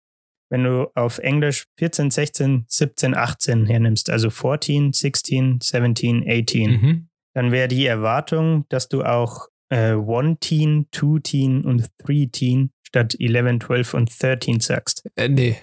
wenn 0.51 0.65
du 0.65 0.91
auf 0.95 1.19
Englisch 1.19 1.67
14, 1.79 2.11
16, 2.11 2.65
17, 2.69 3.15
18 3.15 3.67
hernimmst, 3.67 4.11
also 4.11 4.31
14, 4.31 4.93
16, 4.93 5.61
17, 5.63 6.25
18, 6.29 6.71
Mhm. 6.71 7.09
dann 7.35 7.53
wäre 7.53 7.69
die 7.69 7.87
Erwartung, 7.87 8.65
dass 8.69 8.89
du 8.89 9.03
auch 9.03 9.49
äh, 9.73 9.93
One 9.95 10.37
Teen, 10.39 10.87
Two 10.91 11.19
Teen 11.21 11.65
und 11.65 11.89
Three 11.99 12.27
Teen 12.27 12.71
statt 12.87 13.17
11, 13.19 13.61
12 13.67 13.95
und 13.95 14.23
13 14.23 14.61
sagst. 14.61 15.03
Äh, 15.17 15.29
nee. 15.29 15.57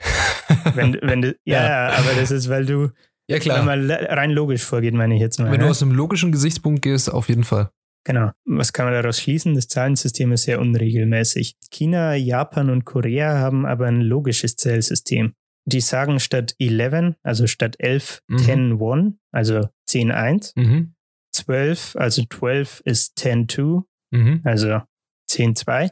Wenn, 0.74 0.98
wenn 1.02 1.22
du, 1.22 1.36
ja, 1.46 1.64
Ja. 1.64 1.90
aber 1.98 2.14
das 2.20 2.32
ist, 2.32 2.50
weil 2.50 2.66
du, 2.66 2.90
ja, 3.28 3.36
wenn 3.36 3.40
klar. 3.40 3.64
man 3.64 3.86
le- 3.88 4.08
rein 4.10 4.32
logisch 4.32 4.64
vorgeht, 4.64 4.94
meine 4.96 5.14
ich 5.16 5.22
jetzt 5.22 5.40
mal. 5.40 5.52
Wenn 5.52 5.60
du 5.62 5.68
aus 5.68 5.82
einem 5.84 5.92
logischen 5.92 6.32
Gesichtspunkt 6.32 6.82
gehst, 6.82 7.12
auf 7.12 7.30
jeden 7.30 7.44
Fall. 7.44 7.70
Genau. 8.06 8.32
Was 8.46 8.74
kann 8.74 8.86
man 8.86 8.94
daraus 8.96 9.20
schließen? 9.20 9.54
Das 9.56 9.68
Zahlensystem 9.68 10.32
ist 10.32 10.44
sehr 10.44 10.60
unregelmäßig. 10.60 11.56
China, 11.70 12.16
Japan 12.16 12.70
und 12.72 12.86
Korea 12.86 13.38
haben 13.38 13.66
aber 13.66 13.86
ein 13.88 14.02
logisches 14.02 14.56
Zählsystem. 14.56 15.34
Die 15.66 15.82
sagen 15.82 16.20
statt 16.20 16.56
11, 16.58 17.16
also 17.22 17.46
statt 17.46 17.76
11, 17.78 18.22
Mhm. 18.28 18.38
10, 18.40 18.82
1, 18.82 19.14
also 19.32 19.68
10, 19.86 20.12
1. 20.12 20.54
Mhm. 20.56 20.96
12, 21.32 21.96
also 21.98 22.24
12 22.28 22.82
ist 22.86 23.20
10, 23.20 23.48
2, 23.48 23.84
Mhm. 24.12 24.42
also 24.44 24.82
10, 25.28 25.56
2. 25.56 25.90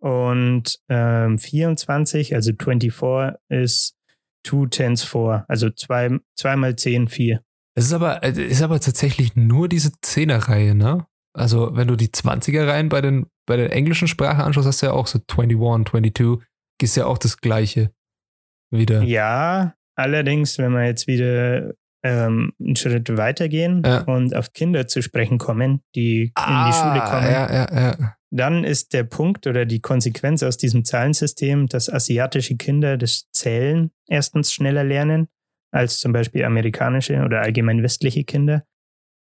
Und 0.00 0.78
ähm, 0.88 1.38
24, 1.38 2.34
also 2.34 2.52
24, 2.52 3.38
ist 3.48 3.96
2 4.46 4.66
tens 4.68 5.02
4, 5.02 5.44
also 5.48 5.70
2, 5.70 6.18
2 6.36 6.56
mal 6.56 6.76
10, 6.76 7.08
4. 7.08 7.40
Es 7.76 7.86
ist 7.86 7.92
aber, 7.92 8.22
es 8.22 8.36
ist 8.38 8.62
aber 8.62 8.78
tatsächlich 8.80 9.34
nur 9.34 9.68
diese 9.68 9.92
Zehnerreihe, 10.02 10.74
ne? 10.74 11.06
Also, 11.36 11.74
wenn 11.74 11.88
du 11.88 11.96
die 11.96 12.08
20er-Reihen 12.08 12.88
bei, 12.88 13.00
den, 13.00 13.26
bei 13.46 13.56
der 13.56 13.72
englischen 13.72 14.06
Sprache 14.06 14.44
anschaust, 14.44 14.68
hast 14.68 14.82
du 14.82 14.86
ja 14.86 14.92
auch 14.92 15.08
so 15.08 15.18
21, 15.18 15.58
22, 15.88 16.46
ist 16.80 16.96
ja 16.96 17.06
auch 17.06 17.18
das 17.18 17.38
Gleiche 17.38 17.90
wieder. 18.70 19.02
Ja, 19.02 19.74
allerdings, 19.96 20.58
wenn 20.58 20.72
wir 20.72 20.84
jetzt 20.84 21.06
wieder 21.06 21.74
ähm, 22.04 22.52
einen 22.60 22.76
Schritt 22.76 23.16
weitergehen 23.16 23.82
Ja. 23.84 24.02
und 24.02 24.36
auf 24.36 24.52
Kinder 24.52 24.86
zu 24.86 25.02
sprechen 25.02 25.38
kommen, 25.38 25.80
die 25.94 26.32
in 26.36 26.64
die 26.66 26.72
Schule 26.72 27.00
kommen, 27.00 27.30
Ja, 27.30 27.52
ja, 27.52 27.68
ja. 27.72 28.14
dann 28.30 28.62
ist 28.62 28.92
der 28.92 29.04
Punkt 29.04 29.46
oder 29.46 29.64
die 29.64 29.80
Konsequenz 29.80 30.42
aus 30.42 30.58
diesem 30.58 30.84
Zahlensystem, 30.84 31.66
dass 31.66 31.88
asiatische 31.90 32.56
Kinder 32.56 32.98
das 32.98 33.28
Zählen 33.32 33.90
erstens 34.06 34.52
schneller 34.52 34.84
lernen 34.84 35.28
als 35.72 35.98
zum 35.98 36.12
Beispiel 36.12 36.44
amerikanische 36.44 37.20
oder 37.22 37.40
allgemein 37.40 37.82
westliche 37.82 38.22
Kinder. 38.24 38.64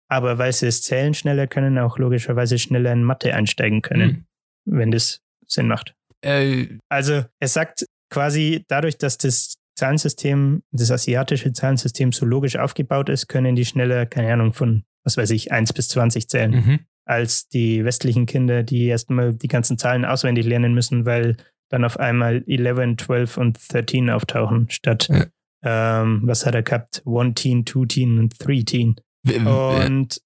Aber 0.09 0.39
weil 0.39 0.53
sie 0.53 0.66
das 0.66 0.83
Zählen 0.83 1.14
schneller 1.14 1.47
können, 1.49 1.79
auch 1.79 1.99
logischerweise 1.99 2.59
schneller 2.59 2.93
in 2.93 3.03
Mathe 3.03 3.35
einsteigen 3.35 3.83
können, 3.83 4.27
mhm. 4.64 4.79
wenn 4.79 4.91
das 4.93 5.22
Sinn 5.49 5.66
macht. 5.66 5.95
Äh, 6.20 6.79
also 6.89 7.24
er 7.41 7.49
sagt 7.49 7.87
quasi, 8.11 8.64
dadurch, 8.68 8.99
dass 8.99 9.18
das 9.18 9.57
Zahlensystem, 9.77 10.62
das 10.72 10.91
asiatische 10.91 11.53
Zahlensystem 11.53 12.12
so 12.12 12.27
logisch 12.27 12.57
aufgebaut 12.57 13.09
ist, 13.09 13.29
können 13.29 13.55
die 13.55 13.64
schneller, 13.64 14.07
keine 14.07 14.33
Ahnung, 14.33 14.53
von, 14.53 14.85
was 15.05 15.16
weiß 15.16 15.31
ich, 15.31 15.53
1 15.53 15.72
bis 15.72 15.89
20 15.89 16.29
zählen. 16.29 16.51
Mhm 16.51 16.79
als 17.07 17.49
die 17.49 17.85
westlichen 17.85 18.27
Kinder, 18.27 18.62
die 18.62 18.87
erstmal 18.87 19.33
die 19.35 19.49
ganzen 19.49 19.79
Zahlen 19.79 20.05
auswendig 20.05 20.45
lernen 20.45 20.74
müssen, 20.74 21.07
weil 21.07 21.37
dann 21.70 21.85
auf 21.85 21.99
einmal 21.99 22.45
11, 22.47 22.97
12 22.99 23.37
und 23.39 23.72
13 23.72 24.11
auftauchen, 24.11 24.68
statt, 24.70 25.09
ja. 25.09 26.03
ähm, 26.03 26.22
was 26.24 26.45
hat 26.45 26.55
er 26.55 26.62
gehabt? 26.62 27.03
One 27.05 27.35
Teen, 27.35 27.64
Two 27.64 27.87
Teen 27.87 28.18
und 28.18 28.39
Three 28.39 28.64
Teen. 28.64 28.97
Und 29.24 30.20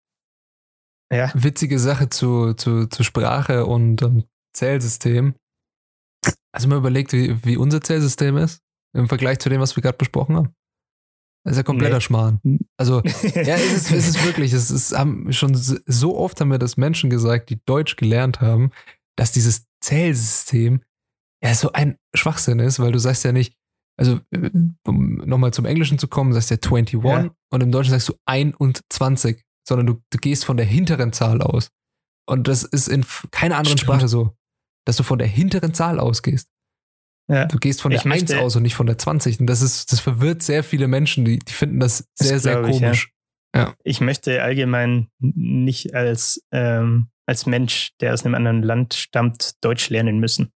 ja. 1.12 1.30
Witzige 1.34 1.78
Sache 1.78 2.08
zu, 2.08 2.54
zu, 2.54 2.86
zu 2.86 3.02
Sprache 3.02 3.66
und 3.66 4.02
um, 4.02 4.24
Zählsystem. 4.54 5.34
Also 6.52 6.68
mal 6.68 6.78
überlegt, 6.78 7.12
wie, 7.12 7.42
wie 7.44 7.56
unser 7.56 7.80
Zählsystem 7.80 8.36
ist 8.36 8.60
im 8.92 9.08
Vergleich 9.08 9.38
zu 9.38 9.48
dem, 9.48 9.60
was 9.60 9.76
wir 9.76 9.82
gerade 9.82 9.98
besprochen 9.98 10.36
haben. 10.36 10.54
Das 11.44 11.52
ist 11.52 11.56
ja 11.58 11.62
kompletter 11.62 11.96
nee. 11.96 12.00
Schmarrn. 12.00 12.40
Also, 12.76 13.00
ja, 13.34 13.56
es 13.56 13.72
ist, 13.72 13.90
es 13.90 14.08
ist 14.08 14.24
wirklich, 14.24 14.52
es 14.52 14.70
ist, 14.70 14.96
haben 14.96 15.32
schon 15.32 15.54
so 15.54 16.18
oft 16.18 16.40
haben 16.40 16.50
wir 16.50 16.58
das 16.58 16.76
Menschen 16.76 17.08
gesagt, 17.08 17.48
die 17.48 17.60
Deutsch 17.64 17.96
gelernt 17.96 18.40
haben, 18.40 18.72
dass 19.16 19.32
dieses 19.32 19.66
Zählsystem 19.82 20.82
ja 21.42 21.54
so 21.54 21.72
ein 21.72 21.96
Schwachsinn 22.14 22.58
ist, 22.58 22.78
weil 22.78 22.92
du 22.92 22.98
sagst 22.98 23.24
ja 23.24 23.32
nicht, 23.32 23.56
also 23.98 24.20
um 24.86 25.16
nochmal 25.16 25.52
zum 25.52 25.64
Englischen 25.64 25.98
zu 25.98 26.08
kommen, 26.08 26.32
sagst 26.32 26.50
du 26.50 26.54
ja 26.54 26.60
21 26.62 27.04
ja. 27.04 27.30
und 27.50 27.62
im 27.62 27.72
Deutschen 27.72 27.90
sagst 27.90 28.08
du 28.08 28.14
21, 28.26 29.42
sondern 29.66 29.86
du, 29.86 30.02
du 30.10 30.18
gehst 30.18 30.44
von 30.44 30.56
der 30.56 30.66
hinteren 30.66 31.12
Zahl 31.12 31.42
aus. 31.42 31.70
Und 32.28 32.48
das 32.48 32.62
ist 32.62 32.88
in 32.88 33.04
keiner 33.30 33.56
anderen 33.56 33.78
Stimmt. 33.78 33.94
Sprache 33.94 34.08
so, 34.08 34.36
dass 34.86 34.96
du 34.96 35.02
von 35.02 35.18
der 35.18 35.28
hinteren 35.28 35.74
Zahl 35.74 35.98
ausgehst. 35.98 36.48
Ja. 37.30 37.44
Du 37.44 37.58
gehst 37.58 37.80
von 37.80 37.92
der 37.92 38.00
ich 38.00 38.06
1 38.06 38.22
möchte, 38.22 38.40
aus 38.40 38.56
und 38.56 38.62
nicht 38.62 38.74
von 38.74 38.86
der 38.86 38.98
20. 38.98 39.40
Und 39.40 39.46
das 39.46 39.62
ist, 39.62 39.92
das 39.92 40.00
verwirrt 40.00 40.42
sehr 40.42 40.64
viele 40.64 40.88
Menschen, 40.88 41.24
die, 41.24 41.38
die 41.38 41.52
finden 41.52 41.78
das 41.78 42.04
sehr, 42.14 42.34
das 42.34 42.42
sehr 42.42 42.60
komisch. 42.60 43.12
Ich, 43.54 43.58
ja. 43.58 43.62
Ja. 43.62 43.74
ich 43.84 44.00
möchte 44.00 44.42
allgemein 44.42 45.08
nicht 45.20 45.94
als, 45.94 46.42
ähm, 46.52 47.08
als 47.26 47.46
Mensch, 47.46 47.90
der 48.00 48.14
aus 48.14 48.24
einem 48.24 48.34
anderen 48.34 48.62
Land 48.62 48.94
stammt, 48.94 49.52
Deutsch 49.62 49.90
lernen 49.90 50.18
müssen. 50.18 50.50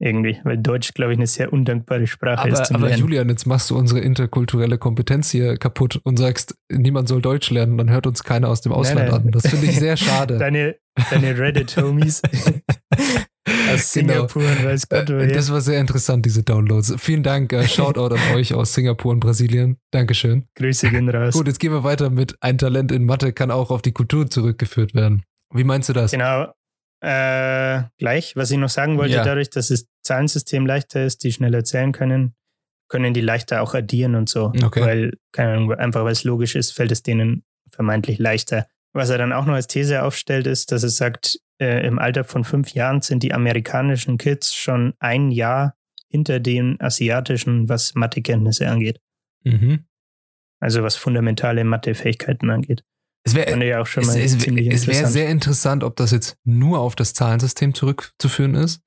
Irgendwie, 0.00 0.40
weil 0.44 0.58
Deutsch, 0.58 0.92
glaube 0.92 1.12
ich, 1.12 1.18
eine 1.18 1.26
sehr 1.26 1.52
undankbare 1.52 2.06
Sprache 2.06 2.42
aber, 2.42 2.60
ist. 2.60 2.72
Aber 2.72 2.88
Lernen. 2.88 3.00
Julian, 3.00 3.28
jetzt 3.28 3.46
machst 3.46 3.70
du 3.70 3.76
unsere 3.76 4.00
interkulturelle 4.00 4.76
Kompetenz 4.76 5.30
hier 5.30 5.56
kaputt 5.56 6.00
und 6.02 6.16
sagst, 6.18 6.56
niemand 6.70 7.08
soll 7.08 7.22
Deutsch 7.22 7.50
lernen, 7.50 7.78
dann 7.78 7.90
hört 7.90 8.06
uns 8.06 8.22
keiner 8.22 8.48
aus 8.48 8.60
dem 8.60 8.72
Ausland 8.72 9.08
nein, 9.08 9.10
nein. 9.10 9.26
an. 9.26 9.30
Das 9.30 9.46
finde 9.46 9.66
ich 9.66 9.78
sehr 9.78 9.96
schade. 9.96 10.38
Deine, 10.38 10.76
deine 11.10 11.38
Reddit-Homies 11.38 12.22
aus 13.74 13.92
genau. 13.92 14.12
Singapur 14.12 14.42
und 14.42 14.64
weiß 14.64 14.88
Gott 14.88 15.08
woher. 15.10 15.26
Das 15.28 15.50
war 15.50 15.60
sehr 15.60 15.80
interessant, 15.80 16.24
diese 16.24 16.42
Downloads. 16.42 16.94
Vielen 16.98 17.22
Dank. 17.22 17.52
Äh, 17.52 17.66
Shoutout 17.68 18.14
an 18.14 18.34
euch 18.34 18.54
aus 18.54 18.74
Singapur 18.74 19.12
und 19.12 19.20
Brasilien. 19.20 19.78
Dankeschön. 19.90 20.46
Grüße 20.54 20.90
gehen 20.90 21.08
raus. 21.08 21.34
Gut, 21.34 21.46
jetzt 21.46 21.58
gehen 21.58 21.72
wir 21.72 21.84
weiter 21.84 22.10
mit 22.10 22.36
ein 22.40 22.58
Talent 22.58 22.92
in 22.92 23.04
Mathe 23.04 23.32
kann 23.32 23.50
auch 23.50 23.70
auf 23.70 23.82
die 23.82 23.92
Kultur 23.92 24.30
zurückgeführt 24.30 24.94
werden. 24.94 25.22
Wie 25.52 25.64
meinst 25.64 25.88
du 25.88 25.92
das? 25.92 26.10
Genau. 26.10 26.52
Äh, 27.00 27.82
gleich, 27.98 28.34
was 28.34 28.50
ich 28.50 28.56
noch 28.56 28.70
sagen 28.70 28.96
wollte, 28.96 29.14
ja. 29.14 29.24
dadurch, 29.24 29.50
dass 29.50 29.68
das 29.68 29.86
Zahlensystem 30.02 30.66
leichter 30.66 31.04
ist, 31.04 31.22
die 31.22 31.32
schneller 31.32 31.62
zählen 31.62 31.92
können, 31.92 32.34
können 32.88 33.12
die 33.12 33.20
leichter 33.20 33.60
auch 33.60 33.74
addieren 33.74 34.14
und 34.14 34.28
so. 34.28 34.52
Okay. 34.64 34.80
Weil, 34.80 35.12
keine 35.32 35.52
Ahnung, 35.52 35.72
einfach 35.72 36.04
weil 36.04 36.12
es 36.12 36.24
logisch 36.24 36.54
ist, 36.54 36.70
fällt 36.70 36.92
es 36.92 37.02
denen 37.02 37.44
vermeintlich 37.68 38.18
leichter. 38.18 38.66
Was 38.94 39.10
er 39.10 39.18
dann 39.18 39.32
auch 39.32 39.44
noch 39.44 39.54
als 39.54 39.66
These 39.66 40.02
aufstellt, 40.02 40.46
ist, 40.46 40.72
dass 40.72 40.82
er 40.84 40.88
sagt, 40.88 41.40
äh, 41.60 41.86
im 41.86 41.98
Alter 41.98 42.24
von 42.24 42.44
fünf 42.44 42.70
Jahren 42.70 43.02
sind 43.02 43.22
die 43.22 43.34
amerikanischen 43.34 44.18
Kids 44.18 44.54
schon 44.54 44.94
ein 45.00 45.30
Jahr 45.30 45.76
hinter 46.08 46.38
den 46.40 46.80
asiatischen, 46.80 47.68
was 47.68 47.94
Mathekenntnisse 47.94 48.68
angeht. 48.68 49.00
Mhm. 49.42 49.84
Also 50.60 50.82
was 50.82 50.96
fundamentale 50.96 51.64
Mathefähigkeiten 51.64 52.50
angeht. 52.50 52.84
Es 53.26 53.34
wäre 53.34 53.66
ja 53.66 53.80
auch 53.80 53.86
schon 53.86 54.06
mal 54.06 54.18
es, 54.18 54.34
es, 54.34 54.46
es 54.46 54.86
wäre 54.86 55.06
sehr 55.06 55.28
interessant, 55.28 55.82
ob 55.82 55.96
das 55.96 56.10
jetzt 56.10 56.36
nur 56.44 56.78
auf 56.78 56.94
das 56.94 57.14
Zahlensystem 57.14 57.74
zurückzuführen 57.74 58.54
ist 58.54 58.82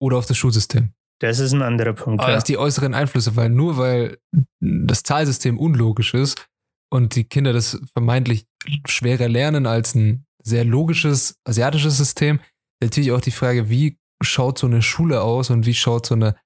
oder 0.00 0.16
auf 0.16 0.26
das 0.26 0.36
Schulsystem. 0.36 0.94
Das 1.20 1.38
ist 1.38 1.52
ein 1.52 1.62
anderer 1.62 1.92
Punkt. 1.92 2.22
Aber 2.22 2.32
ja. 2.32 2.40
die 2.40 2.58
äußeren 2.58 2.94
Einflüsse, 2.94 3.36
weil 3.36 3.50
nur 3.50 3.78
weil 3.78 4.18
das 4.60 5.02
Zahlsystem 5.02 5.58
unlogisch 5.58 6.14
ist 6.14 6.48
und 6.90 7.14
die 7.14 7.24
Kinder 7.24 7.52
das 7.52 7.80
vermeintlich 7.92 8.46
schwerer 8.86 9.28
lernen 9.28 9.66
als 9.66 9.94
ein 9.94 10.26
sehr 10.42 10.64
logisches 10.64 11.38
asiatisches 11.44 11.96
System. 11.96 12.40
Natürlich 12.82 13.12
auch 13.12 13.20
die 13.20 13.30
Frage, 13.30 13.70
wie 13.70 13.98
schaut 14.22 14.58
so 14.58 14.66
eine 14.66 14.82
Schule 14.82 15.22
aus 15.22 15.50
und 15.50 15.66
wie 15.66 15.74
schaut 15.74 16.06
so 16.06 16.14
eine 16.14 16.36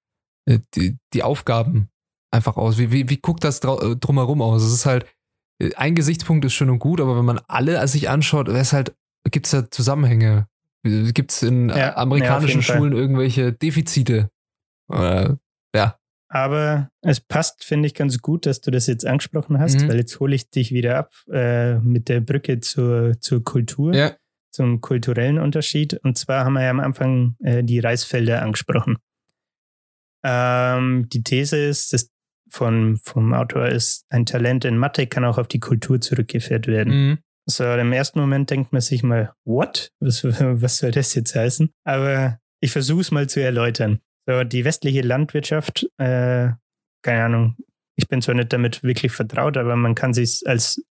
äh, 0.47 0.61
die, 0.75 0.97
die 1.12 1.23
Aufgaben 1.23 1.89
einfach 2.31 2.57
aus? 2.57 2.79
Wie, 2.79 2.93
wie, 2.93 3.09
wie 3.09 3.19
guckt 3.19 3.45
das 3.45 3.59
äh, 3.61 3.97
drumherum 3.97 4.43
aus? 4.43 4.62
Es 4.62 4.73
ist 4.73 4.87
halt, 4.87 5.07
äh, 5.61 5.75
ein 5.75 5.95
Gesichtspunkt 5.95 6.45
ist 6.45 6.55
schön 6.55 6.71
und 6.71 6.79
gut, 6.79 7.01
aber 7.01 7.16
wenn 7.16 7.25
man 7.25 7.41
alle 7.49 7.87
sich 7.89 8.09
anschaut, 8.09 8.49
ist 8.49 8.73
halt, 8.73 8.95
gibt 9.31 9.47
es 9.47 9.53
da 9.53 9.71
Zusammenhänge. 9.71 10.49
Gibt 10.85 11.33
es 11.33 11.43
in 11.43 11.69
ja, 11.71 11.97
amerikanischen 11.97 12.61
ja, 12.61 12.62
Schulen 12.62 12.93
Fall. 12.93 13.01
irgendwelche 13.01 13.53
Defizite? 13.53 14.31
Äh, 14.93 15.35
ja. 15.75 15.99
Aber 16.29 16.91
es 17.01 17.20
passt, 17.20 17.64
finde 17.64 17.87
ich, 17.87 17.95
ganz 17.95 18.18
gut, 18.18 18.45
dass 18.45 18.61
du 18.61 18.70
das 18.70 18.87
jetzt 18.87 19.07
angesprochen 19.07 19.59
hast, 19.59 19.81
mhm. 19.81 19.89
weil 19.89 19.97
jetzt 19.97 20.20
hole 20.20 20.35
ich 20.35 20.51
dich 20.51 20.72
wieder 20.72 20.99
ab 20.99 21.12
äh, 21.33 21.79
mit 21.79 22.09
der 22.09 22.20
Brücke 22.20 22.61
zur, 22.61 23.18
zur 23.20 23.43
Kultur, 23.43 23.95
ja. 23.95 24.14
zum 24.51 24.81
kulturellen 24.83 25.39
Unterschied. 25.39 25.95
Und 26.05 26.18
zwar 26.18 26.45
haben 26.45 26.53
wir 26.53 26.64
ja 26.64 26.70
am 26.70 26.81
Anfang 26.81 27.37
äh, 27.43 27.64
die 27.64 27.79
Reisfelder 27.79 28.43
angesprochen. 28.43 28.99
Ähm, 30.22 31.09
die 31.09 31.22
These 31.22 31.57
ist, 31.57 31.93
dass 31.95 32.11
von, 32.51 32.99
vom 33.05 33.33
Autor 33.35 33.68
ist, 33.68 34.05
ein 34.11 34.26
Talent 34.26 34.64
in 34.64 34.79
Mathe 34.79 35.07
kann 35.07 35.24
auch 35.24 35.39
auf 35.39 35.49
die 35.49 35.61
Kultur 35.61 36.01
zurückgeführt 36.01 36.66
werden. 36.66 36.93
Mhm. 36.93 37.18
So, 37.47 37.64
im 37.64 37.93
ersten 37.93 38.20
Moment 38.20 38.51
denkt 38.51 38.72
man 38.72 38.83
sich 38.83 39.03
mal, 39.03 39.33
what? 39.45 39.91
Was, 40.01 40.24
was 40.24 40.79
soll 40.79 40.91
das 40.91 41.14
jetzt 41.14 41.35
heißen? 41.35 41.70
Aber 41.85 42.39
ich 42.61 42.72
versuche 42.72 43.01
es 43.01 43.11
mal 43.11 43.29
zu 43.29 43.41
erläutern. 43.41 44.01
So, 44.29 44.45
die 44.45 44.66
westliche 44.66 45.01
Landwirtschaft, 45.01 45.89
äh, 45.97 46.51
keine 47.03 47.24
Ahnung, 47.24 47.57
ich 47.97 48.09
bin 48.09 48.20
zwar 48.20 48.35
nicht 48.35 48.53
damit 48.53 48.83
wirklich 48.83 49.11
vertraut, 49.11 49.57
aber 49.57 49.74
man 49.74 49.95
kann 49.95 50.12
sich 50.12 50.43
als 50.45 50.85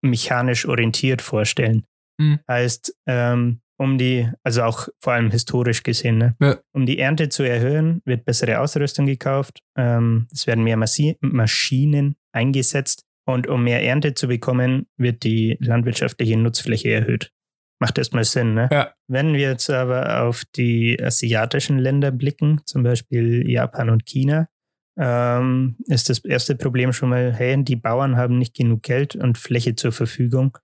mechanisch 0.00 0.64
orientiert 0.66 1.20
vorstellen. 1.20 1.84
Mhm. 2.18 2.38
Heißt, 2.48 2.96
ähm, 3.06 3.60
um 3.78 3.98
die, 3.98 4.30
also 4.44 4.62
auch 4.62 4.88
vor 5.00 5.14
allem 5.14 5.32
historisch 5.32 5.82
gesehen, 5.82 6.18
ne? 6.18 6.36
ja. 6.40 6.58
um 6.72 6.86
die 6.86 7.00
Ernte 7.00 7.30
zu 7.30 7.42
erhöhen, 7.42 8.00
wird 8.04 8.24
bessere 8.24 8.60
Ausrüstung 8.60 9.06
gekauft, 9.06 9.60
ähm, 9.76 10.28
es 10.30 10.46
werden 10.46 10.62
mehr 10.62 10.76
Massi 10.76 11.16
Maschinen 11.20 12.14
eingesetzt 12.32 13.04
und 13.26 13.48
um 13.48 13.64
mehr 13.64 13.82
Ernte 13.82 14.14
zu 14.14 14.28
bekommen, 14.28 14.86
wird 14.96 15.24
die 15.24 15.56
landwirtschaftliche 15.58 16.36
Nutzfläche 16.36 16.92
erhöht. 16.92 17.32
Macht 17.80 17.98
erstmal 17.98 18.24
Sinn, 18.24 18.54
ne? 18.54 18.68
Ja. 18.70 18.92
Wenn 19.08 19.32
wir 19.34 19.50
jetzt 19.50 19.68
aber 19.68 20.22
auf 20.22 20.44
die 20.56 20.98
asiatischen 21.02 21.78
Länder 21.78 22.10
blicken, 22.10 22.60
zum 22.64 22.82
Beispiel 22.82 23.48
Japan 23.48 23.90
und 23.90 24.06
China, 24.06 24.48
ähm, 24.96 25.76
ist 25.88 26.08
das 26.08 26.24
erste 26.24 26.54
Problem 26.54 26.92
schon 26.92 27.10
mal, 27.10 27.32
hey, 27.32 27.62
die 27.62 27.76
Bauern 27.76 28.16
haben 28.16 28.38
nicht 28.38 28.54
genug 28.54 28.82
Geld 28.82 29.16
und 29.16 29.38
Fläche 29.38 29.74
zur 29.74 29.92
Verfügung, 29.92 30.56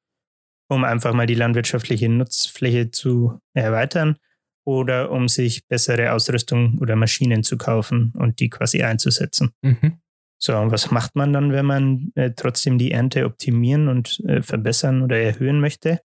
um 0.69 0.85
einfach 0.85 1.13
mal 1.13 1.27
die 1.27 1.35
landwirtschaftliche 1.35 2.09
Nutzfläche 2.09 2.91
zu 2.91 3.41
erweitern 3.55 4.17
oder 4.65 5.11
um 5.11 5.29
sich 5.29 5.67
bessere 5.67 6.13
Ausrüstung 6.13 6.79
oder 6.81 6.95
Maschinen 6.95 7.43
zu 7.43 7.57
kaufen 7.57 8.13
und 8.17 8.39
die 8.39 8.51
quasi 8.51 8.83
einzusetzen. 8.83 9.51
Mhm. 9.63 10.01
So, 10.39 10.57
und 10.57 10.71
was 10.71 10.91
macht 10.91 11.17
man 11.17 11.33
dann, 11.33 11.53
wenn 11.53 11.67
man 11.67 12.13
äh, 12.15 12.31
trotzdem 12.35 12.79
die 12.79 12.93
Ernte 12.93 13.27
optimieren 13.27 13.89
und 13.89 14.21
äh, 14.21 14.43
verbessern 14.43 15.03
oder 15.03 15.19
erhöhen 15.19 15.61
möchte? 15.61 16.01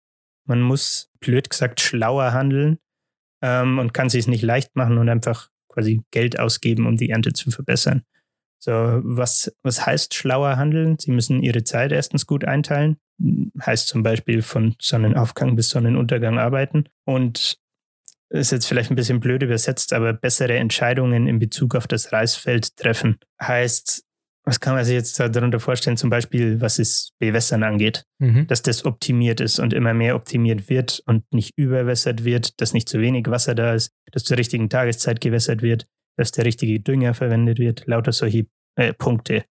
Man 0.45 0.61
muss, 0.61 1.11
blöd 1.19 1.49
gesagt, 1.49 1.81
schlauer 1.81 2.33
handeln 2.33 2.77
ähm, 3.41 3.79
und 3.79 3.93
kann 3.93 4.09
sich 4.09 4.21
es 4.21 4.27
nicht 4.27 4.43
leicht 4.43 4.75
machen 4.75 4.97
und 4.97 5.09
einfach 5.09 5.49
quasi 5.67 6.01
Geld 6.11 6.39
ausgeben, 6.39 6.87
um 6.87 6.97
die 6.97 7.09
Ernte 7.09 7.33
zu 7.33 7.51
verbessern. 7.51 8.03
So, 8.59 8.71
was, 8.71 9.55
was 9.61 9.85
heißt 9.85 10.13
schlauer 10.13 10.57
handeln? 10.57 10.97
Sie 10.97 11.11
müssen 11.11 11.43
ihre 11.43 11.63
Zeit 11.63 11.91
erstens 11.91 12.25
gut 12.25 12.45
einteilen. 12.45 12.97
Heißt 13.63 13.87
zum 13.87 14.01
Beispiel 14.01 14.41
von 14.41 14.75
Sonnenaufgang 14.81 15.55
bis 15.55 15.69
Sonnenuntergang 15.69 16.39
arbeiten. 16.39 16.85
Und 17.05 17.59
ist 18.29 18.51
jetzt 18.51 18.65
vielleicht 18.65 18.91
ein 18.91 18.95
bisschen 18.95 19.19
blöd 19.19 19.43
übersetzt, 19.43 19.93
aber 19.93 20.13
bessere 20.13 20.57
Entscheidungen 20.57 21.27
in 21.27 21.39
Bezug 21.39 21.75
auf 21.75 21.87
das 21.87 22.11
Reisfeld 22.11 22.75
treffen. 22.75 23.17
Heißt, 23.41 24.04
was 24.45 24.59
kann 24.59 24.75
man 24.75 24.85
sich 24.85 24.93
jetzt 24.93 25.19
darunter 25.19 25.59
vorstellen? 25.59 25.97
Zum 25.97 26.09
Beispiel, 26.09 26.61
was 26.61 26.77
es 26.79 27.11
Bewässern 27.19 27.63
angeht, 27.63 28.05
Mhm. 28.19 28.47
dass 28.47 28.61
das 28.61 28.85
optimiert 28.85 29.41
ist 29.41 29.59
und 29.59 29.73
immer 29.73 29.93
mehr 29.93 30.15
optimiert 30.15 30.69
wird 30.69 31.01
und 31.07 31.23
nicht 31.33 31.51
überwässert 31.57 32.23
wird, 32.23 32.61
dass 32.61 32.73
nicht 32.73 32.87
zu 32.87 32.99
wenig 33.01 33.27
Wasser 33.27 33.55
da 33.55 33.73
ist, 33.73 33.91
dass 34.11 34.23
zur 34.23 34.37
richtigen 34.37 34.69
Tageszeit 34.69 35.19
gewässert 35.19 35.61
wird, 35.61 35.87
dass 36.17 36.31
der 36.31 36.45
richtige 36.45 36.79
Dünger 36.79 37.13
verwendet 37.13 37.59
wird, 37.59 37.85
lauter 37.87 38.11
solche 38.11 38.45
äh, 38.77 38.93
Punkte. 38.93 39.45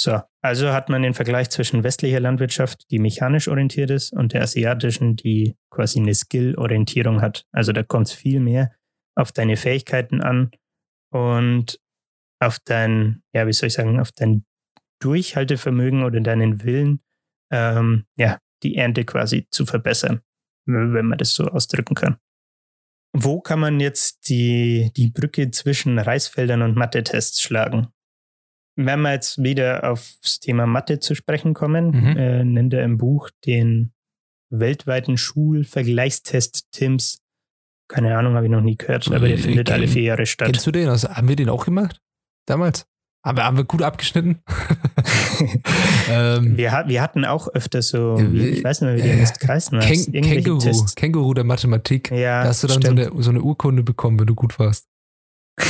So, 0.00 0.20
also 0.40 0.72
hat 0.72 0.88
man 0.88 1.02
den 1.02 1.14
Vergleich 1.14 1.50
zwischen 1.50 1.84
westlicher 1.84 2.18
Landwirtschaft, 2.18 2.90
die 2.90 2.98
mechanisch 2.98 3.46
orientiert 3.46 3.90
ist, 3.90 4.12
und 4.12 4.32
der 4.32 4.42
asiatischen, 4.42 5.14
die 5.16 5.54
quasi 5.70 6.00
eine 6.00 6.14
Skill-Orientierung 6.14 7.20
hat. 7.20 7.44
Also 7.52 7.72
da 7.72 7.82
kommt 7.82 8.08
es 8.08 8.12
viel 8.14 8.40
mehr 8.40 8.72
auf 9.14 9.30
deine 9.30 9.56
Fähigkeiten 9.56 10.20
an 10.22 10.50
und 11.12 11.78
auf 12.42 12.58
dein, 12.64 13.22
ja, 13.32 13.46
wie 13.46 13.52
soll 13.52 13.68
ich 13.68 13.74
sagen, 13.74 14.00
auf 14.00 14.12
dein 14.12 14.44
Durchhaltevermögen 15.00 16.02
oder 16.04 16.20
deinen 16.20 16.62
Willen, 16.64 17.00
ähm, 17.50 18.04
ja, 18.16 18.38
die 18.62 18.76
Ernte 18.76 19.04
quasi 19.04 19.46
zu 19.50 19.66
verbessern, 19.66 20.20
wenn 20.66 21.06
man 21.06 21.18
das 21.18 21.34
so 21.34 21.46
ausdrücken 21.46 21.94
kann. 21.94 22.16
Wo 23.14 23.40
kann 23.40 23.60
man 23.60 23.78
jetzt 23.80 24.28
die, 24.28 24.90
die 24.96 25.10
Brücke 25.10 25.50
zwischen 25.50 25.98
Reisfeldern 25.98 26.62
und 26.62 26.76
Mathe-Tests 26.76 27.42
schlagen? 27.42 27.88
Wenn 28.76 29.00
wir 29.02 29.12
jetzt 29.12 29.42
wieder 29.42 29.90
aufs 29.90 30.40
Thema 30.40 30.66
Mathe 30.66 30.98
zu 30.98 31.14
sprechen 31.14 31.52
kommen, 31.52 31.90
Mhm. 31.90 32.16
äh, 32.16 32.44
nennt 32.44 32.72
er 32.72 32.84
im 32.84 32.96
Buch 32.96 33.28
den 33.44 33.92
weltweiten 34.50 35.18
Schulvergleichstest 35.18 36.70
TIMS. 36.72 37.18
Keine 37.88 38.16
Ahnung, 38.16 38.34
habe 38.34 38.46
ich 38.46 38.50
noch 38.52 38.62
nie 38.62 38.76
gehört, 38.76 39.06
aber 39.08 39.18
der 39.20 39.34
Äh, 39.34 39.38
findet 39.38 39.70
alle 39.70 39.88
vier 39.88 40.02
Jahre 40.02 40.24
statt. 40.24 40.46
Kennst 40.50 40.66
du 40.66 40.70
den? 40.70 40.88
Also, 40.88 41.08
haben 41.10 41.28
wir 41.28 41.36
den 41.36 41.50
auch 41.50 41.66
gemacht? 41.66 42.00
Damals? 42.46 42.86
Haben 43.24 43.38
wir, 43.38 43.44
haben 43.44 43.56
wir 43.56 43.64
gut 43.64 43.82
abgeschnitten? 43.82 44.42
ähm, 46.08 46.56
Wir, 46.56 46.84
wir 46.86 47.02
hatten 47.02 47.24
auch 47.24 47.46
öfter 47.48 47.80
so, 47.82 48.16
Äh, 48.18 48.32
wie, 48.32 48.46
ich 48.48 48.64
weiß 48.64 48.80
nicht 48.80 48.94
mehr, 48.94 49.04
wie 49.04 49.12
die 49.16 49.20
das 49.20 49.38
geheißen 49.38 49.78
hat. 49.78 49.86
Ken 49.86 50.12
Känguru, 50.22 50.58
Tests. 50.58 50.94
Känguru 50.96 51.32
der 51.34 51.44
Mathematik. 51.44 52.10
Ja, 52.10 52.42
Da 52.42 52.48
hast 52.48 52.64
du 52.64 52.66
dann 52.68 52.82
so 52.82 52.90
eine, 52.90 53.10
so 53.22 53.30
eine 53.30 53.40
Urkunde 53.42 53.82
bekommen, 53.84 54.18
wenn 54.18 54.26
du 54.26 54.34
gut 54.34 54.58
warst. 54.58 54.88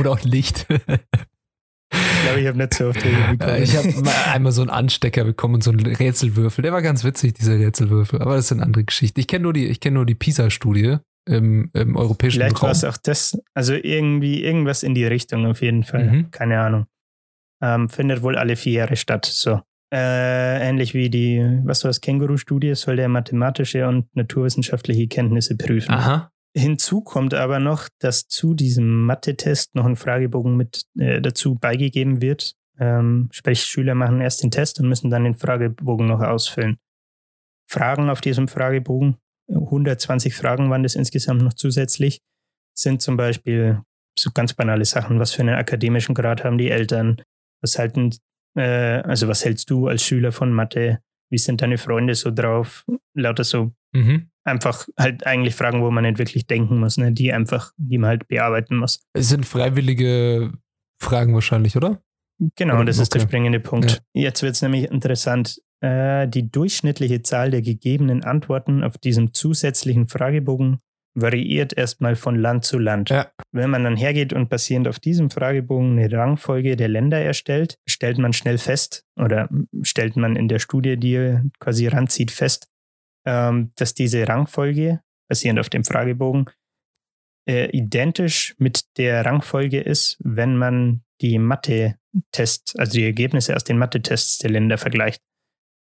Oder 0.00 0.12
auch 0.12 0.22
Licht. 0.22 0.66
Ich 0.70 2.22
glaube, 2.22 2.40
ich 2.40 2.46
habe 2.46 2.58
nicht 2.58 2.74
so 2.74 2.88
oft 2.88 3.02
Hilfe 3.02 3.20
Äh, 3.20 3.36
bekommen. 3.36 3.62
ich 3.62 3.76
habe 3.76 3.88
mal 4.02 4.14
einmal 4.32 4.52
so 4.52 4.62
einen 4.62 4.70
Anstecker 4.70 5.24
bekommen 5.24 5.56
und 5.56 5.64
so 5.64 5.70
einen 5.70 5.84
Rätselwürfel. 5.84 6.62
Der 6.62 6.72
war 6.72 6.82
ganz 6.82 7.04
witzig, 7.04 7.34
dieser 7.34 7.58
Rätselwürfel. 7.58 8.20
Aber 8.22 8.34
das 8.36 8.46
ist 8.46 8.52
eine 8.52 8.62
andere 8.62 8.84
Geschichte. 8.84 9.20
Ich 9.20 9.28
kenne 9.28 9.42
nur 9.44 9.52
die, 9.52 9.66
ich 9.66 9.80
kenn 9.80 9.94
nur 9.94 10.06
die 10.06 10.14
PISA-Studie 10.14 10.96
im, 11.26 11.70
im 11.74 11.96
europäischen 11.96 12.38
Vielleicht 12.38 12.62
war 12.62 12.70
Raum. 12.70 12.72
es 12.72 12.84
auch 12.84 12.96
das, 12.96 13.38
also 13.54 13.74
irgendwie 13.74 14.42
irgendwas 14.44 14.82
in 14.82 14.94
die 14.94 15.04
Richtung 15.04 15.46
auf 15.46 15.60
jeden 15.60 15.84
Fall. 15.84 16.10
Mhm. 16.10 16.30
Keine 16.30 16.60
Ahnung. 16.60 16.86
Ähm, 17.62 17.88
findet 17.88 18.22
wohl 18.22 18.36
alle 18.36 18.56
vier 18.56 18.72
Jahre 18.72 18.96
statt. 18.96 19.26
So. 19.26 19.60
Äh, 19.92 20.68
ähnlich 20.68 20.94
wie 20.94 21.10
die, 21.10 21.44
was 21.64 21.84
war 21.84 21.90
das, 21.90 22.00
Känguru-Studie, 22.00 22.74
soll 22.74 22.96
der 22.96 23.08
mathematische 23.08 23.86
und 23.86 24.14
naturwissenschaftliche 24.14 25.06
Kenntnisse 25.08 25.56
prüfen. 25.56 25.92
Aha. 25.92 26.30
Hinzu 26.56 27.02
kommt 27.02 27.34
aber 27.34 27.60
noch, 27.60 27.88
dass 27.98 28.28
zu 28.28 28.54
diesem 28.54 29.04
Mathe-Test 29.04 29.74
noch 29.74 29.84
ein 29.84 29.96
Fragebogen 29.96 30.56
mit 30.56 30.84
äh, 30.98 31.20
dazu 31.20 31.54
beigegeben 31.54 32.22
wird. 32.22 32.54
Ähm, 32.78 33.28
sprich, 33.30 33.62
Schüler 33.62 33.94
machen 33.94 34.20
erst 34.20 34.42
den 34.42 34.50
Test 34.50 34.80
und 34.80 34.88
müssen 34.88 35.10
dann 35.10 35.24
den 35.24 35.34
Fragebogen 35.34 36.06
noch 36.06 36.20
ausfüllen. 36.20 36.78
Fragen 37.68 38.10
auf 38.10 38.20
diesem 38.20 38.48
Fragebogen, 38.48 39.16
120 39.48 40.34
Fragen 40.34 40.70
waren 40.70 40.82
das 40.82 40.94
insgesamt 40.94 41.42
noch 41.42 41.54
zusätzlich, 41.54 42.20
sind 42.76 43.02
zum 43.02 43.16
Beispiel 43.16 43.80
so 44.18 44.30
ganz 44.32 44.54
banale 44.54 44.84
Sachen. 44.84 45.18
Was 45.20 45.32
für 45.32 45.42
einen 45.42 45.54
akademischen 45.54 46.14
Grad 46.14 46.44
haben 46.44 46.58
die 46.58 46.70
Eltern? 46.70 47.20
Was 47.62 47.78
halten, 47.78 48.10
äh, 48.56 48.62
also 49.02 49.28
was 49.28 49.44
hältst 49.44 49.70
du 49.70 49.88
als 49.88 50.02
Schüler 50.02 50.32
von 50.32 50.52
Mathe? 50.52 51.00
Wie 51.30 51.38
sind 51.38 51.60
deine 51.62 51.78
Freunde 51.78 52.14
so 52.14 52.30
drauf? 52.30 52.84
Lauter 53.14 53.44
so 53.44 53.72
Mhm. 53.94 54.28
einfach 54.44 54.86
halt 54.98 55.26
eigentlich 55.26 55.54
Fragen, 55.54 55.80
wo 55.82 55.90
man 55.90 56.04
nicht 56.04 56.18
wirklich 56.18 56.46
denken 56.46 56.78
muss, 56.78 56.98
ne? 56.98 57.12
die 57.12 57.32
einfach, 57.32 57.72
die 57.78 57.98
man 57.98 58.08
halt 58.10 58.28
bearbeiten 58.28 58.76
muss. 58.76 59.00
Es 59.14 59.28
sind 59.30 59.46
freiwillige 59.46 60.52
Fragen 61.00 61.32
wahrscheinlich, 61.34 61.76
oder? 61.76 62.00
Genau, 62.56 62.76
Okay. 62.76 62.84
das 62.86 62.98
ist 62.98 63.14
der 63.14 63.20
springende 63.20 63.58
Punkt. 63.60 64.02
Jetzt 64.12 64.42
wird 64.42 64.54
es 64.54 64.60
nämlich 64.62 64.90
interessant. 64.90 65.60
Äh, 65.82 66.28
die 66.28 66.50
durchschnittliche 66.50 67.22
Zahl 67.22 67.50
der 67.50 67.62
gegebenen 67.62 68.24
Antworten 68.24 68.82
auf 68.82 68.98
diesem 68.98 69.34
zusätzlichen 69.34 70.08
Fragebogen 70.08 70.80
variiert 71.16 71.76
erstmal 71.76 72.14
von 72.14 72.36
Land 72.36 72.64
zu 72.64 72.78
Land. 72.78 73.10
Ja. 73.10 73.30
Wenn 73.50 73.70
man 73.70 73.84
dann 73.84 73.96
hergeht 73.96 74.32
und 74.32 74.48
basierend 74.48 74.86
auf 74.86 75.00
diesem 75.00 75.30
Fragebogen 75.30 75.98
eine 75.98 76.12
Rangfolge 76.12 76.76
der 76.76 76.88
Länder 76.88 77.20
erstellt, 77.20 77.78
stellt 77.88 78.18
man 78.18 78.32
schnell 78.32 78.58
fest 78.58 79.04
oder 79.18 79.48
stellt 79.82 80.16
man 80.16 80.36
in 80.36 80.48
der 80.48 80.58
Studie, 80.58 80.96
die 80.96 81.38
quasi 81.58 81.86
ranzieht, 81.88 82.30
fest, 82.30 82.68
ähm, 83.26 83.70
dass 83.76 83.94
diese 83.94 84.28
Rangfolge 84.28 85.00
basierend 85.28 85.58
auf 85.58 85.70
dem 85.70 85.84
Fragebogen 85.84 86.50
äh, 87.48 87.70
identisch 87.70 88.54
mit 88.58 88.84
der 88.98 89.24
Rangfolge 89.24 89.80
ist, 89.80 90.18
wenn 90.22 90.56
man 90.56 91.02
die 91.22 91.38
Mathe-Tests, 91.38 92.76
also 92.76 92.92
die 92.92 93.04
Ergebnisse 93.04 93.56
aus 93.56 93.64
den 93.64 93.78
Mathe-Tests 93.78 94.38
der 94.38 94.50
Länder 94.50 94.76
vergleicht. 94.76 95.22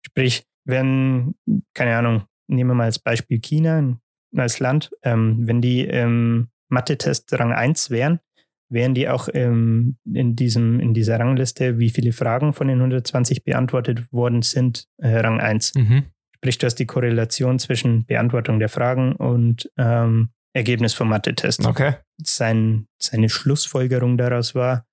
Sprich, 0.06 0.44
wenn, 0.64 1.34
keine 1.74 1.96
Ahnung, 1.96 2.24
nehmen 2.48 2.70
wir 2.70 2.74
mal 2.74 2.84
als 2.84 2.98
Beispiel 2.98 3.40
China 3.40 3.98
als 4.36 4.60
Land, 4.60 4.90
ähm, 5.02 5.46
wenn 5.46 5.60
die 5.60 5.86
ähm, 5.86 6.48
Mathe-Test 6.68 7.32
Rang 7.38 7.52
1 7.52 7.90
wären, 7.90 8.20
wären 8.68 8.94
die 8.94 9.08
auch 9.08 9.28
ähm, 9.34 9.96
in, 10.12 10.36
diesem, 10.36 10.78
in 10.78 10.94
dieser 10.94 11.18
Rangliste, 11.18 11.78
wie 11.78 11.90
viele 11.90 12.12
Fragen 12.12 12.52
von 12.52 12.68
den 12.68 12.78
120 12.78 13.44
beantwortet 13.44 14.12
worden 14.12 14.42
sind, 14.42 14.86
äh, 14.98 15.18
Rang 15.18 15.40
1. 15.40 15.74
Mhm. 15.74 16.04
Sprich, 16.36 16.58
du 16.58 16.66
hast 16.66 16.76
die 16.76 16.86
Korrelation 16.86 17.58
zwischen 17.58 18.06
Beantwortung 18.06 18.60
der 18.60 18.68
Fragen 18.68 19.14
und 19.16 19.70
ähm, 19.76 20.30
Ergebnis 20.52 20.94
vom 20.94 21.08
Mathe-Test. 21.08 21.66
Okay. 21.66 21.94
Sein, 22.22 22.86
seine 22.98 23.28
Schlussfolgerung 23.28 24.16
daraus 24.16 24.54
war, 24.54 24.86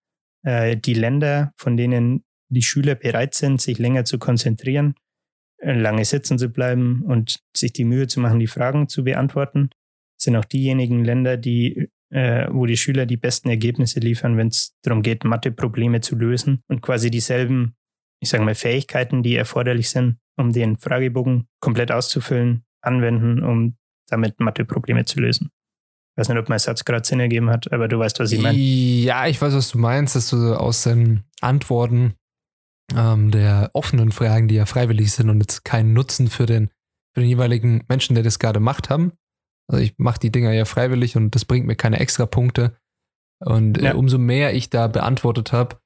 äh, 0.43 0.75
die 0.75 0.93
Länder, 0.93 1.53
von 1.57 1.77
denen 1.77 2.23
die 2.49 2.61
Schüler 2.61 2.95
bereit 2.95 3.33
sind, 3.33 3.61
sich 3.61 3.77
länger 3.79 4.05
zu 4.05 4.19
konzentrieren, 4.19 4.95
äh, 5.59 5.73
lange 5.73 6.05
sitzen 6.05 6.37
zu 6.37 6.49
bleiben 6.49 7.03
und 7.03 7.39
sich 7.55 7.73
die 7.73 7.85
Mühe 7.85 8.07
zu 8.07 8.19
machen, 8.19 8.39
die 8.39 8.47
Fragen 8.47 8.87
zu 8.87 9.03
beantworten, 9.03 9.69
sind 10.17 10.35
auch 10.35 10.45
diejenigen 10.45 11.03
Länder, 11.03 11.37
die, 11.37 11.89
äh, 12.09 12.47
wo 12.51 12.65
die 12.65 12.77
Schüler 12.77 13.05
die 13.05 13.17
besten 13.17 13.49
Ergebnisse 13.49 13.99
liefern, 13.99 14.37
wenn 14.37 14.47
es 14.47 14.75
darum 14.83 15.01
geht, 15.01 15.23
Mathe-Probleme 15.23 16.01
zu 16.01 16.15
lösen 16.15 16.61
und 16.67 16.81
quasi 16.81 17.11
dieselben, 17.11 17.75
ich 18.19 18.29
sage 18.29 18.43
mal, 18.43 18.55
Fähigkeiten, 18.55 19.23
die 19.23 19.35
erforderlich 19.35 19.89
sind, 19.89 20.17
um 20.37 20.53
den 20.53 20.77
Fragebogen 20.77 21.47
komplett 21.59 21.91
auszufüllen, 21.91 22.63
anwenden, 22.81 23.43
um 23.43 23.77
damit 24.09 24.39
Mathe-Probleme 24.39 25.05
zu 25.05 25.19
lösen. 25.19 25.51
Ich 26.15 26.21
weiß 26.21 26.29
nicht, 26.29 26.37
ob 26.39 26.49
mein 26.49 26.59
Satz 26.59 26.83
gerade 26.83 27.05
Sinn 27.05 27.19
ergeben 27.19 27.49
hat, 27.49 27.71
aber 27.71 27.87
du 27.87 27.99
weißt, 27.99 28.19
was 28.19 28.31
ich 28.31 28.41
meine. 28.41 28.57
Ja, 28.57 29.27
ich 29.27 29.39
weiß, 29.39 29.53
was 29.53 29.69
du 29.69 29.77
meinst, 29.77 30.15
dass 30.15 30.29
du 30.29 30.55
aus 30.55 30.83
den 30.83 31.23
Antworten 31.41 32.15
ähm, 32.95 33.31
der 33.31 33.69
offenen 33.73 34.11
Fragen, 34.11 34.47
die 34.47 34.55
ja 34.55 34.65
freiwillig 34.65 35.11
sind 35.11 35.29
und 35.29 35.41
jetzt 35.41 35.63
keinen 35.65 35.93
Nutzen 35.93 36.27
für 36.29 36.45
den, 36.45 36.69
für 37.13 37.21
den 37.21 37.29
jeweiligen 37.29 37.83
Menschen, 37.87 38.15
der 38.15 38.23
das 38.23 38.39
gerade 38.39 38.59
macht, 38.59 38.89
haben. 38.89 39.11
Also 39.69 39.83
ich 39.83 39.95
mache 39.97 40.19
die 40.19 40.31
Dinger 40.31 40.53
ja 40.53 40.65
freiwillig 40.65 41.17
und 41.17 41.35
das 41.35 41.45
bringt 41.45 41.67
mir 41.67 41.75
keine 41.75 41.99
extra 41.99 42.25
Punkte. 42.25 42.77
Und 43.39 43.79
Ja. 43.81 43.91
äh, 43.91 43.93
umso 43.95 44.17
mehr 44.17 44.53
ich 44.55 44.69
da 44.69 44.87
beantwortet 44.87 45.51
habe, 45.51 45.77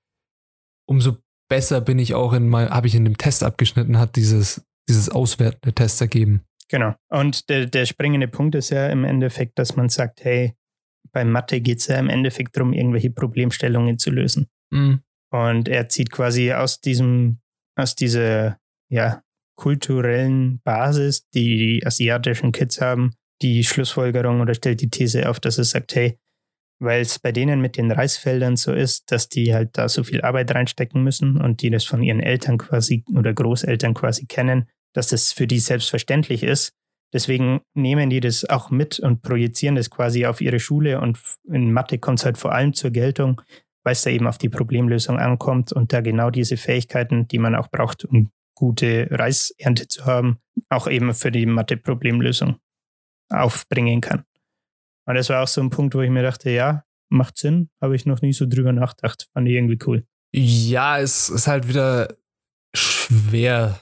umso 0.88 1.18
besser 1.50 1.82
bin 1.82 2.00
ich 2.00 2.14
auch 2.14 2.34
in 2.34 2.48
mein, 2.48 2.70
habe 2.70 2.88
ich 2.88 2.96
in 2.96 3.04
dem 3.04 3.18
Test 3.18 3.44
abgeschnitten, 3.44 3.98
hat 3.98 4.16
dieses, 4.16 4.66
dieses 4.88 5.10
Auswerten 5.10 5.60
der 5.66 5.76
Tests 5.76 6.00
ergeben. 6.00 6.44
Genau. 6.70 6.96
Und 7.10 7.50
der, 7.50 7.66
der 7.66 7.86
springende 7.86 8.28
Punkt 8.30 8.56
ist 8.56 8.70
ja 8.70 8.88
im 8.88 9.04
Endeffekt, 9.04 9.60
dass 9.60 9.76
man 9.76 9.90
sagt, 9.90 10.24
hey, 10.24 10.56
bei 11.12 11.26
Mathe 11.26 11.60
geht 11.60 11.80
es 11.80 11.88
ja 11.88 11.98
im 12.00 12.08
Endeffekt 12.10 12.56
darum, 12.56 12.72
irgendwelche 12.72 13.10
Problemstellungen 13.10 13.98
zu 14.00 14.12
lösen. 14.12 14.48
Mhm. 14.72 15.02
Und 15.32 15.68
er 15.68 15.88
zieht 15.88 16.12
quasi 16.12 16.52
aus 16.52 16.82
diesem, 16.82 17.40
aus 17.76 17.96
dieser 17.96 18.58
ja, 18.90 19.24
kulturellen 19.56 20.60
Basis, 20.64 21.30
die 21.30 21.58
die 21.58 21.86
asiatischen 21.86 22.52
Kids 22.52 22.82
haben, 22.82 23.14
die 23.42 23.64
Schlussfolgerung 23.64 24.42
oder 24.42 24.54
stellt 24.54 24.82
die 24.82 24.90
These 24.90 25.30
auf, 25.30 25.40
dass 25.40 25.58
er 25.58 25.64
sagt, 25.64 25.96
hey, 25.96 26.20
weil 26.80 27.02
es 27.02 27.20
bei 27.20 27.32
denen 27.32 27.62
mit 27.62 27.78
den 27.78 27.92
Reisfeldern 27.92 28.56
so 28.56 28.74
ist, 28.74 29.12
dass 29.12 29.30
die 29.30 29.54
halt 29.54 29.78
da 29.78 29.88
so 29.88 30.04
viel 30.04 30.22
Arbeit 30.22 30.54
reinstecken 30.54 31.04
müssen 31.04 31.40
und 31.40 31.62
die 31.62 31.70
das 31.70 31.84
von 31.84 32.02
ihren 32.02 32.20
Eltern 32.20 32.58
quasi 32.58 33.04
oder 33.16 33.34
Großeltern 33.34 33.94
quasi 33.94 34.26
kennen, 34.26 34.68
dass 34.94 35.08
das 35.08 35.32
für 35.32 35.48
die 35.48 35.60
selbstverständlich 35.60 36.44
ist. 36.44 36.74
Deswegen 37.14 37.62
nehmen 37.76 38.10
die 38.10 38.20
das 38.20 38.50
auch 38.50 38.72
mit 38.72 39.00
und 39.00 39.22
projizieren 39.22 39.76
das 39.76 39.90
quasi 39.90 40.26
auf 40.26 40.42
ihre 40.42 40.60
Schule 40.60 41.00
und 41.00 41.20
in 41.48 41.72
Mathe 41.72 42.00
kommt 42.00 42.20
es 42.20 42.26
halt 42.26 42.38
vor 42.38 42.54
allem 42.54 42.74
zur 42.74 42.90
Geltung, 42.90 43.42
weil 43.84 43.94
es 43.94 44.04
da 44.04 44.10
eben 44.10 44.28
auf 44.28 44.38
die 44.38 44.50
Problemlösung 44.50 45.18
ankommt 45.18 45.72
und 45.72 45.94
da 45.94 46.02
genau 46.02 46.30
diese 46.30 46.58
Fähigkeiten, 46.58 47.28
die 47.28 47.40
man 47.40 47.56
auch 47.56 47.70
braucht, 47.70 48.06
um 48.06 48.32
gute 48.56 49.08
Reisernte 49.10 49.88
zu 49.88 50.06
haben, 50.06 50.40
auch 50.70 50.88
eben 50.88 51.14
für 51.14 51.32
die 51.32 51.46
Mathe-Problemlösung 51.46 52.58
aufbringen 53.30 54.02
kann. 54.02 54.24
Und 55.08 55.16
das 55.16 55.30
war 55.30 55.42
auch 55.42 55.48
so 55.48 55.62
ein 55.62 55.70
Punkt, 55.70 55.96
wo 55.96 56.02
ich 56.02 56.10
mir 56.10 56.22
dachte, 56.22 56.52
ja, 56.52 56.84
macht 57.10 57.38
Sinn, 57.38 57.70
habe 57.82 57.96
ich 57.96 58.06
noch 58.06 58.22
nie 58.22 58.34
so 58.34 58.46
drüber 58.46 58.72
nachgedacht. 58.72 59.28
Fand 59.34 59.48
ich 59.48 59.56
irgendwie 59.56 59.80
cool. 59.88 60.06
Ja, 60.34 61.00
es 61.00 61.30
ist 61.30 61.48
halt 61.48 61.68
wieder 61.68 62.16
schwer, 62.74 63.82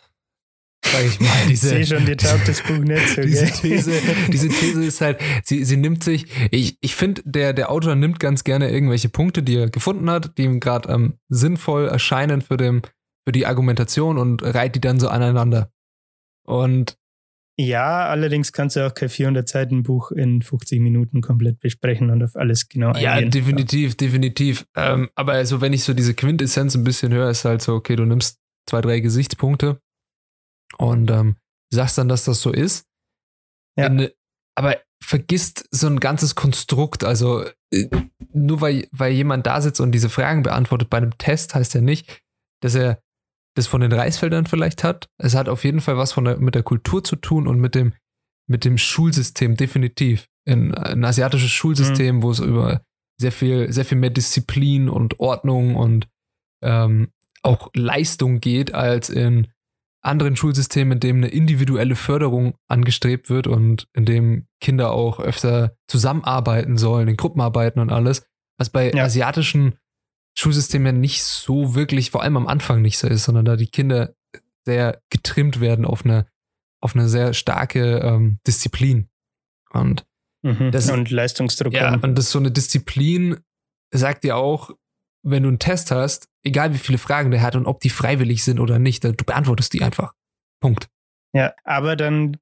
sag 0.92 1.06
ich 1.06 1.20
mal. 1.20 1.28
Diese, 1.48 1.78
ich 1.78 1.88
sehe 1.88 2.00
schon, 2.00 2.18
taugt 2.18 2.48
das 2.48 2.62
Buch 2.62 2.78
nicht 2.78 3.08
so, 3.16 3.22
diese? 3.22 3.46
These, 3.46 3.92
diese 4.32 4.50
These 4.50 4.84
ist 4.86 5.02
halt, 5.02 5.20
sie, 5.44 5.64
sie 5.64 5.78
nimmt 5.78 6.04
sich, 6.04 6.26
ich, 6.52 6.78
ich 6.82 6.96
finde, 6.96 7.22
der, 7.26 7.54
der 7.54 7.72
Autor 7.72 7.96
nimmt 7.96 8.20
ganz 8.20 8.44
gerne 8.44 8.70
irgendwelche 8.70 9.10
Punkte, 9.10 9.44
die 9.44 9.56
er 9.56 9.70
gefunden 9.70 10.10
hat, 10.10 10.38
die 10.38 10.44
ihm 10.44 10.60
gerade 10.60 10.90
ähm, 10.90 11.14
sinnvoll 11.30 11.88
erscheinen 11.88 12.42
für, 12.42 12.58
dem, 12.58 12.82
für 13.26 13.32
die 13.32 13.46
Argumentation 13.46 14.18
und 14.18 14.44
reiht 14.44 14.76
die 14.76 14.82
dann 14.82 15.00
so 15.00 15.08
aneinander. 15.10 15.72
Und 16.46 16.98
Ja, 17.58 18.08
allerdings 18.08 18.52
kannst 18.54 18.76
du 18.76 18.88
auch 18.88 18.94
kein 18.94 19.10
400 19.10 19.48
Seiten 19.48 19.84
Buch 19.84 20.12
in 20.12 20.42
50 20.42 20.80
Minuten 20.80 21.22
komplett 21.22 21.60
besprechen 21.60 22.10
und 22.10 22.24
auf 22.24 22.36
alles 22.36 22.70
genau 22.70 22.94
ja, 22.96 23.14
eingehen. 23.14 23.32
definitiv, 23.32 23.96
definitiv. 23.96 24.66
Ähm, 24.76 25.10
aber 25.16 25.34
also, 25.34 25.62
wenn 25.62 25.74
ich 25.74 25.84
so 25.84 25.94
diese 25.94 26.14
Quintessenz 26.14 26.76
ein 26.76 26.84
bisschen 26.84 27.14
höre, 27.14 27.30
ist 27.30 27.46
halt 27.46 27.62
so, 27.62 27.76
okay, 27.76 27.96
du 27.96 28.06
nimmst 28.06 28.40
zwei, 28.66 28.82
drei 28.82 29.00
Gesichtspunkte 29.00 29.80
und 30.78 31.10
ähm, 31.10 31.38
sagst 31.72 31.98
dann, 31.98 32.10
dass 32.10 32.26
das 32.26 32.42
so 32.42 32.52
ist. 32.52 32.86
Ja. 33.78 33.88
In, 33.88 34.10
aber 34.56 34.78
vergisst 35.02 35.68
so 35.72 35.88
ein 35.88 36.00
ganzes 36.00 36.36
Konstrukt. 36.36 37.04
Also 37.04 37.46
äh, 37.72 37.90
nur 38.34 38.62
weil, 38.62 38.88
weil 38.92 39.14
jemand 39.14 39.48
da 39.48 39.62
sitzt 39.62 39.82
und 39.82 39.92
diese 39.92 40.10
Fragen 40.10 40.44
beantwortet 40.44 40.90
bei 40.90 40.98
einem 40.98 41.18
Test, 41.18 41.56
heißt 41.56 41.74
ja 41.74 41.82
nicht, 41.82 42.22
dass 42.62 42.76
er 42.76 43.02
das 43.56 43.68
von 43.68 43.82
den 43.82 43.92
Reisfeldern 43.92 44.46
vielleicht 44.46 44.84
hat. 44.84 45.10
Es 45.18 45.36
hat 45.36 45.50
auf 45.50 45.64
jeden 45.64 45.82
Fall 45.82 45.98
was 45.98 46.12
von 46.12 46.26
der, 46.26 46.38
mit 46.38 46.56
der 46.56 46.64
Kultur 46.64 47.04
zu 47.04 47.16
tun 47.16 47.48
und 47.48 47.60
mit 47.60 47.76
dem, 47.76 47.94
mit 48.48 48.66
dem 48.66 48.78
Schulsystem, 48.78 49.56
definitiv. 49.56 50.28
In, 50.46 50.74
ein 50.74 51.06
asiatisches 51.06 51.52
Schulsystem, 51.52 52.24
wo 52.24 52.32
es 52.32 52.40
über 52.40 52.82
sehr 53.20 53.32
viel, 53.32 53.72
sehr 53.72 53.86
viel 53.86 53.98
mehr 53.98 54.10
Disziplin 54.10 54.90
und 54.90 55.20
Ordnung 55.20 55.76
und 55.76 56.08
ähm, 56.64 57.12
auch 57.44 57.70
Leistung 57.76 58.40
geht, 58.40 58.74
als 58.74 59.10
in 59.10 59.48
anderen 60.02 60.36
Schulsystemen, 60.36 60.94
in 60.94 61.00
dem 61.00 61.18
eine 61.18 61.28
individuelle 61.28 61.96
Förderung 61.96 62.56
angestrebt 62.68 63.30
wird 63.30 63.48
und 63.48 63.88
in 63.94 64.06
dem 64.06 64.48
Kinder 64.62 64.92
auch 64.92 65.20
öfter 65.20 65.76
zusammenarbeiten 65.88 66.78
sollen, 66.78 67.08
in 67.10 67.18
Gruppenarbeiten 67.18 67.82
und 67.82 67.92
alles, 67.92 68.24
was 68.58 68.70
bei 68.70 68.92
Ja. 68.92 69.04
asiatischen 69.04 69.76
Schulsystemen 70.38 71.00
nicht 71.02 71.24
so 71.24 71.76
wirklich, 71.76 72.12
vor 72.12 72.24
allem 72.24 72.38
am 72.38 72.48
Anfang 72.48 72.82
nicht 72.82 72.98
so 72.98 73.08
ist, 73.08 73.26
sondern 73.26 73.46
da 73.46 73.56
die 73.58 73.68
Kinder 73.68 74.14
sehr 74.66 75.02
getrimmt 75.10 75.60
werden 75.60 75.86
auf 75.86 76.06
eine, 76.06 76.28
auf 76.82 76.96
eine 76.96 77.10
sehr 77.10 77.34
starke 77.34 77.98
ähm, 78.00 78.40
Disziplin. 78.48 79.10
Und 79.72 80.06
Mhm. 80.44 80.72
das- 80.72 80.90
und 80.90 81.12
Leistungsdruck 81.12 81.74
ja, 81.74 81.94
und 81.96 82.18
das 82.18 82.26
ist 82.26 82.32
so 82.32 82.40
eine 82.40 82.52
Disziplin, 82.52 83.38
sagt 83.92 84.24
dir 84.24 84.38
auch, 84.38 84.72
wenn 85.24 85.44
du 85.44 85.50
einen 85.50 85.60
Test 85.60 85.92
hast, 85.92 86.30
egal 86.44 86.74
wie 86.74 86.78
viele 86.78 86.98
Fragen 86.98 87.32
der 87.32 87.42
hat 87.42 87.56
und 87.56 87.66
ob 87.66 87.80
die 87.82 87.90
freiwillig 87.90 88.44
sind 88.44 88.60
oder 88.60 88.80
nicht, 88.80 89.04
du 89.04 89.14
beantwortest 89.14 89.74
die 89.74 89.82
einfach. 89.82 90.14
Punkt. 90.62 90.90
Ja, 91.34 91.54
aber 91.64 91.96
dann 91.96 92.38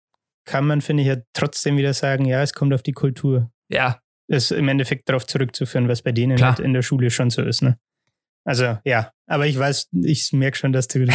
kann 0.46 0.66
man, 0.66 0.82
finde 0.82 1.04
ich, 1.04 1.10
ja 1.10 1.18
trotzdem 1.34 1.78
wieder 1.78 1.94
sagen, 1.94 2.26
ja, 2.26 2.42
es 2.42 2.54
kommt 2.54 2.74
auf 2.74 2.84
die 2.84 2.94
Kultur. 2.94 3.52
Ja, 3.70 4.00
ist 4.28 4.52
im 4.52 4.68
Endeffekt 4.68 5.10
darauf 5.10 5.26
zurückzuführen, 5.26 5.88
was 5.88 6.02
bei 6.02 6.12
denen 6.12 6.42
halt 6.42 6.60
in 6.60 6.74
der 6.74 6.82
Schule 6.82 7.10
schon 7.12 7.30
so 7.30 7.42
ist. 7.42 7.62
Ne? 7.62 7.78
Also 8.48 8.78
ja, 8.86 9.12
aber 9.30 9.46
ich 9.46 9.60
weiß, 9.60 9.90
ich 10.04 10.32
merke 10.32 10.56
schon, 10.58 10.72
dass 10.72 10.88
du 10.88 11.00
äh, 11.00 11.08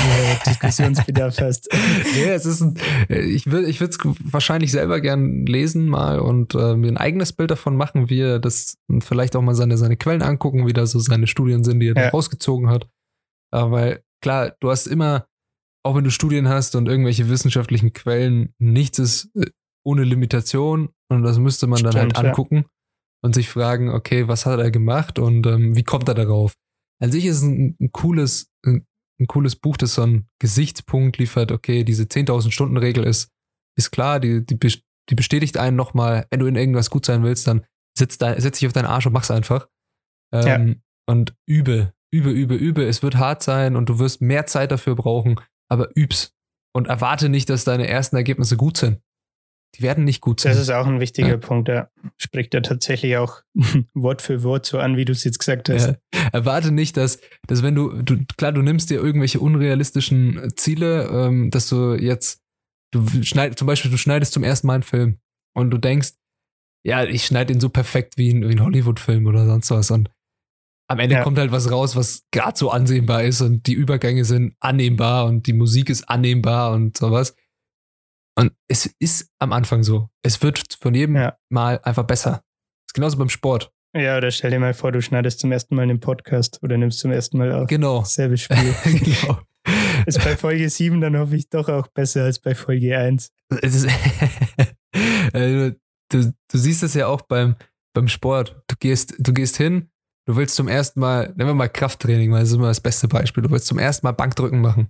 Diskussionsbedarf 0.47 1.39
hast. 1.41 1.67
ja 2.15 2.35
es 2.35 2.45
ist 2.45 2.61
ein, 2.61 2.77
ich 3.09 3.51
würde 3.51 3.69
ich 3.69 3.81
es 3.81 3.99
wahrscheinlich 4.25 4.71
selber 4.71 5.01
gern 5.01 5.47
lesen 5.47 5.87
mal 5.89 6.19
und 6.21 6.55
äh, 6.55 6.77
mir 6.77 6.89
ein 6.89 6.99
eigenes 6.99 7.33
Bild 7.33 7.51
davon 7.51 7.75
machen, 7.75 8.11
wie 8.11 8.21
er 8.21 8.39
das 8.39 8.77
vielleicht 9.01 9.35
auch 9.35 9.41
mal 9.41 9.55
seine, 9.55 9.79
seine 9.79 9.97
Quellen 9.97 10.21
angucken, 10.21 10.67
wie 10.67 10.75
da 10.75 10.85
so 10.85 10.99
seine 10.99 11.27
Studien 11.27 11.65
sind, 11.65 11.81
die 11.81 11.89
er 11.89 11.97
Ja. 11.97 12.03
da 12.05 12.09
rausgezogen 12.11 12.69
hat. 12.69 12.85
Äh, 13.51 13.71
weil 13.71 14.03
klar, 14.21 14.53
du 14.61 14.71
hast 14.71 14.87
immer, 14.87 15.27
auch 15.83 15.97
wenn 15.97 16.05
du 16.05 16.11
Studien 16.11 16.49
hast 16.49 16.75
und 16.77 16.87
irgendwelche 16.87 17.31
wissenschaftlichen 17.31 17.95
Quellen, 17.95 18.53
nichts 18.59 18.99
ist 18.99 19.31
äh, 19.37 19.47
ohne 19.85 20.05
Limitation 20.05 20.91
und 21.09 21.23
das 21.23 21.39
müsste 21.39 21.67
man 21.67 21.83
dann 21.83 21.93
Stimmt, 21.93 22.15
halt 22.17 22.25
ja. 22.25 22.31
angucken 22.31 22.67
und 23.23 23.35
sich 23.35 23.49
fragen, 23.49 23.89
okay, 23.89 24.29
was 24.29 24.45
hat 24.45 24.61
er 24.61 24.71
gemacht 24.71 25.19
und 25.19 25.47
ähm, 25.47 25.75
wie 25.77 25.83
kommt 25.83 26.09
er 26.09 26.15
darauf? 26.15 26.53
An 27.03 27.11
sich 27.11 27.27
ist 27.27 27.39
es 27.39 27.43
ein, 27.43 27.77
ein 27.81 27.91
cooles, 27.93 28.51
ein, 28.65 28.87
ein 29.21 29.27
cooles 29.27 29.57
Buch, 29.57 29.77
das 29.77 29.95
so 29.95 30.03
einen 30.03 30.29
Gesichtspunkt 30.39 31.19
liefert, 31.19 31.51
okay, 31.51 31.85
diese 31.85 32.05
10.000 32.05 32.53
Stunden 32.53 32.77
Regel 32.77 33.05
ist, 33.05 33.29
ist 33.77 33.91
klar, 33.91 34.21
die, 34.21 34.45
die, 34.45 34.59
die 35.09 35.15
bestätigt 35.15 35.57
einen 35.57 35.77
nochmal, 35.77 36.27
wenn 36.31 36.41
du 36.41 36.47
in 36.47 36.57
irgendwas 36.57 36.91
gut 36.91 37.05
sein 37.05 37.23
willst, 37.23 37.47
dann 37.47 37.67
sitz, 37.99 38.19
da, 38.19 38.39
setz 38.41 38.59
dich 38.59 38.67
auf 38.67 38.73
deinen 38.73 38.87
Arsch 38.87 39.07
und 39.07 39.13
mach's 39.13 39.31
einfach. 39.31 39.69
Ähm, 40.33 40.47
Und 41.09 41.35
übe, 41.47 41.93
übe, 42.15 42.31
übe, 42.31 42.55
übe. 42.55 42.85
Es 42.87 43.03
wird 43.03 43.17
hart 43.17 43.43
sein 43.43 43.75
und 43.75 43.89
du 43.89 43.99
wirst 43.99 44.21
mehr 44.21 44.47
Zeit 44.47 44.71
dafür 44.71 44.95
brauchen, 44.95 45.41
aber 45.69 45.91
üb's. 45.97 46.35
Und 46.75 46.87
erwarte 46.87 47.29
nicht, 47.29 47.51
dass 47.51 47.65
deine 47.65 47.89
ersten 47.89 48.17
Ergebnisse 48.17 48.57
gut 48.57 48.77
sind. 48.77 49.01
Die 49.77 49.83
werden 49.83 50.05
nicht 50.05 50.21
gut 50.21 50.41
sein. 50.41 50.53
Das 50.53 50.61
ist 50.61 50.71
auch 50.71 50.87
ein 50.87 51.01
wichtiger 51.01 51.29
Ja. 51.29 51.37
Punkt. 51.39 51.69
Da 51.69 51.89
spricht 52.19 52.53
er 52.55 52.63
tatsächlich 52.63 53.17
auch 53.17 53.41
Wort 53.95 54.21
für 54.21 54.43
Wort 54.43 54.67
so 54.67 54.79
an, 54.79 54.97
wie 54.97 55.05
du 55.07 55.13
es 55.13 55.25
jetzt 55.25 55.39
gesagt 55.39 55.69
hast. 55.71 55.87
Ja. 56.15 56.29
Erwarte 56.33 56.73
nicht, 56.73 56.97
dass, 56.97 57.19
dass 57.47 57.63
wenn 57.63 57.75
du, 57.75 58.03
du, 58.03 58.19
klar, 58.37 58.53
du 58.53 58.61
nimmst 58.63 58.91
dir 58.91 59.01
irgendwelche 59.01 59.41
unrealistischen 59.41 60.53
Ziele, 60.57 61.09
ähm, 61.09 61.51
dass 61.51 61.69
du 61.69 61.95
jetzt, 61.95 62.43
du 62.93 63.07
schneid, 63.23 63.59
zum 63.59 63.67
Beispiel, 63.67 63.91
du 63.91 63.97
schneidest 63.97 64.33
zum 64.35 64.45
ersten 64.45 64.67
Mal 64.67 64.75
einen 64.75 64.83
Film 64.83 65.19
und 65.55 65.71
du 65.71 65.79
denkst, 65.79 66.13
ja, 66.85 67.05
ich 67.05 67.25
schneide 67.25 67.53
den 67.55 67.61
so 67.61 67.69
perfekt 67.71 68.19
wie 68.19 68.31
ein, 68.33 68.47
wie 68.49 68.53
ein 68.53 68.63
Hollywood-Film 68.65 69.27
oder 69.27 69.47
sonst 69.47 69.71
was 69.71 69.91
und 69.91 70.11
am 70.91 70.99
Ende 70.99 71.15
Ja. 71.15 71.23
kommt 71.23 71.39
halt 71.39 71.53
was 71.53 71.71
raus, 71.71 71.97
was 71.97 72.25
gerade 72.33 72.59
so 72.59 72.71
ansehnbar 72.71 73.23
ist 73.23 73.41
und 73.41 73.67
die 73.67 73.73
Übergänge 73.73 74.25
sind 74.27 74.55
annehmbar 74.61 75.25
und 75.27 75.47
die 75.47 75.55
Musik 75.55 75.89
ist 75.89 76.11
annehmbar 76.11 76.73
und 76.73 76.99
sowas. 76.99 77.35
Und 78.35 78.53
es 78.69 78.87
ist 78.99 79.31
am 79.39 79.53
Anfang 79.53 79.83
so. 79.83 80.09
Es 80.23 80.43
wird 80.43 80.77
von 80.81 80.95
jedem 80.95 81.17
Ja. 81.17 81.37
Mal 81.51 81.81
einfach 81.83 82.05
besser. 82.05 82.43
ist 82.87 82.95
genauso 82.95 83.19
beim 83.19 83.29
Sport. 83.29 83.73
Ja, 83.95 84.17
oder 84.17 84.31
stell 84.31 84.51
dir 84.51 84.59
mal 84.59 84.73
vor, 84.73 84.91
du 84.91 85.03
schneidest 85.03 85.41
zum 85.41 85.53
ersten 85.53 85.75
Mal 85.75 85.83
einen 85.83 86.01
Podcast 86.01 86.59
oder 86.63 86.79
nimmst 86.79 86.99
zum 86.99 87.13
ersten 87.13 87.37
Mal 87.37 87.53
auf. 87.53 87.69
Genau. 87.69 88.05
Selbe 88.05 88.39
Spiel. 88.39 88.75
genau. 88.85 89.41
ist 90.07 90.23
bei 90.25 90.37
Folge 90.37 90.69
7 90.69 91.01
dann 91.01 91.19
hoffe 91.19 91.37
ich 91.37 91.51
doch 91.51 91.69
auch 91.69 91.89
besser 91.89 92.25
als 92.25 92.39
bei 92.39 92.55
Folge 92.55 92.97
1. 92.97 93.31
Es 93.61 93.75
ist, 93.75 93.87
also, 95.33 95.77
du, 96.09 96.35
du 96.49 96.59
siehst 96.59 96.83
es 96.83 96.95
ja 96.95 97.07
auch 97.07 97.21
beim, 97.23 97.57
beim 97.93 98.09
Sport. 98.09 98.63
Du 98.67 98.77
gehst, 98.81 99.15
du 99.19 99.35
gehst 99.35 99.59
hin, 99.59 99.91
du 100.27 100.37
willst 100.37 100.55
zum 100.55 100.69
ersten 100.69 101.01
Mal, 101.01 101.29
nehmen 101.37 101.51
wir 101.51 101.55
mal 101.55 101.69
Krafttraining, 101.69 102.33
weil 102.33 102.41
das 102.41 102.49
ist 102.49 102.57
immer 102.57 102.69
das 102.69 102.81
beste 102.81 103.09
Beispiel. 103.09 103.43
Du 103.43 103.51
willst 103.51 103.67
zum 103.67 103.79
ersten 103.79 104.07
Mal 104.07 104.13
Bankdrücken 104.13 104.63
machen. 104.63 104.89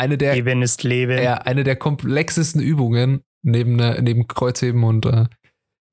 Eine 0.00 0.16
der, 0.18 0.34
Leben 0.34 0.62
ist 0.62 0.82
Leben. 0.82 1.22
ja, 1.22 1.34
eine 1.34 1.62
der 1.62 1.76
komplexesten 1.76 2.60
Übungen 2.60 3.22
neben, 3.42 3.78
äh, 3.78 4.00
neben 4.00 4.26
Kreuzheben 4.26 4.82
und 4.84 5.06
äh, 5.06 5.26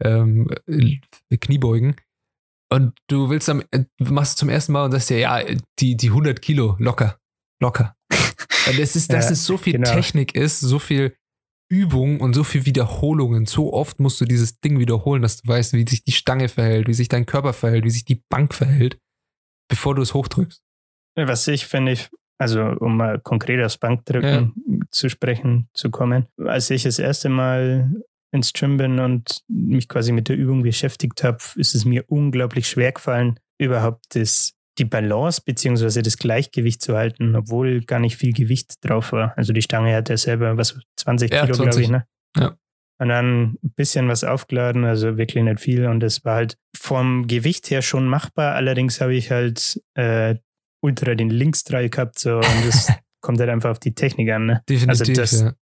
ähm, 0.03 0.49
äh, 0.67 1.37
Kniebeugen. 1.37 1.95
Und 2.69 2.97
du 3.07 3.29
willst 3.29 3.49
am, 3.49 3.61
äh, 3.71 3.85
machst 3.99 4.31
es 4.33 4.35
zum 4.37 4.49
ersten 4.49 4.71
Mal 4.73 4.85
und 4.85 4.91
sagst 4.91 5.09
dir, 5.09 5.19
ja, 5.19 5.41
die, 5.79 5.95
die 5.97 6.09
100 6.09 6.41
Kilo, 6.41 6.75
locker, 6.79 7.19
locker. 7.61 7.95
Und 8.69 8.77
es 8.79 8.97
ist, 8.97 9.13
dass 9.13 9.25
Ja, 9.25 9.31
es 9.31 9.45
so 9.45 9.57
viel 9.57 9.73
genau. 9.73 9.89
Technik 9.93 10.35
ist, 10.35 10.59
so 10.59 10.77
viel 10.77 11.15
Übung 11.69 12.19
und 12.21 12.33
so 12.33 12.43
viel 12.43 12.65
Wiederholungen. 12.65 13.45
So 13.45 13.73
oft 13.73 13.99
musst 13.99 14.19
du 14.21 14.25
dieses 14.25 14.59
Ding 14.59 14.79
wiederholen, 14.79 15.21
dass 15.21 15.41
du 15.41 15.47
weißt, 15.47 15.73
wie 15.73 15.87
sich 15.87 16.03
die 16.03 16.11
Stange 16.11 16.49
verhält, 16.49 16.87
wie 16.87 16.93
sich 16.93 17.07
dein 17.07 17.25
Körper 17.25 17.53
verhält, 17.53 17.85
wie 17.85 17.89
sich 17.89 18.05
die 18.05 18.21
Bank 18.29 18.53
verhält, 18.53 18.97
bevor 19.69 19.95
du 19.95 20.01
es 20.01 20.13
hochdrückst. 20.13 20.61
Was 21.15 21.47
ich 21.47 21.65
finde, 21.65 21.93
ich, 21.93 22.09
also 22.38 22.61
um 22.61 22.97
mal 22.97 23.19
konkret 23.19 23.63
aufs 23.63 23.77
Bankdrücken 23.77 24.53
zu 24.91 25.09
sprechen 25.09 25.69
zu 25.73 25.89
kommen, 25.89 26.27
als 26.45 26.69
ich 26.69 26.83
das 26.83 26.99
erste 26.99 27.29
Mal 27.29 27.91
ins 28.31 28.53
Gym 28.53 28.77
bin 28.77 28.99
und 28.99 29.43
mich 29.47 29.88
quasi 29.88 30.11
mit 30.11 30.29
der 30.29 30.38
Übung 30.38 30.63
beschäftigt 30.63 31.23
habe, 31.23 31.38
ist 31.55 31.75
es 31.75 31.85
mir 31.85 32.03
unglaublich 32.07 32.67
schwer 32.67 32.91
gefallen, 32.91 33.39
überhaupt 33.57 34.15
das, 34.15 34.53
die 34.77 34.85
Balance 34.85 35.41
beziehungsweise 35.43 36.01
das 36.01 36.17
Gleichgewicht 36.17 36.81
zu 36.81 36.95
halten, 36.95 37.35
obwohl 37.35 37.81
gar 37.81 37.99
nicht 37.99 38.17
viel 38.17 38.33
Gewicht 38.33 38.75
drauf 38.81 39.11
war. 39.11 39.33
Also 39.38 39.53
die 39.53 39.61
Stange 39.61 39.95
hat 39.95 40.09
ja 40.09 40.17
selber 40.17 40.57
was 40.57 40.79
20 40.97 41.31
Ja, 41.31 41.41
Kilo, 41.45 41.55
glaube 41.55 41.71
20. 41.71 41.83
ich, 41.83 41.89
ne? 41.89 42.05
Ja. 42.35 42.57
Und 42.99 43.09
dann 43.09 43.57
ein 43.63 43.73
bisschen 43.75 44.07
was 44.07 44.23
aufgeladen, 44.23 44.83
also 44.83 45.17
wirklich 45.17 45.43
nicht 45.43 45.59
viel. 45.59 45.85
Und 45.85 45.99
das 45.99 46.25
war 46.25 46.35
halt 46.35 46.57
vom 46.75 47.27
Gewicht 47.27 47.69
her 47.69 47.83
schon 47.83 48.07
machbar. 48.07 48.55
Allerdings 48.55 49.01
habe 49.01 49.13
ich 49.13 49.29
halt 49.29 49.81
äh, 49.93 50.35
ultra 50.88 51.15
den 51.15 51.29
Linksdrall 51.29 51.89
gehabt. 51.89 52.19
So, 52.19 52.38
und 52.38 52.65
das 52.67 52.91
kommt 53.21 53.39
halt 53.39 53.49
einfach 53.49 53.69
auf 53.71 53.79
die 53.79 53.93
Technik 53.93 54.29
an. 54.31 54.45
Ne? 54.45 54.63
Definitiv. 54.69 55.15
das- 55.17 55.41
ja. 55.41 55.53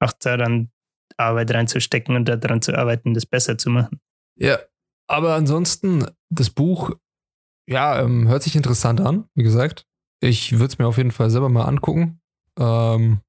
Auch 0.00 0.12
da 0.20 0.36
dann 0.36 0.70
Arbeit 1.16 1.52
reinzustecken 1.52 2.16
und 2.16 2.24
daran 2.26 2.60
zu 2.60 2.74
arbeiten, 2.76 3.14
das 3.14 3.24
besser 3.26 3.56
zu 3.56 3.70
machen. 3.70 4.00
Ja, 4.38 4.58
aber 5.08 5.34
ansonsten, 5.34 6.04
das 6.30 6.50
Buch, 6.50 6.90
ja, 7.68 8.00
ähm, 8.02 8.26
hört 8.28 8.42
sich 8.42 8.56
interessant 8.56 9.00
an, 9.00 9.24
wie 9.34 9.44
gesagt. 9.44 9.86
Ich 10.20 10.52
würde 10.52 10.66
es 10.66 10.78
mir 10.78 10.86
auf 10.86 10.96
jeden 10.96 11.12
Fall 11.12 11.30
selber 11.30 11.48
mal 11.48 11.64
angucken. 11.64 12.20
Ähm, 12.58 13.20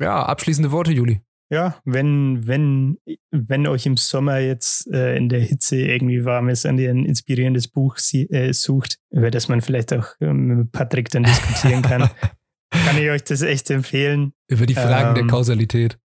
ja, 0.00 0.24
abschließende 0.24 0.72
Worte, 0.72 0.92
Juli. 0.92 1.20
Ja, 1.50 1.80
wenn, 1.84 2.46
wenn, 2.46 2.98
wenn 3.32 3.66
euch 3.66 3.84
im 3.86 3.96
Sommer 3.96 4.38
jetzt 4.38 4.86
äh, 4.92 5.16
in 5.16 5.28
der 5.28 5.40
Hitze 5.40 5.76
irgendwie 5.76 6.24
warm 6.24 6.48
ist 6.48 6.64
und 6.64 6.78
ihr 6.78 6.90
ein 6.90 7.04
inspirierendes 7.04 7.66
Buch 7.68 7.98
sie, 7.98 8.30
äh, 8.30 8.52
sucht, 8.52 8.98
über 9.10 9.30
das 9.32 9.48
man 9.48 9.60
vielleicht 9.60 9.92
auch 9.92 10.06
ähm, 10.20 10.46
mit 10.46 10.72
Patrick 10.72 11.10
dann 11.10 11.24
diskutieren 11.24 11.82
kann, 11.82 12.08
kann 12.70 12.96
ich 12.98 13.10
euch 13.10 13.24
das 13.24 13.42
echt 13.42 13.68
empfehlen. 13.70 14.32
Über 14.48 14.64
die 14.66 14.74
Fragen 14.74 15.08
Ähm, 15.08 15.14
der 15.16 15.26
Kausalität. 15.26 15.98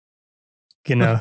Genau. 0.85 1.19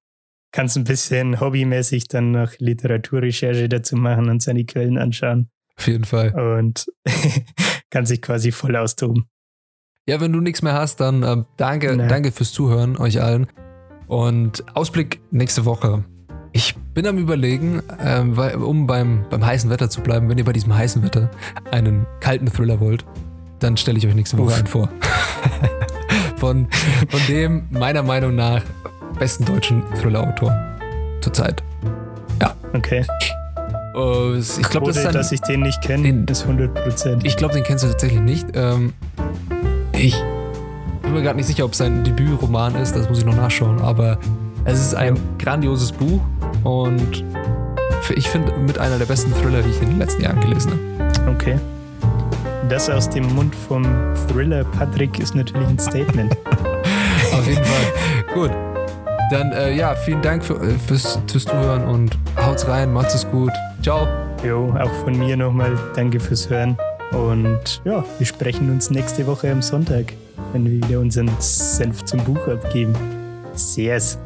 Kannst 0.52 0.76
ein 0.76 0.84
bisschen 0.84 1.40
hobbymäßig 1.40 2.06
dann 2.06 2.30
noch 2.30 2.52
Literaturrecherche 2.58 3.68
dazu 3.68 3.96
machen 3.96 4.28
und 4.30 4.40
seine 4.40 4.64
Quellen 4.64 4.98
anschauen 4.98 5.50
Auf 5.76 5.88
jeden 5.88 6.04
Fall. 6.04 6.32
und 6.60 6.86
kann 7.90 8.06
sich 8.06 8.22
quasi 8.22 8.52
voll 8.52 8.76
austoben. 8.76 9.24
Ja, 10.06 10.20
wenn 10.20 10.32
du 10.32 10.40
nichts 10.40 10.62
mehr 10.62 10.74
hast, 10.74 11.00
dann 11.00 11.24
äh, 11.24 11.42
danke, 11.56 11.96
Nee. 11.96 12.06
danke 12.06 12.30
fürs 12.30 12.52
Zuhören, 12.52 12.96
euch 12.98 13.20
allen. 13.20 13.48
Und 14.06 14.64
Ausblick 14.74 15.20
nächste 15.30 15.64
Woche. 15.64 16.04
Ich 16.52 16.76
bin 16.94 17.06
am 17.06 17.18
überlegen, 17.18 17.82
ähm, 18.00 18.36
weil, 18.36 18.54
um 18.56 18.86
beim, 18.86 19.24
beim 19.28 19.44
heißen 19.44 19.70
Wetter 19.70 19.90
zu 19.90 20.00
bleiben, 20.00 20.28
wenn 20.28 20.38
ihr 20.38 20.44
bei 20.44 20.52
diesem 20.52 20.74
heißen 20.74 21.02
Wetter 21.02 21.30
einen 21.70 22.06
kalten 22.20 22.46
Thriller 22.46 22.78
wollt, 22.78 23.04
dann 23.58 23.76
stelle 23.76 23.98
ich 23.98 24.06
euch 24.06 24.14
nächste 24.14 24.38
Woche 24.38 24.48
Uff. 24.48 24.58
einen 24.58 24.66
vor. 24.66 24.88
von, 26.36 26.68
von 27.08 27.20
dem 27.28 27.66
meiner 27.70 28.02
Meinung 28.02 28.36
nach 28.36 28.62
besten 29.18 29.44
deutschen 29.44 29.82
Thriller-Autor 30.00 30.56
zurzeit. 31.20 31.62
Okay. 32.74 33.04
Äh, 33.94 34.38
ich 34.38 34.68
glaube, 34.68 34.92
das 34.92 35.04
dass 35.04 35.32
ich 35.32 35.40
den 35.40 35.60
nicht 35.60 35.80
kenne, 35.80 36.24
ist 36.28 36.42
100 36.42 36.74
Prozent. 36.74 37.24
Ich 37.24 37.36
glaube, 37.36 37.54
den 37.54 37.62
kennst 37.62 37.84
du 37.84 37.88
tatsächlich 37.88 38.20
nicht. 38.20 38.48
Ähm, 38.54 38.92
ich 39.92 40.20
bin 41.04 41.12
mir 41.14 41.22
gerade 41.22 41.36
nicht 41.36 41.46
sicher, 41.46 41.64
ob 41.64 41.72
es 41.72 41.78
sein 41.78 42.02
Debütroman 42.02 42.74
ist, 42.76 42.96
das 42.96 43.08
muss 43.08 43.18
ich 43.18 43.24
noch 43.24 43.36
nachschauen, 43.36 43.80
aber 43.80 44.18
es 44.64 44.80
ist 44.80 44.94
ein 44.94 45.18
grandioses 45.38 45.92
Buch 45.92 46.20
und 46.64 47.24
ich 48.14 48.28
finde 48.28 48.52
mit 48.56 48.78
einer 48.78 48.98
der 48.98 49.06
besten 49.06 49.32
Thriller, 49.34 49.62
die 49.62 49.70
ich 49.70 49.82
in 49.82 49.90
den 49.90 49.98
letzten 49.98 50.22
Jahren 50.22 50.40
gelesen 50.40 50.72
habe. 50.72 51.30
Okay. 51.30 51.58
Das 52.68 52.88
aus 52.88 53.08
dem 53.10 53.32
Mund 53.34 53.54
vom 53.54 53.84
Thriller 54.28 54.64
Patrick 54.64 55.18
ist 55.18 55.34
natürlich 55.34 55.68
ein 55.68 55.78
Statement. 55.78 56.32
Auf 57.32 57.46
jeden 57.46 57.64
Fall. 57.64 58.34
Gut. 58.34 58.50
Dann, 59.30 59.52
äh, 59.52 59.74
ja, 59.74 59.94
vielen 59.94 60.22
Dank 60.22 60.44
für, 60.44 60.54
äh, 60.54 60.78
fürs, 60.86 61.18
fürs 61.26 61.44
Zuhören 61.44 61.84
und 61.84 62.16
haut's 62.36 62.66
rein, 62.66 62.92
macht's 62.92 63.14
es 63.14 63.30
gut. 63.30 63.52
Ciao. 63.82 64.06
Jo, 64.44 64.74
auch 64.78 64.92
von 65.04 65.18
mir 65.18 65.36
nochmal 65.36 65.78
danke 65.94 66.20
fürs 66.20 66.48
Hören. 66.48 66.76
Und 67.12 67.82
ja, 67.84 68.04
wir 68.18 68.26
sprechen 68.26 68.70
uns 68.70 68.90
nächste 68.90 69.26
Woche 69.26 69.50
am 69.50 69.62
Sonntag, 69.62 70.12
wenn 70.54 70.64
wir 70.64 70.88
wieder 70.88 71.00
unseren 71.00 71.30
Senf 71.40 72.04
zum 72.04 72.24
Buch 72.24 72.48
abgeben. 72.48 72.94
Servus. 73.54 74.18